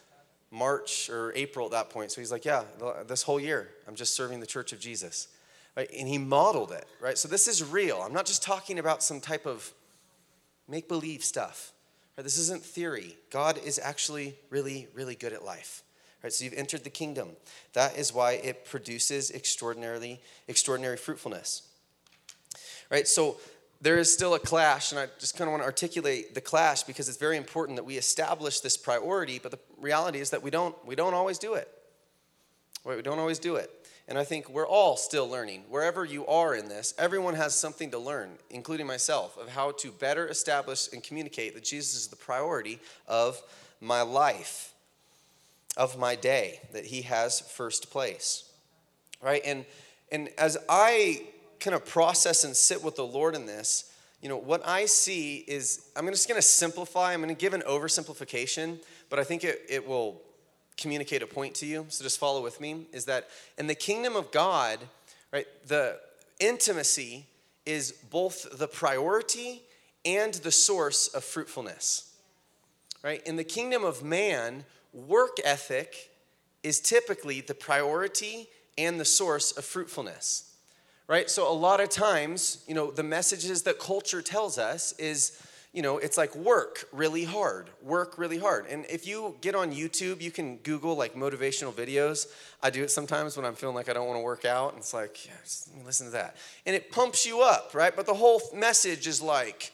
March 0.53 1.11
or 1.11 1.33
April 1.35 1.67
at 1.67 1.73
that 1.73 1.91
point. 1.91 2.13
So 2.13 2.21
he's 2.21 2.31
like, 2.31 2.45
Yeah, 2.45 2.63
this 3.09 3.23
whole 3.23 3.41
year, 3.41 3.71
I'm 3.89 3.97
just 3.97 4.15
serving 4.15 4.39
the 4.39 4.47
church 4.47 4.73
of 4.73 4.79
Jesus. 4.79 5.29
Right? 5.77 5.89
And 5.99 6.07
he 6.07 6.19
modeled 6.19 6.71
it, 6.71 6.87
right? 7.01 7.17
So 7.17 7.29
this 7.29 7.49
is 7.49 7.65
real. 7.65 8.03
I'm 8.05 8.13
not 8.13 8.27
just 8.27 8.43
talking 8.43 8.79
about 8.79 9.03
some 9.03 9.21
type 9.21 9.47
of 9.47 9.73
make 10.69 10.87
believe 10.87 11.25
stuff. 11.25 11.73
Right, 12.17 12.25
this 12.25 12.39
isn't 12.39 12.63
theory. 12.63 13.17
God 13.31 13.59
is 13.65 13.81
actually 13.83 14.37
really, 14.51 14.89
really 14.95 15.15
good 15.15 15.33
at 15.33 15.45
life. 15.45 15.83
Right, 16.23 16.33
so 16.33 16.45
you've 16.45 16.55
entered 16.55 16.85
the 16.85 16.91
kingdom. 16.91 17.31
That 17.73 17.97
is 17.97 18.13
why 18.13 18.33
it 18.33 18.65
produces 18.65 19.31
extraordinarily, 19.31 20.21
extraordinary 20.47 20.99
fruitfulness. 20.99 21.63
Right, 22.91 23.09
so 23.09 23.39
there 23.83 23.99
is 23.99 24.13
still 24.13 24.35
a 24.35 24.39
clash, 24.39 24.93
and 24.93 25.01
I 25.01 25.09
just 25.19 25.37
kind 25.37 25.49
of 25.49 25.53
want 25.53 25.63
to 25.63 25.67
articulate 25.67 26.35
the 26.35 26.41
clash 26.41 26.85
because 26.85 27.09
it's 27.09 27.19
very 27.19 27.37
important 27.37 27.77
that 27.77 27.85
we 27.85 27.97
establish 27.97 28.61
this 28.61 28.77
priority. 28.77 29.41
But 29.43 29.51
the 29.51 29.59
reality 29.77 30.21
is 30.21 30.31
that 30.31 30.41
we 30.41 30.51
don't, 30.51 30.75
we 30.87 30.95
don't 30.95 31.15
always 31.15 31.37
do 31.37 31.55
it. 31.55 31.69
Right, 32.85 32.97
we 32.97 33.03
don't 33.03 33.19
always 33.19 33.41
do 33.41 33.57
it. 33.57 33.71
And 34.07 34.17
I 34.19 34.25
think 34.25 34.49
we're 34.49 34.67
all 34.67 34.97
still 34.97 35.29
learning. 35.29 35.65
Wherever 35.69 36.05
you 36.05 36.27
are 36.27 36.55
in 36.55 36.69
this, 36.69 36.95
everyone 36.97 37.35
has 37.35 37.57
something 37.57 37.91
to 37.91 37.99
learn, 37.99 38.39
including 38.51 38.87
myself, 38.87 39.37
of 39.37 39.49
how 39.49 39.73
to 39.73 39.91
better 39.91 40.29
establish 40.29 40.93
and 40.93 41.03
communicate 41.03 41.55
that 41.55 41.65
Jesus 41.65 41.95
is 41.95 42.07
the 42.07 42.17
priority 42.17 42.79
of 43.09 43.43
my 43.81 44.03
life, 44.03 44.75
of 45.77 45.99
my 45.99 46.15
day, 46.15 46.61
that 46.73 46.87
he 46.87 47.03
has 47.03 47.41
first 47.41 47.91
place. 47.91 48.45
Right? 49.21 49.43
And 49.45 49.65
and 50.13 50.29
as 50.37 50.59
I 50.69 51.23
kind 51.63 51.75
of 51.75 51.87
process 51.87 52.45
and 52.45 52.55
sit 52.55 52.83
with 52.83 52.97
the 52.97 53.07
Lord 53.07 53.35
in 53.35 53.47
this, 53.47 53.93
you 54.21 54.29
know, 54.29 54.37
what 54.37 54.67
I 54.67 54.87
see 54.87 55.39
is 55.49 55.89
I'm 55.97 56.07
just 56.09 56.29
going 56.29 56.39
to 56.39 56.47
simplify, 56.47 57.13
I'm 57.13 57.21
going 57.21 57.35
to 57.35 57.41
give 57.41 57.55
an 57.55 57.63
oversimplification, 57.63 58.79
but 59.11 59.19
I 59.19 59.25
think 59.25 59.45
it, 59.45 59.63
it 59.69 59.87
will 59.87 60.21
communicate 60.77 61.23
a 61.23 61.27
point 61.27 61.55
to 61.57 61.67
you, 61.67 61.87
so 61.89 62.05
just 62.05 62.19
follow 62.19 62.43
with 62.43 62.61
me, 62.61 62.87
is 62.93 63.05
that 63.07 63.29
in 63.59 63.67
the 63.67 63.75
kingdom 63.75 64.17
of 64.17 64.31
God, 64.31 64.79
right, 65.33 65.47
the 65.67 65.99
intimacy 66.41 67.27
is 67.67 67.93
both 67.93 68.59
the 68.59 68.69
priority 68.69 69.63
and 70.05 70.35
the 70.35 70.53
source 70.53 71.09
of 71.09 71.25
fruitfulness. 71.25 72.13
Right? 73.03 73.23
In 73.27 73.37
the 73.37 73.45
kingdom 73.45 73.85
of 73.85 74.05
man, 74.05 74.65
work 74.93 75.37
ethic 75.45 76.11
is 76.63 76.81
typically 76.81 77.41
the 77.41 77.55
priority 77.55 78.49
and 78.79 79.01
the 79.01 79.05
source 79.05 79.53
of 79.53 79.65
fruitfulness. 79.65 80.52
Right? 81.13 81.29
So 81.29 81.47
a 81.47 81.53
lot 81.53 81.81
of 81.81 81.91
times, 81.91 82.65
you 82.67 82.75
know, 82.75 82.91
the 82.91 83.03
messages 83.03 83.65
that 83.65 83.79
culture 83.79 84.23
tells 84.23 84.57
us 84.57 84.95
is 84.99 85.39
you 85.75 85.83
know, 85.83 85.99
it's 85.99 86.17
like 86.17 86.35
work 86.35 86.89
really 86.91 87.25
hard, 87.25 87.69
work 87.83 88.17
really 88.17 88.39
hard. 88.39 88.65
And 88.67 88.87
if 88.91 89.07
you 89.07 89.37
get 89.43 89.55
on 89.55 89.73
YouTube, 89.73 90.23
you 90.23 90.31
can 90.31 90.57
Google 90.57 90.97
like 90.97 91.15
motivational 91.15 91.71
videos. 91.73 92.29
I 92.63 92.71
do 92.71 92.83
it 92.83 92.91
sometimes 92.91 93.37
when 93.37 93.45
I'm 93.45 93.55
feeling 93.55 93.75
like 93.75 93.91
I 93.91 93.93
don't 93.93 94.07
want 94.07 94.19
to 94.19 94.23
work 94.23 94.47
out. 94.47 94.71
And 94.71 94.79
it's 94.79 94.95
like, 94.95 95.27
yeah, 95.27 95.33
listen 95.85 96.07
to 96.07 96.13
that. 96.13 96.37
And 96.65 96.75
it 96.75 96.91
pumps 96.91 97.27
you 97.27 97.43
up, 97.43 97.73
right? 97.75 97.95
But 97.95 98.07
the 98.07 98.15
whole 98.15 98.41
message 98.55 99.07
is 99.07 99.21
like, 99.21 99.73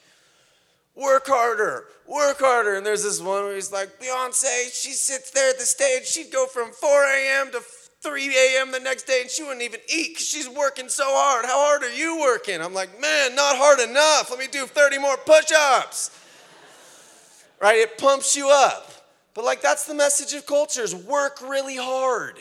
work 0.93 1.27
harder, 1.27 1.85
work 2.05 2.39
harder. 2.39 2.75
And 2.75 2.85
there's 2.85 3.03
this 3.03 3.21
one 3.21 3.43
where 3.43 3.55
he's 3.55 3.71
like, 3.71 3.97
Beyonce, 4.01 4.65
she 4.73 4.91
sits 4.91 5.31
there 5.31 5.49
at 5.51 5.59
the 5.59 5.65
stage, 5.65 6.05
she'd 6.05 6.33
go 6.33 6.47
from 6.47 6.71
4 6.71 6.89
a.m. 7.05 7.51
to 7.51 7.61
3 8.01 8.27
a.m. 8.27 8.71
the 8.71 8.79
next 8.79 9.03
day 9.03 9.19
and 9.21 9.29
she 9.29 9.43
wouldn't 9.43 9.61
even 9.61 9.79
eat 9.93 10.09
because 10.09 10.25
she's 10.25 10.47
working 10.47 10.87
so 10.87 11.03
hard. 11.07 11.45
How 11.45 11.57
hard 11.57 11.83
are 11.83 11.93
you 11.93 12.19
working? 12.19 12.61
I'm 12.61 12.73
like, 12.73 12.99
man, 12.99 13.35
not 13.35 13.57
hard 13.57 13.79
enough. 13.79 14.29
Let 14.29 14.39
me 14.39 14.47
do 14.47 14.65
30 14.65 14.99
more 14.99 15.17
push 15.17 15.51
ups. 15.55 16.11
right? 17.61 17.77
It 17.77 17.97
pumps 17.97 18.37
you 18.37 18.49
up. 18.49 18.91
But 19.33 19.43
like, 19.43 19.61
that's 19.61 19.85
the 19.85 19.93
message 19.93 20.33
of 20.33 20.45
cultures 20.45 20.95
work 20.95 21.41
really 21.41 21.75
hard. 21.75 22.37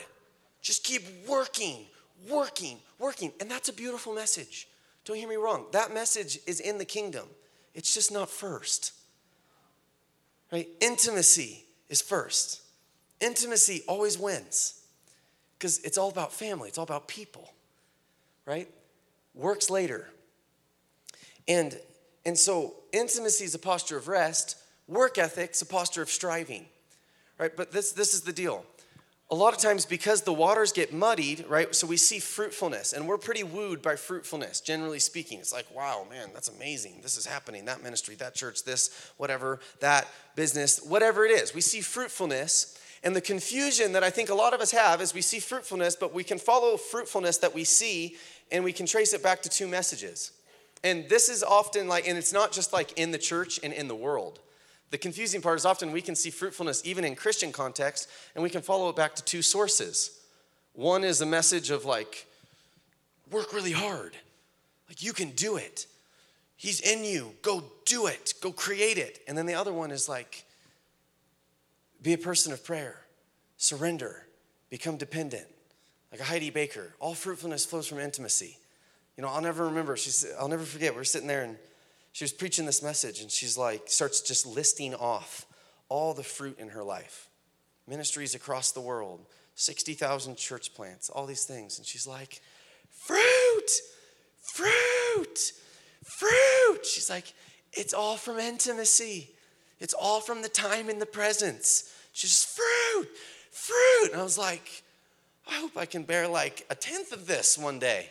Just 0.62 0.84
keep 0.84 1.02
working, 1.26 1.86
working, 2.28 2.78
working. 2.98 3.32
And 3.40 3.50
that's 3.50 3.68
a 3.68 3.72
beautiful 3.72 4.14
message. 4.14 4.68
Don't 5.04 5.16
hear 5.16 5.28
me 5.28 5.36
wrong. 5.36 5.66
That 5.72 5.92
message 5.92 6.38
is 6.46 6.60
in 6.60 6.78
the 6.78 6.84
kingdom, 6.84 7.26
it's 7.74 7.94
just 7.94 8.12
not 8.12 8.30
first. 8.30 8.92
Right? 10.52 10.68
Intimacy 10.80 11.64
is 11.88 12.00
first. 12.00 12.62
Intimacy 13.20 13.82
always 13.88 14.18
wins 14.18 14.77
because 15.58 15.78
it's 15.78 15.98
all 15.98 16.08
about 16.08 16.32
family, 16.32 16.68
it's 16.68 16.78
all 16.78 16.84
about 16.84 17.08
people, 17.08 17.52
right? 18.46 18.68
Works 19.34 19.70
later. 19.70 20.08
And, 21.48 21.78
and 22.24 22.38
so 22.38 22.74
intimacy 22.92 23.44
is 23.44 23.54
a 23.54 23.58
posture 23.58 23.96
of 23.96 24.06
rest, 24.06 24.56
work 24.86 25.18
ethics 25.18 25.60
a 25.62 25.66
posture 25.66 26.02
of 26.02 26.10
striving, 26.10 26.66
right? 27.38 27.54
But 27.56 27.72
this, 27.72 27.92
this 27.92 28.14
is 28.14 28.20
the 28.22 28.32
deal. 28.32 28.64
A 29.30 29.34
lot 29.34 29.52
of 29.52 29.60
times, 29.60 29.84
because 29.84 30.22
the 30.22 30.32
waters 30.32 30.72
get 30.72 30.94
muddied, 30.94 31.44
right? 31.48 31.74
So 31.74 31.86
we 31.86 31.98
see 31.98 32.18
fruitfulness, 32.18 32.94
and 32.94 33.06
we're 33.06 33.18
pretty 33.18 33.42
wooed 33.42 33.82
by 33.82 33.96
fruitfulness, 33.96 34.62
generally 34.62 35.00
speaking. 35.00 35.38
It's 35.38 35.52
like, 35.52 35.66
wow, 35.74 36.06
man, 36.08 36.30
that's 36.32 36.48
amazing. 36.48 37.00
This 37.02 37.18
is 37.18 37.26
happening. 37.26 37.66
That 37.66 37.82
ministry, 37.82 38.14
that 38.16 38.34
church, 38.34 38.64
this, 38.64 39.12
whatever, 39.18 39.60
that 39.80 40.08
business, 40.34 40.80
whatever 40.82 41.26
it 41.26 41.30
is. 41.30 41.54
We 41.54 41.60
see 41.60 41.82
fruitfulness, 41.82 42.78
and 43.02 43.14
the 43.14 43.20
confusion 43.20 43.92
that 43.92 44.02
I 44.02 44.10
think 44.10 44.28
a 44.28 44.34
lot 44.34 44.54
of 44.54 44.60
us 44.60 44.72
have 44.72 45.00
is 45.00 45.14
we 45.14 45.22
see 45.22 45.38
fruitfulness, 45.38 45.96
but 45.96 46.12
we 46.12 46.24
can 46.24 46.38
follow 46.38 46.76
fruitfulness 46.76 47.38
that 47.38 47.54
we 47.54 47.64
see 47.64 48.16
and 48.50 48.64
we 48.64 48.72
can 48.72 48.86
trace 48.86 49.12
it 49.12 49.22
back 49.22 49.42
to 49.42 49.48
two 49.48 49.68
messages. 49.68 50.32
And 50.82 51.08
this 51.08 51.28
is 51.28 51.42
often 51.42 51.88
like, 51.88 52.08
and 52.08 52.18
it's 52.18 52.32
not 52.32 52.52
just 52.52 52.72
like 52.72 52.92
in 52.98 53.10
the 53.10 53.18
church 53.18 53.60
and 53.62 53.72
in 53.72 53.88
the 53.88 53.94
world. 53.94 54.40
The 54.90 54.98
confusing 54.98 55.42
part 55.42 55.58
is 55.58 55.66
often 55.66 55.92
we 55.92 56.00
can 56.00 56.16
see 56.16 56.30
fruitfulness 56.30 56.82
even 56.84 57.04
in 57.04 57.14
Christian 57.14 57.52
context, 57.52 58.08
and 58.34 58.42
we 58.42 58.50
can 58.50 58.62
follow 58.62 58.88
it 58.88 58.96
back 58.96 59.14
to 59.16 59.24
two 59.24 59.42
sources. 59.42 60.18
One 60.72 61.04
is 61.04 61.20
a 61.20 61.26
message 61.26 61.70
of 61.70 61.84
like, 61.84 62.26
work 63.30 63.52
really 63.52 63.72
hard, 63.72 64.16
like 64.88 65.02
you 65.02 65.12
can 65.12 65.30
do 65.30 65.56
it. 65.56 65.86
He's 66.56 66.80
in 66.80 67.04
you, 67.04 67.34
go 67.42 67.62
do 67.84 68.06
it, 68.06 68.34
go 68.40 68.50
create 68.50 68.98
it. 68.98 69.20
And 69.28 69.36
then 69.36 69.46
the 69.46 69.54
other 69.54 69.72
one 69.72 69.90
is 69.90 70.08
like, 70.08 70.44
be 72.02 72.12
a 72.12 72.18
person 72.18 72.52
of 72.52 72.64
prayer, 72.64 73.00
surrender, 73.56 74.26
become 74.70 74.96
dependent. 74.96 75.46
Like 76.10 76.20
a 76.20 76.24
Heidi 76.24 76.50
Baker, 76.50 76.94
all 77.00 77.14
fruitfulness 77.14 77.66
flows 77.66 77.86
from 77.86 77.98
intimacy. 77.98 78.56
You 79.16 79.22
know, 79.22 79.28
I'll 79.28 79.42
never 79.42 79.66
remember, 79.66 79.96
she's, 79.96 80.24
I'll 80.38 80.48
never 80.48 80.64
forget, 80.64 80.94
we 80.94 81.00
are 81.00 81.04
sitting 81.04 81.28
there 81.28 81.42
and 81.42 81.56
she 82.12 82.24
was 82.24 82.32
preaching 82.32 82.64
this 82.64 82.82
message 82.82 83.20
and 83.20 83.30
she's 83.30 83.58
like, 83.58 83.82
starts 83.86 84.20
just 84.20 84.46
listing 84.46 84.94
off 84.94 85.46
all 85.88 86.14
the 86.14 86.22
fruit 86.22 86.58
in 86.58 86.70
her 86.70 86.82
life. 86.82 87.28
Ministries 87.86 88.34
across 88.34 88.72
the 88.72 88.80
world, 88.80 89.26
60,000 89.54 90.36
church 90.36 90.74
plants, 90.74 91.10
all 91.10 91.26
these 91.26 91.44
things. 91.44 91.78
And 91.78 91.86
she's 91.86 92.06
like, 92.06 92.40
fruit, 92.90 93.70
fruit, 94.40 95.52
fruit. 96.04 96.86
She's 96.86 97.10
like, 97.10 97.32
it's 97.72 97.92
all 97.92 98.16
from 98.16 98.38
intimacy. 98.38 99.30
It's 99.80 99.94
all 99.94 100.20
from 100.20 100.42
the 100.42 100.48
time 100.48 100.90
in 100.90 100.98
the 100.98 101.06
presence. 101.06 101.92
She's 102.12 102.30
just 102.30 102.56
fruit, 102.56 103.08
fruit. 103.50 104.12
And 104.12 104.20
I 104.20 104.24
was 104.24 104.38
like, 104.38 104.82
I 105.48 105.54
hope 105.54 105.76
I 105.76 105.86
can 105.86 106.02
bear 106.02 106.28
like 106.28 106.66
a 106.70 106.74
tenth 106.74 107.12
of 107.12 107.26
this 107.26 107.56
one 107.56 107.78
day, 107.78 108.10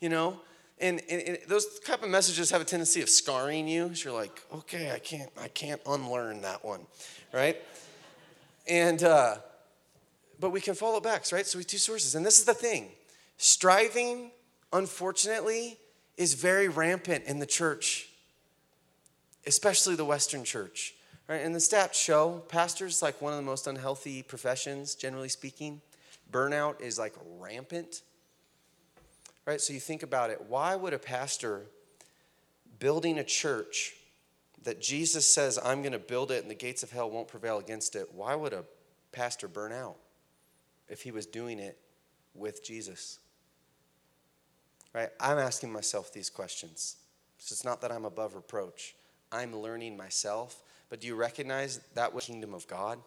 you 0.00 0.08
know? 0.08 0.40
And, 0.80 1.00
and, 1.10 1.22
and, 1.22 1.38
those 1.48 1.80
type 1.80 2.02
of 2.02 2.08
messages 2.08 2.50
have 2.50 2.60
a 2.60 2.64
tendency 2.64 3.02
of 3.02 3.08
scarring 3.08 3.66
you. 3.66 3.94
So 3.94 4.10
you're 4.10 4.20
like, 4.20 4.40
okay, 4.54 4.92
I 4.92 4.98
can't, 4.98 5.30
I 5.40 5.48
can't 5.48 5.80
unlearn 5.86 6.42
that 6.42 6.64
one, 6.64 6.80
right? 7.32 7.56
And 8.68 9.02
uh, 9.02 9.36
but 10.38 10.50
we 10.50 10.60
can 10.60 10.74
follow 10.74 11.00
back, 11.00 11.24
right? 11.32 11.46
So 11.46 11.58
we 11.58 11.64
two 11.64 11.78
sources, 11.78 12.14
and 12.14 12.24
this 12.24 12.38
is 12.38 12.44
the 12.44 12.54
thing: 12.54 12.90
striving, 13.38 14.30
unfortunately, 14.72 15.78
is 16.16 16.34
very 16.34 16.68
rampant 16.68 17.24
in 17.24 17.38
the 17.38 17.46
church 17.46 18.08
especially 19.48 19.96
the 19.96 20.04
Western 20.04 20.44
church. 20.44 20.94
Right? 21.26 21.42
And 21.42 21.54
the 21.54 21.58
stats 21.58 21.94
show 21.94 22.42
pastors 22.48 23.02
like 23.02 23.20
one 23.20 23.32
of 23.32 23.38
the 23.38 23.44
most 23.44 23.66
unhealthy 23.66 24.22
professions, 24.22 24.94
generally 24.94 25.28
speaking. 25.28 25.80
Burnout 26.30 26.80
is 26.80 26.98
like 26.98 27.14
rampant. 27.38 28.02
Right? 29.46 29.60
So 29.60 29.72
you 29.72 29.80
think 29.80 30.02
about 30.02 30.30
it. 30.30 30.42
Why 30.48 30.76
would 30.76 30.92
a 30.92 30.98
pastor 30.98 31.62
building 32.78 33.18
a 33.18 33.24
church 33.24 33.94
that 34.64 34.80
Jesus 34.80 35.26
says, 35.26 35.58
I'm 35.62 35.82
going 35.82 35.92
to 35.92 35.98
build 35.98 36.30
it 36.30 36.42
and 36.42 36.50
the 36.50 36.54
gates 36.54 36.82
of 36.82 36.90
hell 36.90 37.10
won't 37.10 37.28
prevail 37.28 37.58
against 37.58 37.96
it, 37.96 38.08
why 38.14 38.34
would 38.34 38.52
a 38.52 38.64
pastor 39.12 39.48
burn 39.48 39.72
out 39.72 39.96
if 40.88 41.02
he 41.02 41.10
was 41.10 41.26
doing 41.26 41.58
it 41.58 41.78
with 42.34 42.62
Jesus? 42.64 43.18
Right? 44.94 45.08
I'm 45.20 45.38
asking 45.38 45.72
myself 45.72 46.12
these 46.12 46.28
questions. 46.28 46.96
It's 47.38 47.64
not 47.64 47.80
that 47.82 47.92
I'm 47.92 48.04
above 48.04 48.34
reproach. 48.34 48.94
I'm 49.32 49.54
learning 49.54 49.96
myself. 49.96 50.62
But 50.90 51.00
do 51.00 51.06
you 51.06 51.14
recognize 51.14 51.80
that 51.94 52.14
was 52.14 52.26
the 52.26 52.32
kingdom 52.32 52.54
of 52.54 52.66
God? 52.66 52.98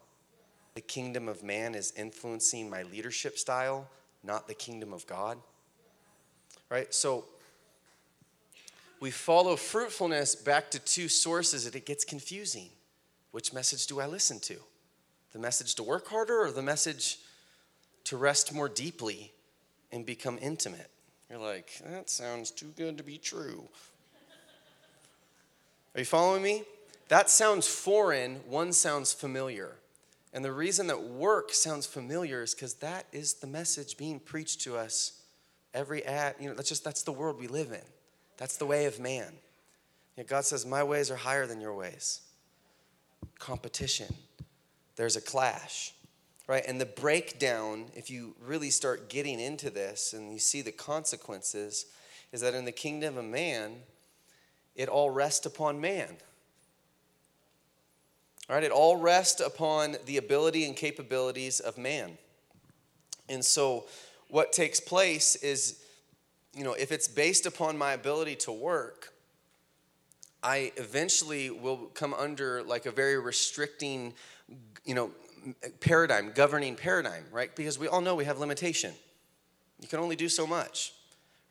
The 0.76 0.82
kingdom 0.82 1.28
of 1.28 1.44
man 1.44 1.76
is 1.76 1.94
influencing 1.98 2.70
my 2.70 2.84
leadership 2.84 3.38
style, 3.38 3.90
not 4.24 4.48
the 4.48 4.54
kingdom 4.54 4.94
of 4.94 5.06
God. 5.08 5.38
Right? 6.70 6.94
So 6.94 7.26
we 9.00 9.12
follow 9.12 9.56
fruitfulness 9.56 10.36
back 10.36 10.72
to 10.72 10.80
two 10.80 11.10
sources 11.10 11.66
and 11.66 11.76
it 11.76 11.86
gets 11.86 12.06
confusing. 12.06 12.70
Which 13.32 13.52
message 13.52 13.88
do 13.88 14.00
I 14.00 14.06
listen 14.06 14.40
to? 14.42 14.58
The 15.34 15.40
message 15.40 15.76
to 15.76 15.84
work 15.84 16.08
harder 16.08 16.42
or 16.42 16.52
the 16.52 16.62
message 16.62 17.18
to 18.06 18.18
rest 18.18 18.54
more 18.54 18.70
deeply 18.70 19.32
and 19.92 20.06
become 20.06 20.38
intimate? 20.42 20.90
You're 21.30 21.40
like, 21.40 21.82
that 21.86 22.10
sounds 22.10 22.52
too 22.52 22.74
good 22.76 22.98
to 22.98 23.04
be 23.04 23.18
true. 23.18 23.68
Are 25.96 26.00
you 26.00 26.06
following 26.06 26.42
me? 26.42 26.64
That 27.10 27.30
sounds 27.30 27.68
foreign, 27.68 28.38
one 28.48 28.72
sounds 28.72 29.12
familiar. 29.12 29.76
And 30.34 30.46
the 30.46 30.54
reason 30.54 30.88
that 30.88 31.04
work 31.04 31.54
sounds 31.54 31.86
familiar 31.86 32.42
is 32.42 32.56
because 32.56 32.76
that 32.76 33.06
is 33.12 33.36
the 33.36 33.48
message 33.48 33.98
being 33.98 34.20
preached 34.20 34.62
to 34.62 34.78
us 34.78 35.22
every 35.74 36.06
ad. 36.06 36.36
You 36.39 36.50
know, 36.50 36.56
that's 36.56 36.70
just 36.70 36.86
that's 36.86 37.04
the 37.04 37.12
world 37.12 37.38
we 37.38 37.48
live 37.48 37.72
in. 37.72 37.84
That's 38.38 38.58
the 38.58 38.66
way 38.66 38.86
of 38.86 39.00
man. 39.00 39.34
You 40.16 40.24
know, 40.24 40.28
God 40.28 40.46
says, 40.46 40.66
My 40.66 40.84
ways 40.84 41.12
are 41.12 41.18
higher 41.18 41.46
than 41.46 41.60
your 41.60 41.76
ways. 41.76 42.22
Competition. 43.39 44.14
There's 44.96 45.18
a 45.18 45.22
clash. 45.22 45.94
Right? 46.48 46.64
And 46.66 46.82
the 46.82 46.86
breakdown, 46.86 47.86
if 47.94 48.10
you 48.10 48.36
really 48.42 48.72
start 48.72 49.10
getting 49.10 49.39
into 49.39 49.70
this 49.70 50.14
and 50.14 50.34
you 50.34 50.39
see 50.39 50.62
the 50.62 50.72
consequences, 50.72 51.86
is 52.32 52.42
that 52.42 52.54
in 52.54 52.66
the 52.66 52.72
kingdom 52.72 53.18
of 53.18 53.26
man, 53.26 53.76
it 54.76 54.90
all 54.90 55.10
rests 55.10 55.46
upon 55.46 55.82
man. 55.82 56.18
All 58.50 58.56
right, 58.56 58.64
it 58.64 58.72
all 58.72 58.98
rests 58.98 59.40
upon 59.40 59.96
the 60.06 60.18
ability 60.18 60.66
and 60.66 60.76
capabilities 60.76 61.60
of 61.60 61.78
man. 61.78 62.18
And 63.30 63.46
so, 63.46 63.86
what 64.28 64.52
takes 64.52 64.80
place 64.80 65.36
is, 65.38 65.82
you 66.54 66.64
know, 66.64 66.74
if 66.74 66.92
it's 66.92 67.08
based 67.08 67.46
upon 67.46 67.78
my 67.78 67.94
ability 67.94 68.36
to 68.38 68.52
work, 68.52 69.14
I 70.44 70.72
eventually 70.76 71.50
will 71.50 71.78
come 71.94 72.14
under 72.14 72.64
like 72.64 72.86
a 72.86 72.92
very 72.92 73.20
restricting, 73.20 74.14
you 74.84 74.96
know, 74.96 75.12
paradigm, 75.80 76.32
governing 76.34 76.76
paradigm, 76.76 77.26
right? 77.32 77.56
Because 77.56 77.78
we 77.78 77.88
all 77.88 78.02
know 78.02 78.16
we 78.16 78.26
have 78.26 78.40
limitation. 78.40 78.94
You 79.80 79.88
can 79.88 80.00
only 80.00 80.16
do 80.16 80.30
so 80.30 80.46
much. 80.46 80.94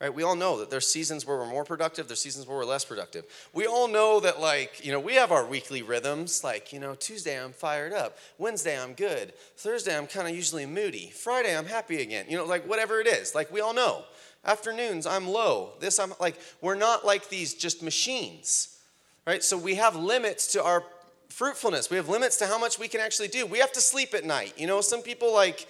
Right? 0.01 0.15
We 0.15 0.23
all 0.23 0.35
know 0.35 0.59
that 0.61 0.71
there's 0.71 0.87
seasons 0.87 1.27
where 1.27 1.37
we're 1.37 1.47
more 1.47 1.65
productive, 1.65 2.09
there's 2.09 2.23
seasons 2.23 2.47
where 2.47 2.57
we're 2.57 2.65
less 2.65 2.87
productive. 2.87 3.27
We 3.53 3.67
all 3.67 3.87
know 3.87 4.19
that, 4.21 4.41
like, 4.41 4.83
you 4.83 4.93
know, 4.93 5.01
we 5.01 5.15
have 5.15 5.31
our 5.31 5.45
weekly 5.45 5.83
rhythms. 5.83 6.43
Like, 6.43 6.73
you 6.73 6.81
know, 6.81 6.95
Tuesday 6.95 7.39
I'm 7.39 7.53
fired 7.53 7.93
up, 7.93 8.17
Wednesday 8.39 8.81
I'm 8.81 8.95
good, 8.95 9.35
Thursday 9.59 9.95
I'm 9.95 10.07
kind 10.07 10.27
of 10.27 10.35
usually 10.35 10.65
moody, 10.65 11.11
Friday 11.11 11.55
I'm 11.55 11.67
happy 11.67 12.01
again. 12.01 12.25
You 12.31 12.39
know, 12.39 12.47
like 12.47 12.67
whatever 12.67 12.99
it 13.01 13.07
is. 13.07 13.35
Like, 13.35 13.53
we 13.53 13.61
all 13.61 13.75
know. 13.75 14.05
Afternoons 14.43 15.07
I'm 15.07 15.29
low. 15.29 15.73
This 15.81 15.99
I'm 15.99 16.15
like, 16.19 16.41
we're 16.63 16.75
not 16.75 17.05
like 17.05 17.29
these 17.29 17.53
just 17.53 17.83
machines. 17.83 18.79
right? 19.27 19.45
So 19.45 19.59
we 19.59 19.75
have 19.75 19.97
limits 19.97 20.53
to 20.53 20.65
our 20.65 20.83
fruitfulness. 21.29 21.91
We 21.91 21.97
have 21.97 22.09
limits 22.09 22.37
to 22.39 22.47
how 22.47 22.59
much 22.59 22.79
we 22.79 22.89
can 22.89 23.01
actually 23.01 23.29
do. 23.29 23.47
We 23.47 23.59
have 23.59 23.73
to 23.73 23.81
sleep 23.81 24.15
at 24.15 24.25
night. 24.25 24.55
You 24.57 24.67
know, 24.67 24.81
some 24.81 25.03
people 25.03 25.33
like 25.33 25.69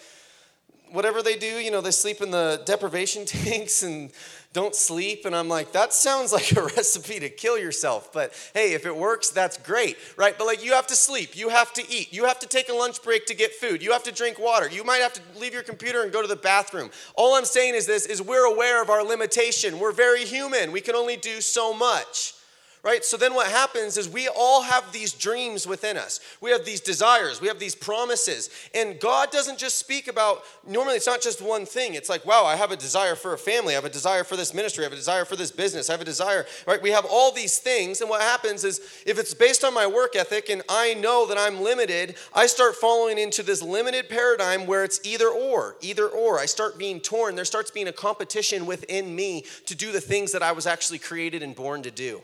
whatever 0.93 1.23
they 1.23 1.37
do, 1.37 1.47
you 1.47 1.71
know, 1.71 1.81
they 1.81 1.91
sleep 1.91 2.21
in 2.21 2.31
the 2.31 2.63
deprivation 2.65 3.25
tanks 3.27 3.83
and 3.83 4.11
don't 4.53 4.75
sleep. 4.75 5.27
And 5.27 5.35
I'm 5.35 5.49
like, 5.49 5.73
that 5.73 5.93
sounds 5.93 6.33
like 6.33 6.53
a 6.57 6.63
recipe 6.77 7.21
to 7.21 7.29
kill 7.29 7.59
yourself. 7.59 8.13
But 8.13 8.33
hey, 8.55 8.73
if 8.73 8.87
it 8.87 8.97
works, 8.97 9.31
that's 9.31 9.57
great, 9.59 9.97
right? 10.17 10.37
But 10.37 10.47
like, 10.47 10.65
you 10.65 10.73
have 10.73 10.87
to 10.89 10.97
sleep, 10.97 11.37
you 11.37 11.49
have 11.51 11.73
to 11.75 11.89
eat, 11.91 12.13
you 12.13 12.25
have 12.25 12.39
to 12.41 12.47
take 12.47 12.69
a 12.69 12.75
lunch 12.75 13.03
break 13.03 13.27
to 13.27 13.35
get 13.35 13.55
food, 13.55 13.83
you 13.83 13.93
have 13.93 14.03
to 14.05 14.13
drink 14.13 14.39
water, 14.39 14.69
you 14.69 14.85
might 14.85 14.99
have 14.99 15.13
to 15.15 15.23
leave 15.39 15.53
your 15.53 15.63
computer 15.63 16.03
and 16.03 16.13
go 16.13 16.23
to 16.23 16.29
the 16.29 16.37
bathroom. 16.37 16.91
All 17.15 17.35
I'm 17.35 17.45
saying 17.45 17.75
is 17.75 17.87
this: 17.87 18.07
is 18.07 18.21
we're 18.21 18.53
aware 18.53 18.83
of 18.83 18.91
our 18.91 19.05
limitation. 19.05 19.79
We're 19.79 19.93
very 19.93 20.25
human. 20.25 20.73
We 20.73 20.81
can 20.81 20.95
only 20.95 21.17
do 21.17 21.41
so 21.41 21.73
much 21.73 22.35
right? 22.83 23.05
So 23.05 23.17
then 23.17 23.35
what 23.35 23.49
happens 23.49 23.97
is 23.97 24.09
we 24.09 24.29
all 24.29 24.63
have 24.63 24.91
these 24.93 25.13
dreams 25.13 25.67
within 25.67 25.97
us. 25.97 26.21
We 26.41 26.51
have 26.51 26.65
these 26.65 26.81
desires, 26.81 27.41
we 27.41 27.49
have 27.49 27.59
these 27.59 27.75
promises. 27.75 28.49
And 28.75 28.99
God 28.99 29.31
doesn't 29.31 29.59
just 29.59 29.79
speak 29.79 30.09
about, 30.09 30.45
normally 30.67 30.97
it's 30.97 31.07
not 31.07 31.21
just 31.21 31.43
one 31.43 31.67
thing. 31.67 31.95
It's 31.95 32.09
like, 32.09 32.25
wow, 32.25 32.45
I 32.45 32.57
have 32.57 32.71
a 32.71 32.77
desire 32.77 33.15
for 33.15 33.35
a 33.35 33.39
family, 33.39 33.75
I 33.75 33.77
have 33.77 33.85
a 33.85 33.91
desire 33.91 34.25
for 34.25 34.37
this 34.37 34.55
ministry, 34.55 34.85
I 34.85 34.87
have 34.87 34.93
a 34.93 34.97
desire 34.97 35.25
for 35.25 35.37
this 35.37 35.51
business, 35.51 35.91
I 35.91 35.93
have 35.93 36.01
a 36.01 36.07
desire, 36.07 36.47
right? 36.67 36.81
We 36.81 36.91
have 36.91 37.05
all 37.05 37.33
these 37.33 37.59
things. 37.59 38.01
And 38.01 38.09
what 38.09 38.23
happens 38.23 38.65
is 38.65 38.81
if 39.07 39.19
it's 39.19 39.35
based 39.35 39.63
on 39.65 39.75
my 39.75 39.87
work 39.87 40.17
ethic 40.17 40.49
and 40.49 40.63
I 40.69 40.95
know 40.95 41.27
that 41.27 41.37
I'm 41.39 41.61
limited, 41.61 42.17
I 42.35 42.47
start 42.47 42.77
falling 42.77 43.19
into 43.19 43.43
this 43.43 43.63
limited 43.63 44.09
paradigm 44.09 44.67
where 44.67 44.85
it's 44.85 45.01
either 45.05 45.29
or, 45.29 45.77
either 45.83 46.09
or. 46.09 46.39
I 46.39 46.47
start 46.47 46.79
being 46.79 47.01
torn. 47.01 47.35
There 47.35 47.45
starts 47.45 47.71
being 47.71 47.89
a 47.89 47.93
competition 47.93 48.65
within 48.65 49.15
me 49.15 49.45
to 49.67 49.75
do 49.75 49.93
the 49.93 50.01
things 50.01 50.33
that 50.33 50.43
I 50.43 50.53
was 50.53 50.67
actually 50.67 50.99
created 50.99 51.43
and 51.43 51.55
born 51.55 51.83
to 51.83 51.91
do. 51.91 52.23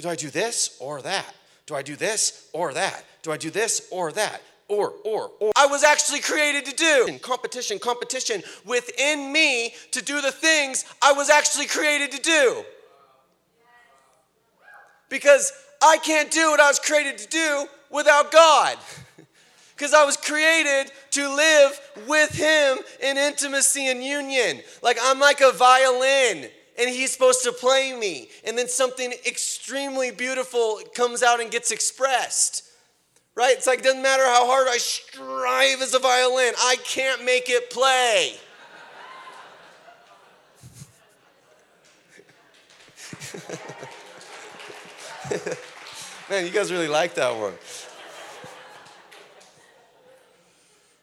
Do 0.00 0.08
I 0.08 0.16
do 0.16 0.30
this 0.30 0.76
or 0.80 1.02
that? 1.02 1.34
Do 1.66 1.74
I 1.74 1.82
do 1.82 1.96
this 1.96 2.48
or 2.52 2.72
that? 2.74 3.04
Do 3.22 3.32
I 3.32 3.36
do 3.36 3.50
this 3.50 3.88
or 3.90 4.12
that? 4.12 4.42
Or, 4.68 4.94
or, 5.04 5.30
or. 5.40 5.52
I 5.56 5.66
was 5.66 5.84
actually 5.84 6.20
created 6.20 6.64
to 6.66 6.74
do. 6.74 7.18
Competition, 7.20 7.78
competition 7.78 8.42
within 8.64 9.32
me 9.32 9.74
to 9.92 10.02
do 10.02 10.20
the 10.20 10.32
things 10.32 10.84
I 11.00 11.12
was 11.12 11.30
actually 11.30 11.66
created 11.66 12.12
to 12.12 12.20
do. 12.20 12.64
Because 15.08 15.52
I 15.82 15.98
can't 15.98 16.30
do 16.30 16.50
what 16.50 16.60
I 16.60 16.68
was 16.68 16.80
created 16.80 17.18
to 17.18 17.28
do 17.28 17.66
without 17.90 18.32
God. 18.32 18.76
Because 19.76 19.92
I 19.92 20.06
was 20.06 20.16
created 20.16 20.90
to 21.10 21.28
live 21.36 21.78
with 22.08 22.30
Him 22.30 22.78
in 23.02 23.18
intimacy 23.18 23.88
and 23.88 24.02
union. 24.02 24.62
Like 24.80 24.96
I'm 25.02 25.20
like 25.20 25.42
a 25.42 25.52
violin 25.52 26.48
and 26.78 26.88
he's 26.90 27.12
supposed 27.12 27.42
to 27.44 27.52
play 27.52 27.92
me. 27.92 28.28
And 28.44 28.56
then 28.56 28.68
something 28.68 29.12
extremely 29.26 30.10
beautiful 30.10 30.80
comes 30.94 31.22
out 31.22 31.40
and 31.40 31.50
gets 31.50 31.70
expressed. 31.70 32.64
Right? 33.34 33.56
It's 33.56 33.66
like, 33.66 33.82
doesn't 33.82 34.02
matter 34.02 34.24
how 34.24 34.46
hard 34.46 34.68
I 34.68 34.78
strive 34.78 35.82
as 35.82 35.94
a 35.94 35.98
violin, 35.98 36.54
I 36.58 36.76
can't 36.84 37.24
make 37.24 37.50
it 37.50 37.70
play. 37.70 38.36
Man, 46.30 46.44
you 46.44 46.50
guys 46.50 46.72
really 46.72 46.88
like 46.88 47.14
that 47.14 47.36
one. 47.36 47.52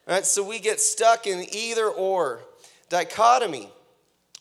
All 0.06 0.14
right, 0.16 0.26
so 0.26 0.44
we 0.44 0.60
get 0.60 0.82
stuck 0.82 1.28
in 1.28 1.46
either 1.54 1.88
or 1.88 2.42
dichotomy. 2.90 3.70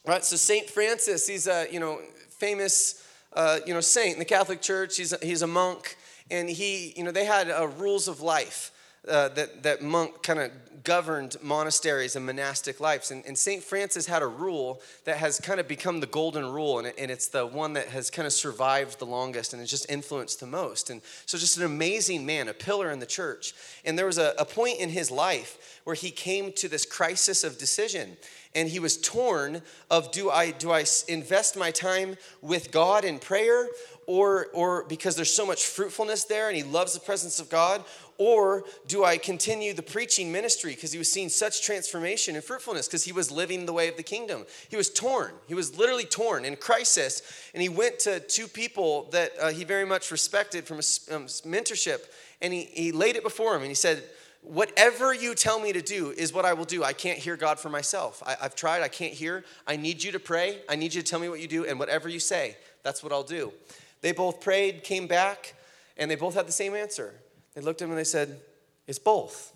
Right, 0.04 0.24
so 0.24 0.34
St. 0.34 0.68
Francis, 0.68 1.28
he's 1.28 1.46
a 1.46 1.68
you 1.70 1.78
know, 1.78 2.00
famous 2.28 3.06
uh, 3.34 3.60
you 3.64 3.72
know, 3.72 3.80
saint 3.80 4.14
in 4.14 4.18
the 4.18 4.24
Catholic 4.24 4.60
Church. 4.60 4.96
He's 4.96 5.12
a, 5.12 5.18
he's 5.22 5.42
a 5.42 5.46
monk, 5.46 5.96
and 6.28 6.50
he, 6.50 6.92
you 6.96 7.04
know, 7.04 7.12
they 7.12 7.24
had 7.24 7.48
uh, 7.48 7.68
rules 7.78 8.08
of 8.08 8.20
life 8.20 8.71
uh, 9.08 9.28
that, 9.30 9.62
that 9.62 9.82
monk 9.82 10.22
kind 10.22 10.38
of 10.38 10.50
governed 10.84 11.36
monasteries 11.42 12.16
and 12.16 12.26
monastic 12.26 12.80
lives. 12.80 13.10
And, 13.10 13.24
and 13.26 13.36
St. 13.36 13.62
Francis 13.62 14.06
had 14.06 14.22
a 14.22 14.26
rule 14.26 14.80
that 15.04 15.18
has 15.18 15.40
kind 15.40 15.60
of 15.60 15.68
become 15.68 16.00
the 16.00 16.06
golden 16.06 16.50
rule, 16.50 16.78
and, 16.78 16.88
it, 16.88 16.94
and 16.98 17.10
it's 17.10 17.28
the 17.28 17.46
one 17.46 17.74
that 17.74 17.88
has 17.88 18.10
kind 18.10 18.26
of 18.26 18.32
survived 18.32 18.98
the 18.98 19.06
longest 19.06 19.52
and 19.52 19.60
has 19.60 19.70
just 19.70 19.90
influenced 19.90 20.40
the 20.40 20.46
most. 20.46 20.90
And 20.90 21.00
so, 21.26 21.38
just 21.38 21.56
an 21.56 21.64
amazing 21.64 22.26
man, 22.26 22.48
a 22.48 22.54
pillar 22.54 22.90
in 22.90 22.98
the 22.98 23.06
church. 23.06 23.54
And 23.84 23.98
there 23.98 24.06
was 24.06 24.18
a, 24.18 24.34
a 24.38 24.44
point 24.44 24.78
in 24.80 24.88
his 24.88 25.10
life 25.10 25.80
where 25.84 25.96
he 25.96 26.10
came 26.10 26.52
to 26.52 26.68
this 26.68 26.84
crisis 26.84 27.44
of 27.44 27.58
decision 27.58 28.16
and 28.54 28.68
he 28.68 28.78
was 28.78 28.98
torn 28.98 29.62
of 29.90 30.10
do 30.12 30.30
I 30.30 30.50
do 30.50 30.70
I 30.70 30.84
invest 31.08 31.56
my 31.56 31.70
time 31.70 32.16
with 32.40 32.70
God 32.70 33.04
in 33.04 33.18
prayer 33.18 33.68
or 34.06 34.48
or 34.52 34.84
because 34.84 35.16
there's 35.16 35.32
so 35.32 35.46
much 35.46 35.64
fruitfulness 35.64 36.24
there 36.24 36.48
and 36.48 36.56
he 36.56 36.62
loves 36.62 36.94
the 36.94 37.00
presence 37.00 37.40
of 37.40 37.48
God 37.48 37.84
or 38.22 38.62
do 38.86 39.04
I 39.04 39.18
continue 39.18 39.72
the 39.72 39.82
preaching 39.82 40.30
ministry 40.30 40.74
because 40.74 40.92
he 40.92 40.98
was 40.98 41.10
seeing 41.10 41.28
such 41.28 41.64
transformation 41.64 42.36
and 42.36 42.44
fruitfulness 42.44 42.86
because 42.86 43.02
he 43.02 43.10
was 43.10 43.32
living 43.32 43.66
the 43.66 43.72
way 43.72 43.88
of 43.88 43.96
the 43.96 44.04
kingdom 44.04 44.46
he 44.68 44.76
was 44.76 44.88
torn 44.90 45.32
he 45.48 45.54
was 45.54 45.76
literally 45.76 46.04
torn 46.04 46.44
in 46.44 46.54
crisis 46.54 47.50
and 47.52 47.60
he 47.60 47.68
went 47.68 47.98
to 47.98 48.20
two 48.20 48.46
people 48.46 49.08
that 49.10 49.32
uh, 49.40 49.50
he 49.50 49.64
very 49.64 49.84
much 49.84 50.12
respected 50.12 50.64
from 50.64 50.76
his 50.76 51.08
um, 51.10 51.26
mentorship 51.26 52.04
and 52.40 52.52
he, 52.52 52.62
he 52.72 52.92
laid 52.92 53.16
it 53.16 53.24
before 53.24 53.56
him 53.56 53.62
and 53.62 53.70
he 53.70 53.74
said 53.74 54.04
Whatever 54.42 55.14
you 55.14 55.36
tell 55.36 55.60
me 55.60 55.72
to 55.72 55.80
do 55.80 56.10
is 56.10 56.32
what 56.32 56.44
I 56.44 56.52
will 56.52 56.64
do. 56.64 56.82
I 56.82 56.92
can't 56.92 57.16
hear 57.16 57.36
God 57.36 57.60
for 57.60 57.68
myself. 57.68 58.20
I, 58.26 58.34
have 58.40 58.56
tried, 58.56 58.82
I 58.82 58.88
can't 58.88 59.14
hear. 59.14 59.44
I 59.68 59.76
need 59.76 60.02
you 60.02 60.10
to 60.10 60.18
pray. 60.18 60.62
I 60.68 60.74
need 60.74 60.92
you 60.94 61.00
to 61.00 61.08
tell 61.08 61.20
me 61.20 61.28
what 61.28 61.38
you 61.38 61.46
do, 61.46 61.64
and 61.64 61.78
whatever 61.78 62.08
you 62.08 62.18
say, 62.18 62.56
that's 62.82 63.04
what 63.04 63.12
I'll 63.12 63.22
do. 63.22 63.52
They 64.00 64.10
both 64.10 64.40
prayed, 64.40 64.82
came 64.82 65.06
back, 65.06 65.54
and 65.96 66.10
they 66.10 66.16
both 66.16 66.34
had 66.34 66.48
the 66.48 66.52
same 66.52 66.74
answer. 66.74 67.14
They 67.54 67.60
looked 67.60 67.82
at 67.82 67.86
him 67.86 67.90
and 67.90 67.98
they 67.98 68.04
said, 68.04 68.40
It's 68.86 68.98
both. 68.98 69.52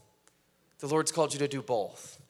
The 0.78 0.86
Lord's 0.86 1.12
called 1.12 1.32
you 1.32 1.38
to 1.38 1.49
do 1.49 1.62
both. 1.62 2.20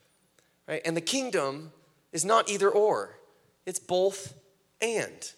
Right? 0.67 0.81
And 0.85 0.95
the 0.95 1.01
kingdom 1.01 1.71
is 2.11 2.23
not 2.23 2.49
either 2.49 2.69
or, 2.69 3.17
it's 3.65 3.79
both 3.79 4.33
and. 4.81 5.31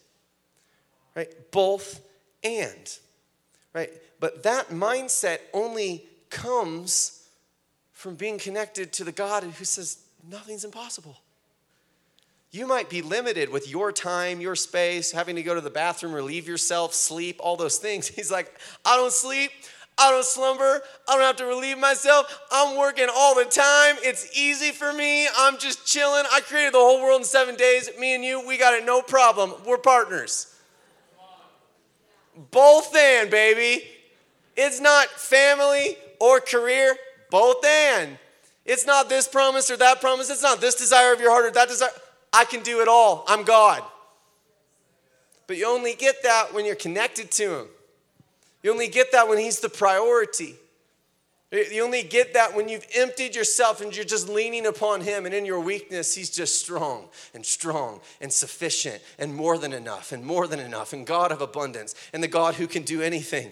Right? 1.16 1.30
Both 1.52 2.02
and. 2.44 2.98
Right? 3.74 3.92
But 4.20 4.44
that 4.44 4.70
mindset 4.70 5.40
only 5.54 6.06
comes 6.30 7.28
from 7.94 8.16
being 8.16 8.38
connected 8.38 8.94
to 8.94 9.04
the 9.04 9.12
God 9.12 9.44
who 9.44 9.66
says 9.66 9.98
nothing's 10.30 10.64
impossible. 10.64 11.18
You 12.52 12.66
might 12.66 12.90
be 12.90 13.04
limited 13.04 13.50
with 13.50 13.70
your 13.70 13.92
time, 13.92 14.42
your 14.42 14.56
space, 14.56 15.12
having 15.12 15.36
to 15.36 15.44
go 15.44 15.54
to 15.54 15.62
the 15.62 15.70
bathroom, 15.70 16.14
relieve 16.14 16.48
yourself, 16.48 16.94
sleep, 16.94 17.36
all 17.40 17.56
those 17.58 17.78
things. 17.78 18.08
He's 18.16 18.32
like, 18.32 18.52
I 18.84 18.96
don't 18.96 19.14
sleep, 19.14 19.52
I 20.00 20.12
don't 20.12 20.26
slumber, 20.26 20.82
I 21.08 21.16
don't 21.16 21.22
have 21.22 21.36
to 21.38 21.46
relieve 21.46 21.78
myself. 21.78 22.42
I'm 22.52 22.78
working 22.78 23.08
all 23.14 23.36
the 23.36 23.46
time. 23.46 23.98
It's 24.02 24.38
easy 24.38 24.72
for 24.72 24.94
me. 24.94 25.28
I'm 25.38 25.58
just 25.58 25.86
chilling. 25.86 26.24
I 26.32 26.40
created 26.40 26.74
the 26.74 26.78
whole 26.78 27.02
world 27.02 27.22
in 27.22 27.26
seven 27.26 27.56
days. 27.56 27.90
Me 28.00 28.16
and 28.16 28.24
you, 28.24 28.46
we 28.48 28.58
got 28.58 28.74
it 28.74 28.86
no 28.86 29.02
problem. 29.02 29.54
We're 29.66 29.78
partners. 29.78 30.56
Both 32.52 32.96
and, 32.96 33.30
baby. 33.30 33.84
It's 34.56 34.80
not 34.80 35.08
family 35.10 35.98
or 36.20 36.40
career, 36.40 36.96
both 37.30 37.66
and. 37.66 38.18
It's 38.66 38.86
not 38.86 39.10
this 39.10 39.28
promise 39.28 39.70
or 39.70 39.78
that 39.78 40.00
promise. 40.00 40.30
It's 40.30 40.44
not 40.44 40.62
this 40.62 40.76
desire 40.76 41.12
of 41.12 41.20
your 41.20 41.32
heart 41.32 41.46
or 41.46 41.52
that 41.52 41.68
desire. 41.68 41.90
I 42.32 42.46
can 42.46 42.62
do 42.62 42.82
it 42.82 42.88
all. 42.88 43.26
I'm 43.28 43.44
God. 43.44 43.84
But 45.48 45.58
you 45.58 45.68
only 45.68 45.96
get 45.96 46.24
that 46.24 46.54
when 46.54 46.66
you're 46.66 46.76
connected 46.76 47.32
to 47.32 47.60
Him. 47.60 47.68
You 48.64 48.72
only 48.72 48.88
get 48.88 49.12
that 49.12 49.28
when 49.28 49.38
He's 49.38 49.60
the 49.60 49.70
priority. 49.70 50.56
You 51.52 51.84
only 51.84 52.04
get 52.04 52.36
that 52.36 52.56
when 52.56 52.70
you've 52.70 52.86
emptied 52.96 53.36
yourself 53.36 53.82
and 53.82 53.96
you're 53.96 54.06
just 54.06 54.30
leaning 54.30 54.68
upon 54.68 55.02
Him, 55.02 55.26
and 55.26 55.34
in 55.34 55.46
your 55.46 55.60
weakness, 55.60 56.14
He's 56.14 56.30
just 56.30 56.60
strong 56.60 57.08
and 57.34 57.46
strong 57.46 58.02
and 58.22 58.32
sufficient 58.32 59.02
and 59.18 59.34
more 59.34 59.58
than 59.58 59.74
enough 59.74 60.12
and 60.12 60.24
more 60.24 60.48
than 60.48 60.60
enough 60.60 60.94
and 60.94 61.08
God 61.08 61.32
of 61.32 61.42
abundance 61.42 61.96
and 62.14 62.22
the 62.22 62.28
God 62.28 62.56
who 62.56 62.68
can 62.68 62.84
do 62.84 63.02
anything. 63.02 63.52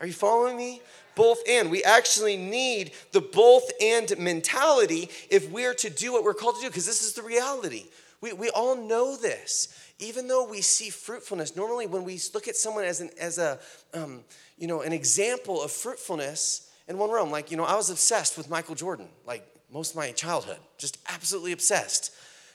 Are 0.00 0.06
you 0.06 0.12
following 0.12 0.56
me? 0.56 0.80
both 1.20 1.42
and. 1.46 1.70
We 1.70 1.84
actually 1.84 2.38
need 2.38 2.92
the 3.12 3.20
both 3.20 3.70
and 3.80 4.16
mentality 4.18 5.10
if 5.28 5.50
we're 5.50 5.74
to 5.74 5.90
do 5.90 6.12
what 6.12 6.24
we're 6.24 6.34
called 6.34 6.56
to 6.56 6.62
do, 6.62 6.68
because 6.68 6.86
this 6.86 7.02
is 7.02 7.12
the 7.12 7.22
reality. 7.22 7.84
We, 8.22 8.32
we 8.32 8.48
all 8.50 8.74
know 8.74 9.16
this. 9.16 9.68
Even 10.00 10.28
though 10.28 10.44
we 10.44 10.62
see 10.62 10.90
fruitfulness, 10.90 11.54
normally 11.54 11.86
when 11.86 12.04
we 12.04 12.18
look 12.34 12.48
at 12.48 12.56
someone 12.56 12.84
as, 12.84 13.00
an, 13.00 13.10
as 13.20 13.38
a, 13.38 13.58
um, 13.94 14.24
you 14.58 14.66
know, 14.66 14.80
an 14.80 14.92
example 14.92 15.62
of 15.62 15.70
fruitfulness 15.70 16.70
in 16.88 16.98
one 16.98 17.10
realm, 17.10 17.30
like, 17.30 17.50
you 17.50 17.56
know, 17.56 17.64
I 17.64 17.76
was 17.76 17.90
obsessed 17.90 18.36
with 18.36 18.48
Michael 18.50 18.74
Jordan, 18.74 19.08
like 19.26 19.46
most 19.70 19.90
of 19.90 19.96
my 19.96 20.10
childhood, 20.12 20.58
just 20.78 20.98
absolutely 21.08 21.52
obsessed. 21.52 22.12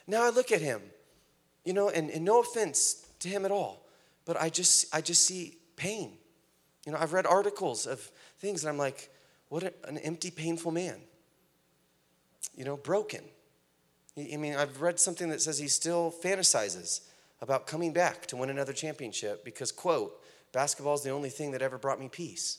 Now 0.07 0.23
I 0.23 0.29
look 0.29 0.51
at 0.51 0.61
him, 0.61 0.81
you 1.63 1.73
know, 1.73 1.89
and, 1.89 2.09
and 2.09 2.25
no 2.25 2.41
offense 2.41 3.05
to 3.19 3.29
him 3.29 3.45
at 3.45 3.51
all, 3.51 3.85
but 4.25 4.41
I 4.41 4.49
just, 4.49 4.93
I 4.93 5.01
just 5.01 5.23
see 5.23 5.57
pain. 5.75 6.13
You 6.85 6.91
know, 6.91 6.97
I've 6.99 7.13
read 7.13 7.25
articles 7.25 7.85
of 7.87 7.99
things. 8.39 8.63
And 8.63 8.69
I'm 8.69 8.77
like, 8.77 9.09
what 9.49 9.63
an 9.87 9.97
empty, 9.99 10.31
painful 10.31 10.71
man. 10.71 10.97
You 12.55 12.65
know, 12.65 12.77
broken. 12.77 13.21
I 14.17 14.37
mean, 14.37 14.55
I've 14.55 14.81
read 14.81 14.99
something 14.99 15.29
that 15.29 15.41
says 15.41 15.59
he 15.59 15.67
still 15.67 16.13
fantasizes 16.23 17.01
about 17.45 17.67
coming 17.67 17.93
back 17.93 18.25
to 18.25 18.35
win 18.35 18.49
another 18.49 18.73
championship 18.73 19.45
because, 19.45 19.71
quote, 19.71 20.21
basketball 20.51 20.95
is 20.95 21.03
the 21.03 21.11
only 21.11 21.29
thing 21.29 21.51
that 21.51 21.61
ever 21.61 21.77
brought 21.77 21.99
me 21.99 22.09
peace. 22.09 22.57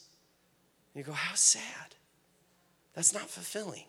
And 0.94 1.00
you 1.00 1.04
go, 1.04 1.12
how 1.12 1.34
sad. 1.34 1.96
That's 2.94 3.12
not 3.12 3.28
fulfilling. 3.28 3.84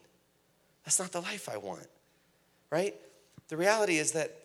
That's 0.83 0.99
not 0.99 1.11
the 1.11 1.21
life 1.21 1.47
I 1.49 1.57
want, 1.57 1.87
right? 2.69 2.95
The 3.47 3.57
reality 3.57 3.97
is 3.97 4.13
that 4.13 4.35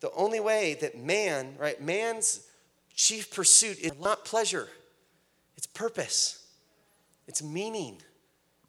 the 0.00 0.10
only 0.12 0.40
way 0.40 0.76
that 0.80 0.98
man, 0.98 1.54
right, 1.58 1.80
man's 1.80 2.46
chief 2.94 3.32
pursuit 3.32 3.78
is 3.78 3.92
not 4.00 4.24
pleasure, 4.24 4.68
it's 5.56 5.66
purpose, 5.66 6.46
it's 7.26 7.42
meaning. 7.42 7.98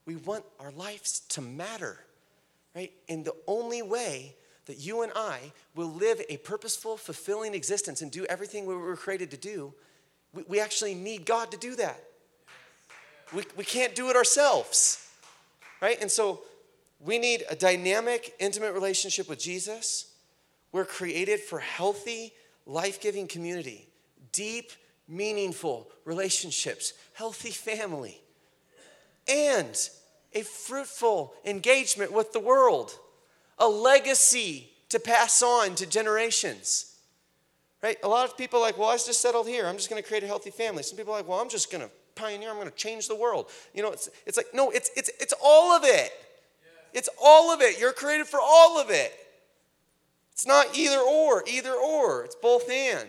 We 0.06 0.16
want 0.18 0.44
our 0.60 0.72
lives 0.72 1.22
to 1.30 1.42
matter, 1.42 2.00
right? 2.76 2.92
And 3.08 3.24
the 3.24 3.36
only 3.48 3.82
way 3.82 4.36
that 4.66 4.80
you 4.80 5.02
and 5.02 5.12
I 5.16 5.52
will 5.76 5.92
live 5.92 6.22
a 6.30 6.38
purposeful, 6.38 6.98
fulfilling 6.98 7.54
existence 7.54 8.02
and 8.02 8.12
do 8.12 8.26
everything 8.26 8.66
we 8.66 8.76
were 8.76 8.96
created 8.96 9.32
to 9.32 9.38
do, 9.38 9.74
we, 10.34 10.44
we 10.48 10.60
actually 10.60 10.94
need 10.94 11.26
God 11.26 11.52
to 11.52 11.58
do 11.58 11.76
that. 11.76 12.04
We, 13.34 13.44
we 13.58 13.64
can't 13.64 13.96
do 13.96 14.10
it 14.10 14.16
ourselves, 14.16 15.08
right? 15.82 16.00
And 16.02 16.10
so 16.10 16.42
we 17.00 17.18
need 17.18 17.44
a 17.50 17.56
dynamic, 17.56 18.34
intimate 18.40 18.74
relationship 18.74 19.30
with 19.30 19.40
Jesus. 19.40 20.14
We're 20.72 20.86
created 20.86 21.40
for 21.40 21.60
healthy, 21.60 22.34
life 22.66 23.02
giving 23.02 23.28
community, 23.28 23.88
deep, 24.32 24.72
meaningful 25.08 25.90
relationships, 26.06 26.94
healthy 27.14 27.52
family, 27.52 28.22
and 29.28 29.90
a 30.34 30.42
fruitful 30.42 31.34
engagement 31.46 32.12
with 32.12 32.34
the 32.34 32.40
world 32.40 32.98
a 33.60 33.68
legacy 33.68 34.70
to 34.90 35.00
pass 35.00 35.42
on 35.42 35.76
to 35.76 35.86
generations. 35.86 36.96
Right? 37.82 37.98
A 38.04 38.08
lot 38.08 38.26
of 38.26 38.38
people 38.38 38.60
are 38.60 38.64
like, 38.64 38.78
well, 38.78 38.90
I 38.90 38.98
just 38.98 39.22
settled 39.22 39.48
here. 39.48 39.66
I'm 39.66 39.78
just 39.78 39.90
going 39.90 40.02
to 40.02 40.08
create 40.08 40.24
a 40.24 40.28
healthy 40.28 40.52
family. 40.52 40.84
Some 40.84 40.98
people 40.98 41.14
are 41.14 41.18
like, 41.18 41.28
well, 41.28 41.40
I'm 41.40 41.50
just 41.50 41.72
going 41.72 41.84
to 41.84 41.90
pioneer. 42.16 42.50
I'm 42.50 42.56
going 42.56 42.70
to 42.70 42.76
change 42.76 43.08
the 43.08 43.16
world. 43.16 43.50
You 43.74 43.84
know, 43.84 43.92
it's, 43.92 44.10
it's 44.26 44.38
like, 44.38 44.48
no, 44.54 44.70
it's, 44.72 44.92
it's, 44.98 45.10
it's 45.20 45.34
all 45.44 45.72
of 45.72 45.84
it. 45.86 46.12
It's 46.94 47.10
all 47.24 47.54
of 47.54 47.62
it. 47.62 47.80
You're 47.80 47.94
created 47.94 48.28
for 48.28 48.40
all 48.42 48.80
of 48.80 48.90
it. 48.90 49.14
It's 50.34 50.46
not 50.46 50.78
either 50.78 51.00
or, 51.00 51.44
either 51.48 51.74
or. 51.74 52.26
It's 52.26 52.36
both 52.36 52.70
and. 52.70 53.08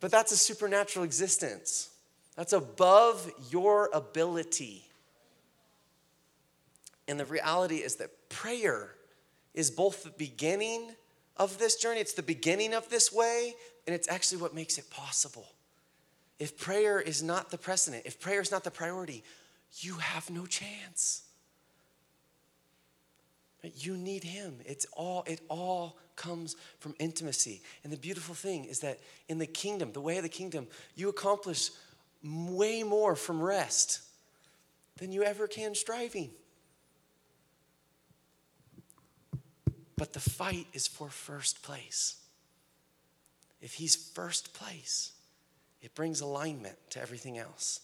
But 0.00 0.10
that's 0.10 0.32
a 0.32 0.36
supernatural 0.36 1.04
existence. 1.04 1.90
That's 2.36 2.52
above 2.52 3.30
your 3.50 3.88
ability. 3.94 4.88
And 7.06 7.20
the 7.20 7.24
reality 7.24 7.76
is 7.76 7.96
that 7.96 8.28
prayer 8.28 8.94
is 9.52 9.70
both 9.70 10.04
the 10.04 10.10
beginning 10.10 10.94
of 11.36 11.58
this 11.58 11.76
journey, 11.76 12.00
it's 12.00 12.14
the 12.14 12.22
beginning 12.22 12.74
of 12.74 12.88
this 12.88 13.12
way, 13.12 13.54
and 13.86 13.94
it's 13.94 14.08
actually 14.08 14.40
what 14.40 14.54
makes 14.54 14.78
it 14.78 14.88
possible. 14.90 15.46
If 16.38 16.58
prayer 16.58 17.00
is 17.00 17.22
not 17.22 17.50
the 17.50 17.58
precedent, 17.58 18.04
if 18.06 18.20
prayer 18.20 18.40
is 18.40 18.50
not 18.50 18.64
the 18.64 18.70
priority, 18.70 19.22
you 19.78 19.94
have 19.94 20.30
no 20.30 20.46
chance. 20.46 21.22
You 23.62 23.96
need 23.96 24.24
him. 24.24 24.58
It's 24.66 24.86
all 24.92 25.24
it 25.26 25.40
all 25.48 25.96
comes 26.16 26.54
from 26.80 26.94
intimacy. 26.98 27.62
And 27.82 27.92
the 27.92 27.96
beautiful 27.96 28.34
thing 28.34 28.64
is 28.64 28.80
that 28.80 29.00
in 29.28 29.38
the 29.38 29.46
kingdom, 29.46 29.92
the 29.92 30.00
way 30.00 30.16
of 30.18 30.22
the 30.22 30.28
kingdom, 30.28 30.66
you 30.94 31.08
accomplish 31.08 31.70
way 32.22 32.82
more 32.82 33.16
from 33.16 33.42
rest 33.42 34.00
than 34.98 35.12
you 35.12 35.22
ever 35.22 35.46
can 35.46 35.74
striving. 35.74 36.30
But 39.96 40.12
the 40.12 40.20
fight 40.20 40.66
is 40.72 40.86
for 40.86 41.08
first 41.08 41.62
place. 41.62 42.16
If 43.60 43.74
he's 43.74 43.94
first 43.94 44.52
place, 44.52 45.12
it 45.80 45.94
brings 45.94 46.20
alignment 46.20 46.76
to 46.90 47.00
everything 47.00 47.38
else. 47.38 47.80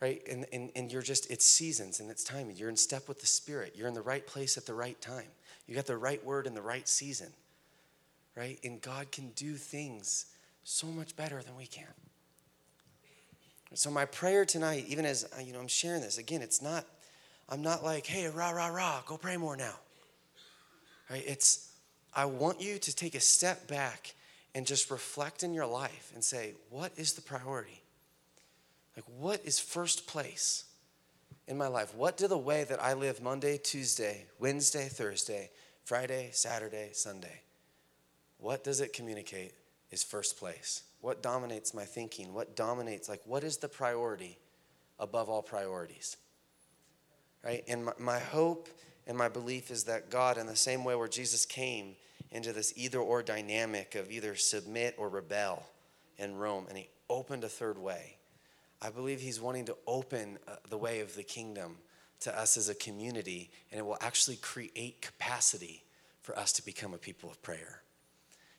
Right? 0.00 0.22
And, 0.30 0.44
and, 0.52 0.70
and 0.76 0.92
you're 0.92 1.02
just, 1.02 1.30
it's 1.30 1.46
seasons 1.46 2.00
and 2.00 2.10
it's 2.10 2.22
timing. 2.22 2.56
You're 2.56 2.68
in 2.68 2.76
step 2.76 3.08
with 3.08 3.20
the 3.20 3.26
Spirit. 3.26 3.74
You're 3.76 3.88
in 3.88 3.94
the 3.94 4.02
right 4.02 4.26
place 4.26 4.58
at 4.58 4.66
the 4.66 4.74
right 4.74 5.00
time. 5.00 5.28
You 5.66 5.74
got 5.74 5.86
the 5.86 5.96
right 5.96 6.22
word 6.24 6.46
in 6.46 6.54
the 6.54 6.62
right 6.62 6.86
season. 6.86 7.28
Right? 8.36 8.58
And 8.62 8.80
God 8.82 9.10
can 9.10 9.30
do 9.30 9.54
things 9.54 10.26
so 10.64 10.88
much 10.88 11.16
better 11.16 11.40
than 11.42 11.56
we 11.56 11.66
can. 11.66 11.86
So 13.74 13.90
my 13.90 14.04
prayer 14.04 14.44
tonight, 14.44 14.84
even 14.88 15.04
as 15.04 15.26
you 15.42 15.52
know, 15.52 15.60
I'm 15.60 15.68
sharing 15.68 16.02
this 16.02 16.18
again. 16.18 16.42
It's 16.42 16.62
not. 16.62 16.84
I'm 17.48 17.62
not 17.62 17.84
like, 17.84 18.06
hey, 18.06 18.28
rah 18.28 18.50
rah 18.50 18.68
rah, 18.68 19.02
go 19.06 19.16
pray 19.16 19.36
more 19.36 19.56
now. 19.56 19.74
Right? 21.10 21.24
It's, 21.26 21.72
I 22.14 22.24
want 22.24 22.60
you 22.60 22.78
to 22.78 22.96
take 22.96 23.14
a 23.14 23.20
step 23.20 23.68
back 23.68 24.14
and 24.54 24.66
just 24.66 24.90
reflect 24.90 25.42
in 25.42 25.52
your 25.52 25.66
life 25.66 26.10
and 26.14 26.24
say, 26.24 26.54
what 26.70 26.92
is 26.96 27.12
the 27.12 27.22
priority? 27.22 27.82
Like, 28.96 29.04
what 29.18 29.44
is 29.44 29.58
first 29.58 30.06
place 30.06 30.64
in 31.46 31.58
my 31.58 31.66
life? 31.66 31.94
What 31.94 32.16
do 32.16 32.26
the 32.26 32.38
way 32.38 32.64
that 32.64 32.82
I 32.82 32.94
live 32.94 33.22
Monday, 33.22 33.58
Tuesday, 33.58 34.24
Wednesday, 34.38 34.88
Thursday, 34.88 35.50
Friday, 35.84 36.30
Saturday, 36.32 36.90
Sunday, 36.92 37.42
what 38.38 38.64
does 38.64 38.80
it 38.80 38.92
communicate 38.92 39.52
is 39.90 40.02
first 40.02 40.38
place? 40.38 40.82
What 41.00 41.22
dominates 41.22 41.74
my 41.74 41.84
thinking? 41.84 42.34
What 42.34 42.56
dominates, 42.56 43.08
like, 43.08 43.20
what 43.24 43.44
is 43.44 43.58
the 43.58 43.68
priority 43.68 44.38
above 44.98 45.28
all 45.28 45.42
priorities? 45.42 46.16
Right? 47.44 47.62
And 47.68 47.84
my, 47.84 47.92
my 47.98 48.18
hope 48.18 48.68
and 49.06 49.16
my 49.16 49.28
belief 49.28 49.70
is 49.70 49.84
that 49.84 50.10
God, 50.10 50.36
in 50.36 50.46
the 50.46 50.56
same 50.56 50.84
way 50.84 50.94
where 50.94 51.08
Jesus 51.08 51.46
came 51.46 51.94
into 52.32 52.52
this 52.52 52.72
either 52.76 52.98
or 52.98 53.22
dynamic 53.22 53.94
of 53.94 54.10
either 54.10 54.34
submit 54.34 54.94
or 54.98 55.08
rebel 55.08 55.64
in 56.18 56.36
Rome, 56.36 56.66
and 56.68 56.76
he 56.76 56.88
opened 57.08 57.44
a 57.44 57.48
third 57.48 57.78
way, 57.78 58.16
I 58.82 58.90
believe 58.90 59.20
he's 59.20 59.40
wanting 59.40 59.66
to 59.66 59.76
open 59.86 60.38
uh, 60.46 60.56
the 60.68 60.76
way 60.76 61.00
of 61.00 61.14
the 61.14 61.22
kingdom 61.22 61.76
to 62.20 62.38
us 62.38 62.56
as 62.56 62.68
a 62.68 62.74
community, 62.74 63.50
and 63.70 63.78
it 63.78 63.86
will 63.86 63.98
actually 64.00 64.36
create 64.36 65.00
capacity 65.02 65.84
for 66.22 66.36
us 66.38 66.52
to 66.54 66.64
become 66.64 66.94
a 66.94 66.98
people 66.98 67.30
of 67.30 67.40
prayer. 67.42 67.82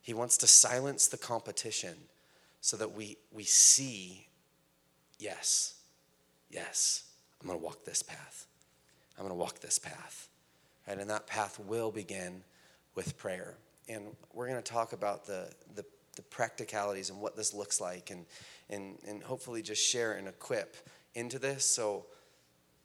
He 0.02 0.14
wants 0.14 0.38
to 0.38 0.48
silence 0.48 1.08
the 1.08 1.18
competition 1.18 1.96
so 2.62 2.78
that 2.78 2.94
we, 2.94 3.18
we 3.32 3.44
see, 3.44 4.28
yes, 5.20 5.76
yes, 6.50 7.04
I'm 7.42 7.48
gonna 7.48 7.60
walk 7.60 7.84
this 7.84 8.02
path. 8.02 8.48
I'm 9.18 9.24
gonna 9.24 9.36
walk 9.36 9.60
this 9.60 9.80
path. 9.80 10.30
And 10.88 11.10
that 11.10 11.28
path 11.28 11.60
will 11.60 11.92
begin 11.92 12.44
with 12.96 13.18
prayer. 13.18 13.56
And 13.90 14.06
we're 14.34 14.48
going 14.48 14.62
to 14.62 14.72
talk 14.72 14.94
about 14.94 15.26
the, 15.26 15.50
the, 15.76 15.86
the, 16.16 16.22
practicalities 16.24 17.10
and 17.10 17.22
what 17.22 17.36
this 17.36 17.54
looks 17.54 17.80
like 17.80 18.10
and, 18.10 18.26
and, 18.70 18.98
and 19.08 19.22
hopefully 19.22 19.62
just 19.62 19.86
share 19.86 20.14
and 20.14 20.28
equip 20.28 20.76
into 21.14 21.40
this. 21.40 21.64
So 21.64 22.06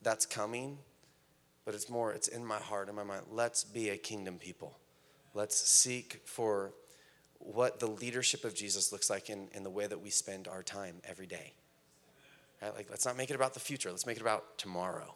that's 0.03 0.27
coming, 0.27 0.79
but 1.65 1.75
it's 1.75 1.89
more, 1.89 2.13
it's 2.13 2.29
in 2.29 2.45
my 2.45 2.59
heart, 2.59 2.89
in 2.89 2.95
my 2.95 3.05
mind. 3.05 3.23
Let's 3.31 3.65
be 3.65 3.89
a 3.89 3.97
kingdom 3.97 4.39
people. 4.39 4.79
Let's 5.35 5.57
seek 5.57 6.21
for 6.25 6.73
what 7.39 7.81
the 7.81 7.89
leadership 7.89 8.45
of 8.45 8.55
Jesus 8.55 8.93
looks 8.93 9.11
like 9.11 9.31
in, 9.31 9.49
in 9.53 9.63
the 9.63 9.71
way 9.71 9.87
that 9.87 10.01
we 10.01 10.11
spend 10.11 10.47
our 10.47 10.63
time 10.63 10.97
every 11.05 11.27
day. 11.27 11.55
Right? 12.61 12.75
Like, 12.75 12.91
let's 12.91 13.07
not 13.07 13.17
make 13.17 13.31
it 13.31 13.35
about 13.35 13.55
the 13.55 13.61
future. 13.61 13.91
Let's 13.91 14.07
make 14.07 14.17
it 14.17 14.23
about 14.23 14.59
tomorrow. 14.59 15.15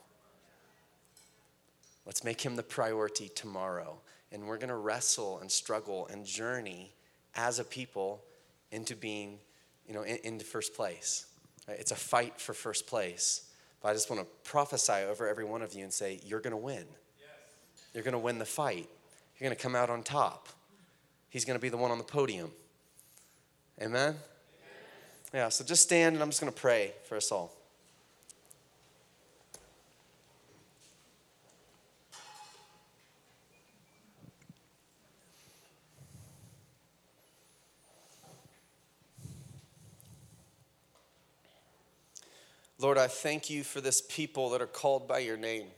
Let's 2.06 2.22
make 2.22 2.40
him 2.40 2.56
the 2.56 2.62
priority 2.62 3.28
tomorrow. 3.28 3.98
And 4.32 4.46
we're 4.46 4.58
going 4.58 4.70
to 4.70 4.76
wrestle 4.76 5.38
and 5.40 5.50
struggle 5.50 6.08
and 6.10 6.24
journey 6.24 6.92
as 7.34 7.58
a 7.58 7.64
people 7.64 8.22
into 8.70 8.96
being, 8.96 9.38
you 9.86 9.94
know, 9.94 10.02
in, 10.02 10.18
into 10.24 10.44
first 10.44 10.74
place. 10.74 11.26
Right? 11.68 11.78
It's 11.78 11.90
a 11.90 11.96
fight 11.96 12.40
for 12.40 12.54
first 12.54 12.86
place. 12.86 13.50
But 13.82 13.90
I 13.90 13.92
just 13.92 14.08
want 14.08 14.22
to 14.22 14.28
prophesy 14.48 15.04
over 15.08 15.28
every 15.28 15.44
one 15.44 15.62
of 15.62 15.74
you 15.74 15.82
and 15.82 15.92
say, 15.92 16.20
you're 16.24 16.40
going 16.40 16.52
to 16.52 16.56
win. 16.56 16.84
Yes. 17.18 17.28
You're 17.92 18.04
going 18.04 18.12
to 18.12 18.18
win 18.18 18.38
the 18.38 18.44
fight. 18.44 18.88
You're 19.38 19.48
going 19.48 19.56
to 19.56 19.62
come 19.62 19.74
out 19.74 19.90
on 19.90 20.02
top. 20.02 20.48
He's 21.28 21.44
going 21.44 21.58
to 21.58 21.62
be 21.62 21.68
the 21.68 21.76
one 21.76 21.90
on 21.90 21.98
the 21.98 22.04
podium. 22.04 22.50
Amen? 23.80 23.90
Amen? 23.92 24.16
Yeah, 25.34 25.48
so 25.50 25.64
just 25.64 25.82
stand 25.82 26.14
and 26.14 26.22
I'm 26.22 26.30
just 26.30 26.40
going 26.40 26.52
to 26.52 26.58
pray 26.58 26.92
for 27.08 27.16
us 27.16 27.30
all. 27.30 27.55
Lord, 42.78 42.98
I 42.98 43.06
thank 43.06 43.48
you 43.48 43.64
for 43.64 43.80
this 43.80 44.02
people 44.02 44.50
that 44.50 44.60
are 44.60 44.66
called 44.66 45.08
by 45.08 45.20
your 45.20 45.38
name. 45.38 45.68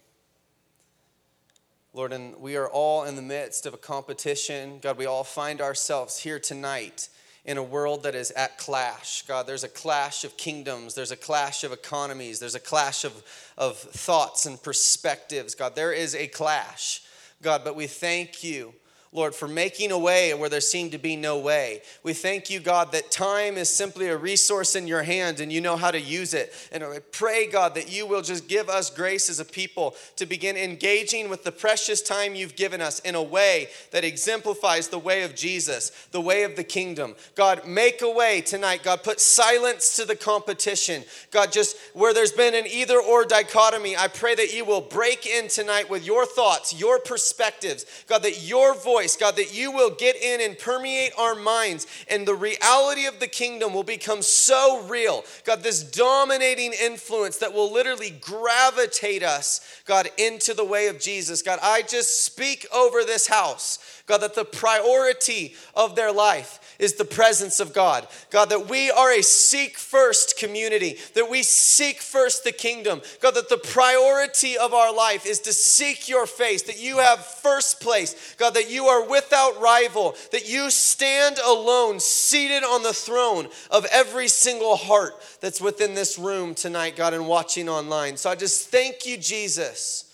Lord, 1.92 2.12
and 2.12 2.36
we 2.36 2.56
are 2.56 2.68
all 2.68 3.04
in 3.04 3.14
the 3.14 3.22
midst 3.22 3.66
of 3.66 3.74
a 3.74 3.78
competition. 3.78 4.80
God, 4.80 4.98
we 4.98 5.06
all 5.06 5.22
find 5.22 5.60
ourselves 5.60 6.18
here 6.18 6.40
tonight 6.40 7.08
in 7.44 7.56
a 7.56 7.62
world 7.62 8.02
that 8.02 8.16
is 8.16 8.32
at 8.32 8.58
clash. 8.58 9.22
God, 9.22 9.46
there's 9.46 9.62
a 9.62 9.68
clash 9.68 10.24
of 10.24 10.36
kingdoms, 10.36 10.94
there's 10.94 11.12
a 11.12 11.16
clash 11.16 11.62
of 11.62 11.72
economies, 11.72 12.40
there's 12.40 12.56
a 12.56 12.60
clash 12.60 13.04
of, 13.04 13.22
of 13.56 13.78
thoughts 13.78 14.44
and 14.44 14.60
perspectives. 14.60 15.54
God, 15.54 15.76
there 15.76 15.92
is 15.92 16.16
a 16.16 16.26
clash. 16.26 17.02
God, 17.42 17.62
but 17.62 17.76
we 17.76 17.86
thank 17.86 18.42
you 18.42 18.74
Lord, 19.10 19.34
for 19.34 19.48
making 19.48 19.90
a 19.90 19.98
way 19.98 20.34
where 20.34 20.50
there 20.50 20.60
seemed 20.60 20.92
to 20.92 20.98
be 20.98 21.16
no 21.16 21.38
way. 21.38 21.80
We 22.02 22.12
thank 22.12 22.50
you, 22.50 22.60
God, 22.60 22.92
that 22.92 23.10
time 23.10 23.56
is 23.56 23.70
simply 23.70 24.08
a 24.08 24.16
resource 24.16 24.76
in 24.76 24.86
your 24.86 25.02
hand 25.02 25.40
and 25.40 25.50
you 25.50 25.62
know 25.62 25.76
how 25.76 25.90
to 25.90 26.00
use 26.00 26.34
it. 26.34 26.52
And 26.70 26.84
I 26.84 26.98
pray, 27.10 27.46
God, 27.46 27.74
that 27.74 27.90
you 27.90 28.06
will 28.06 28.20
just 28.20 28.48
give 28.48 28.68
us 28.68 28.90
grace 28.90 29.30
as 29.30 29.40
a 29.40 29.46
people 29.46 29.94
to 30.16 30.26
begin 30.26 30.58
engaging 30.58 31.30
with 31.30 31.42
the 31.42 31.52
precious 31.52 32.02
time 32.02 32.34
you've 32.34 32.54
given 32.54 32.82
us 32.82 32.98
in 33.00 33.14
a 33.14 33.22
way 33.22 33.68
that 33.92 34.04
exemplifies 34.04 34.88
the 34.88 34.98
way 34.98 35.22
of 35.22 35.34
Jesus, 35.34 35.90
the 36.10 36.20
way 36.20 36.42
of 36.42 36.56
the 36.56 36.64
kingdom. 36.64 37.14
God, 37.34 37.66
make 37.66 38.02
a 38.02 38.10
way 38.10 38.42
tonight. 38.42 38.82
God, 38.82 39.02
put 39.02 39.20
silence 39.20 39.96
to 39.96 40.04
the 40.04 40.16
competition. 40.16 41.02
God, 41.30 41.50
just 41.50 41.78
where 41.94 42.12
there's 42.12 42.32
been 42.32 42.54
an 42.54 42.66
either 42.66 43.00
or 43.00 43.24
dichotomy, 43.24 43.96
I 43.96 44.08
pray 44.08 44.34
that 44.34 44.54
you 44.54 44.66
will 44.66 44.82
break 44.82 45.26
in 45.26 45.48
tonight 45.48 45.88
with 45.88 46.04
your 46.04 46.26
thoughts, 46.26 46.78
your 46.78 46.98
perspectives. 46.98 47.86
God, 48.06 48.22
that 48.24 48.42
your 48.42 48.74
voice 48.74 48.97
voice, 48.98 49.16
God, 49.16 49.36
that 49.36 49.54
you 49.56 49.70
will 49.70 49.90
get 49.90 50.16
in 50.20 50.40
and 50.40 50.58
permeate 50.58 51.12
our 51.16 51.36
minds, 51.36 51.86
and 52.08 52.26
the 52.26 52.34
reality 52.34 53.06
of 53.06 53.20
the 53.20 53.28
kingdom 53.28 53.72
will 53.72 53.84
become 53.84 54.22
so 54.22 54.82
real. 54.88 55.24
God, 55.44 55.62
this 55.62 55.84
dominating 55.84 56.72
influence 56.72 57.36
that 57.36 57.54
will 57.54 57.72
literally 57.72 58.10
gravitate 58.20 59.22
us, 59.22 59.60
God, 59.84 60.08
into 60.18 60.52
the 60.52 60.64
way 60.64 60.88
of 60.88 60.98
Jesus. 60.98 61.42
God, 61.42 61.60
I 61.62 61.82
just 61.82 62.24
speak 62.24 62.66
over 62.74 63.04
this 63.04 63.28
house, 63.28 64.02
God, 64.06 64.18
that 64.18 64.34
the 64.34 64.44
priority 64.44 65.54
of 65.76 65.94
their 65.94 66.10
life 66.10 66.67
is 66.78 66.94
the 66.94 67.04
presence 67.04 67.60
of 67.60 67.72
God. 67.72 68.06
God, 68.30 68.50
that 68.50 68.68
we 68.68 68.90
are 68.90 69.12
a 69.12 69.22
seek 69.22 69.76
first 69.76 70.38
community, 70.38 70.96
that 71.14 71.28
we 71.28 71.42
seek 71.42 72.00
first 72.00 72.44
the 72.44 72.52
kingdom. 72.52 73.02
God, 73.20 73.34
that 73.34 73.48
the 73.48 73.58
priority 73.58 74.56
of 74.56 74.72
our 74.72 74.94
life 74.94 75.26
is 75.26 75.40
to 75.40 75.52
seek 75.52 76.08
your 76.08 76.26
face, 76.26 76.62
that 76.62 76.80
you 76.80 76.98
have 76.98 77.24
first 77.24 77.80
place. 77.80 78.34
God, 78.36 78.54
that 78.54 78.70
you 78.70 78.86
are 78.86 79.08
without 79.08 79.60
rival, 79.60 80.14
that 80.32 80.48
you 80.48 80.70
stand 80.70 81.38
alone, 81.44 81.98
seated 82.00 82.62
on 82.62 82.82
the 82.82 82.92
throne 82.92 83.48
of 83.70 83.84
every 83.92 84.28
single 84.28 84.76
heart 84.76 85.14
that's 85.40 85.60
within 85.60 85.94
this 85.94 86.18
room 86.18 86.54
tonight, 86.54 86.96
God, 86.96 87.12
and 87.12 87.26
watching 87.26 87.68
online. 87.68 88.16
So 88.16 88.30
I 88.30 88.34
just 88.34 88.68
thank 88.68 89.04
you, 89.04 89.16
Jesus 89.16 90.07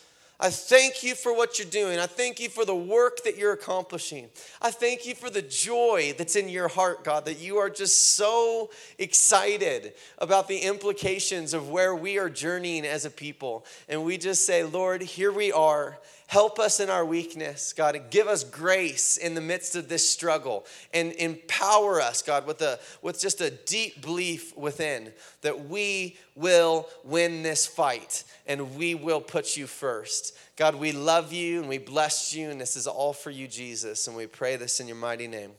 I 0.44 0.50
thank 0.50 1.02
you 1.02 1.14
for 1.14 1.34
what 1.34 1.58
you're 1.58 1.66
doing. 1.66 1.98
I 1.98 2.04
thank 2.04 2.38
you 2.38 2.50
for 2.50 2.66
the 2.66 2.76
work 2.76 3.24
that 3.24 3.38
you're 3.38 3.54
accomplishing. 3.54 4.28
I 4.60 4.70
thank 4.72 5.06
you 5.06 5.14
for 5.14 5.30
the 5.30 5.40
joy 5.40 6.14
that's 6.18 6.36
in 6.36 6.50
your 6.50 6.68
heart, 6.68 7.02
God, 7.02 7.24
that 7.24 7.38
you 7.38 7.56
are 7.56 7.70
just 7.70 8.14
so 8.14 8.68
excited 8.98 9.94
about 10.18 10.46
the 10.46 10.58
implications 10.58 11.54
of 11.54 11.70
where 11.70 11.94
we 11.94 12.18
are 12.18 12.28
journeying 12.28 12.84
as 12.84 13.06
a 13.06 13.10
people. 13.10 13.64
And 13.88 14.04
we 14.04 14.18
just 14.18 14.44
say, 14.44 14.64
Lord, 14.64 15.00
here 15.00 15.32
we 15.32 15.50
are. 15.50 15.98
Help 16.26 16.58
us 16.58 16.80
in 16.80 16.88
our 16.88 17.04
weakness, 17.04 17.72
God, 17.72 18.10
give 18.10 18.26
us 18.28 18.44
grace 18.44 19.18
in 19.18 19.34
the 19.34 19.40
midst 19.40 19.76
of 19.76 19.88
this 19.88 20.08
struggle 20.08 20.64
and 20.92 21.12
empower 21.12 22.00
us, 22.00 22.22
God, 22.22 22.46
with, 22.46 22.62
a, 22.62 22.78
with 23.02 23.20
just 23.20 23.40
a 23.40 23.50
deep 23.50 24.00
belief 24.00 24.56
within 24.56 25.12
that 25.42 25.68
we 25.68 26.16
will 26.34 26.88
win 27.04 27.42
this 27.42 27.66
fight 27.66 28.24
and 28.46 28.74
we 28.76 28.94
will 28.94 29.20
put 29.20 29.56
you 29.56 29.66
first. 29.66 30.36
God, 30.56 30.76
we 30.76 30.92
love 30.92 31.32
you 31.32 31.60
and 31.60 31.68
we 31.68 31.78
bless 31.78 32.34
you, 32.34 32.50
and 32.50 32.60
this 32.60 32.76
is 32.76 32.86
all 32.86 33.12
for 33.12 33.30
you, 33.30 33.46
Jesus. 33.46 34.06
And 34.06 34.16
we 34.16 34.26
pray 34.26 34.56
this 34.56 34.80
in 34.80 34.86
your 34.86 34.96
mighty 34.96 35.28
name. 35.28 35.50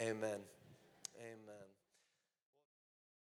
Amen. 0.00 0.51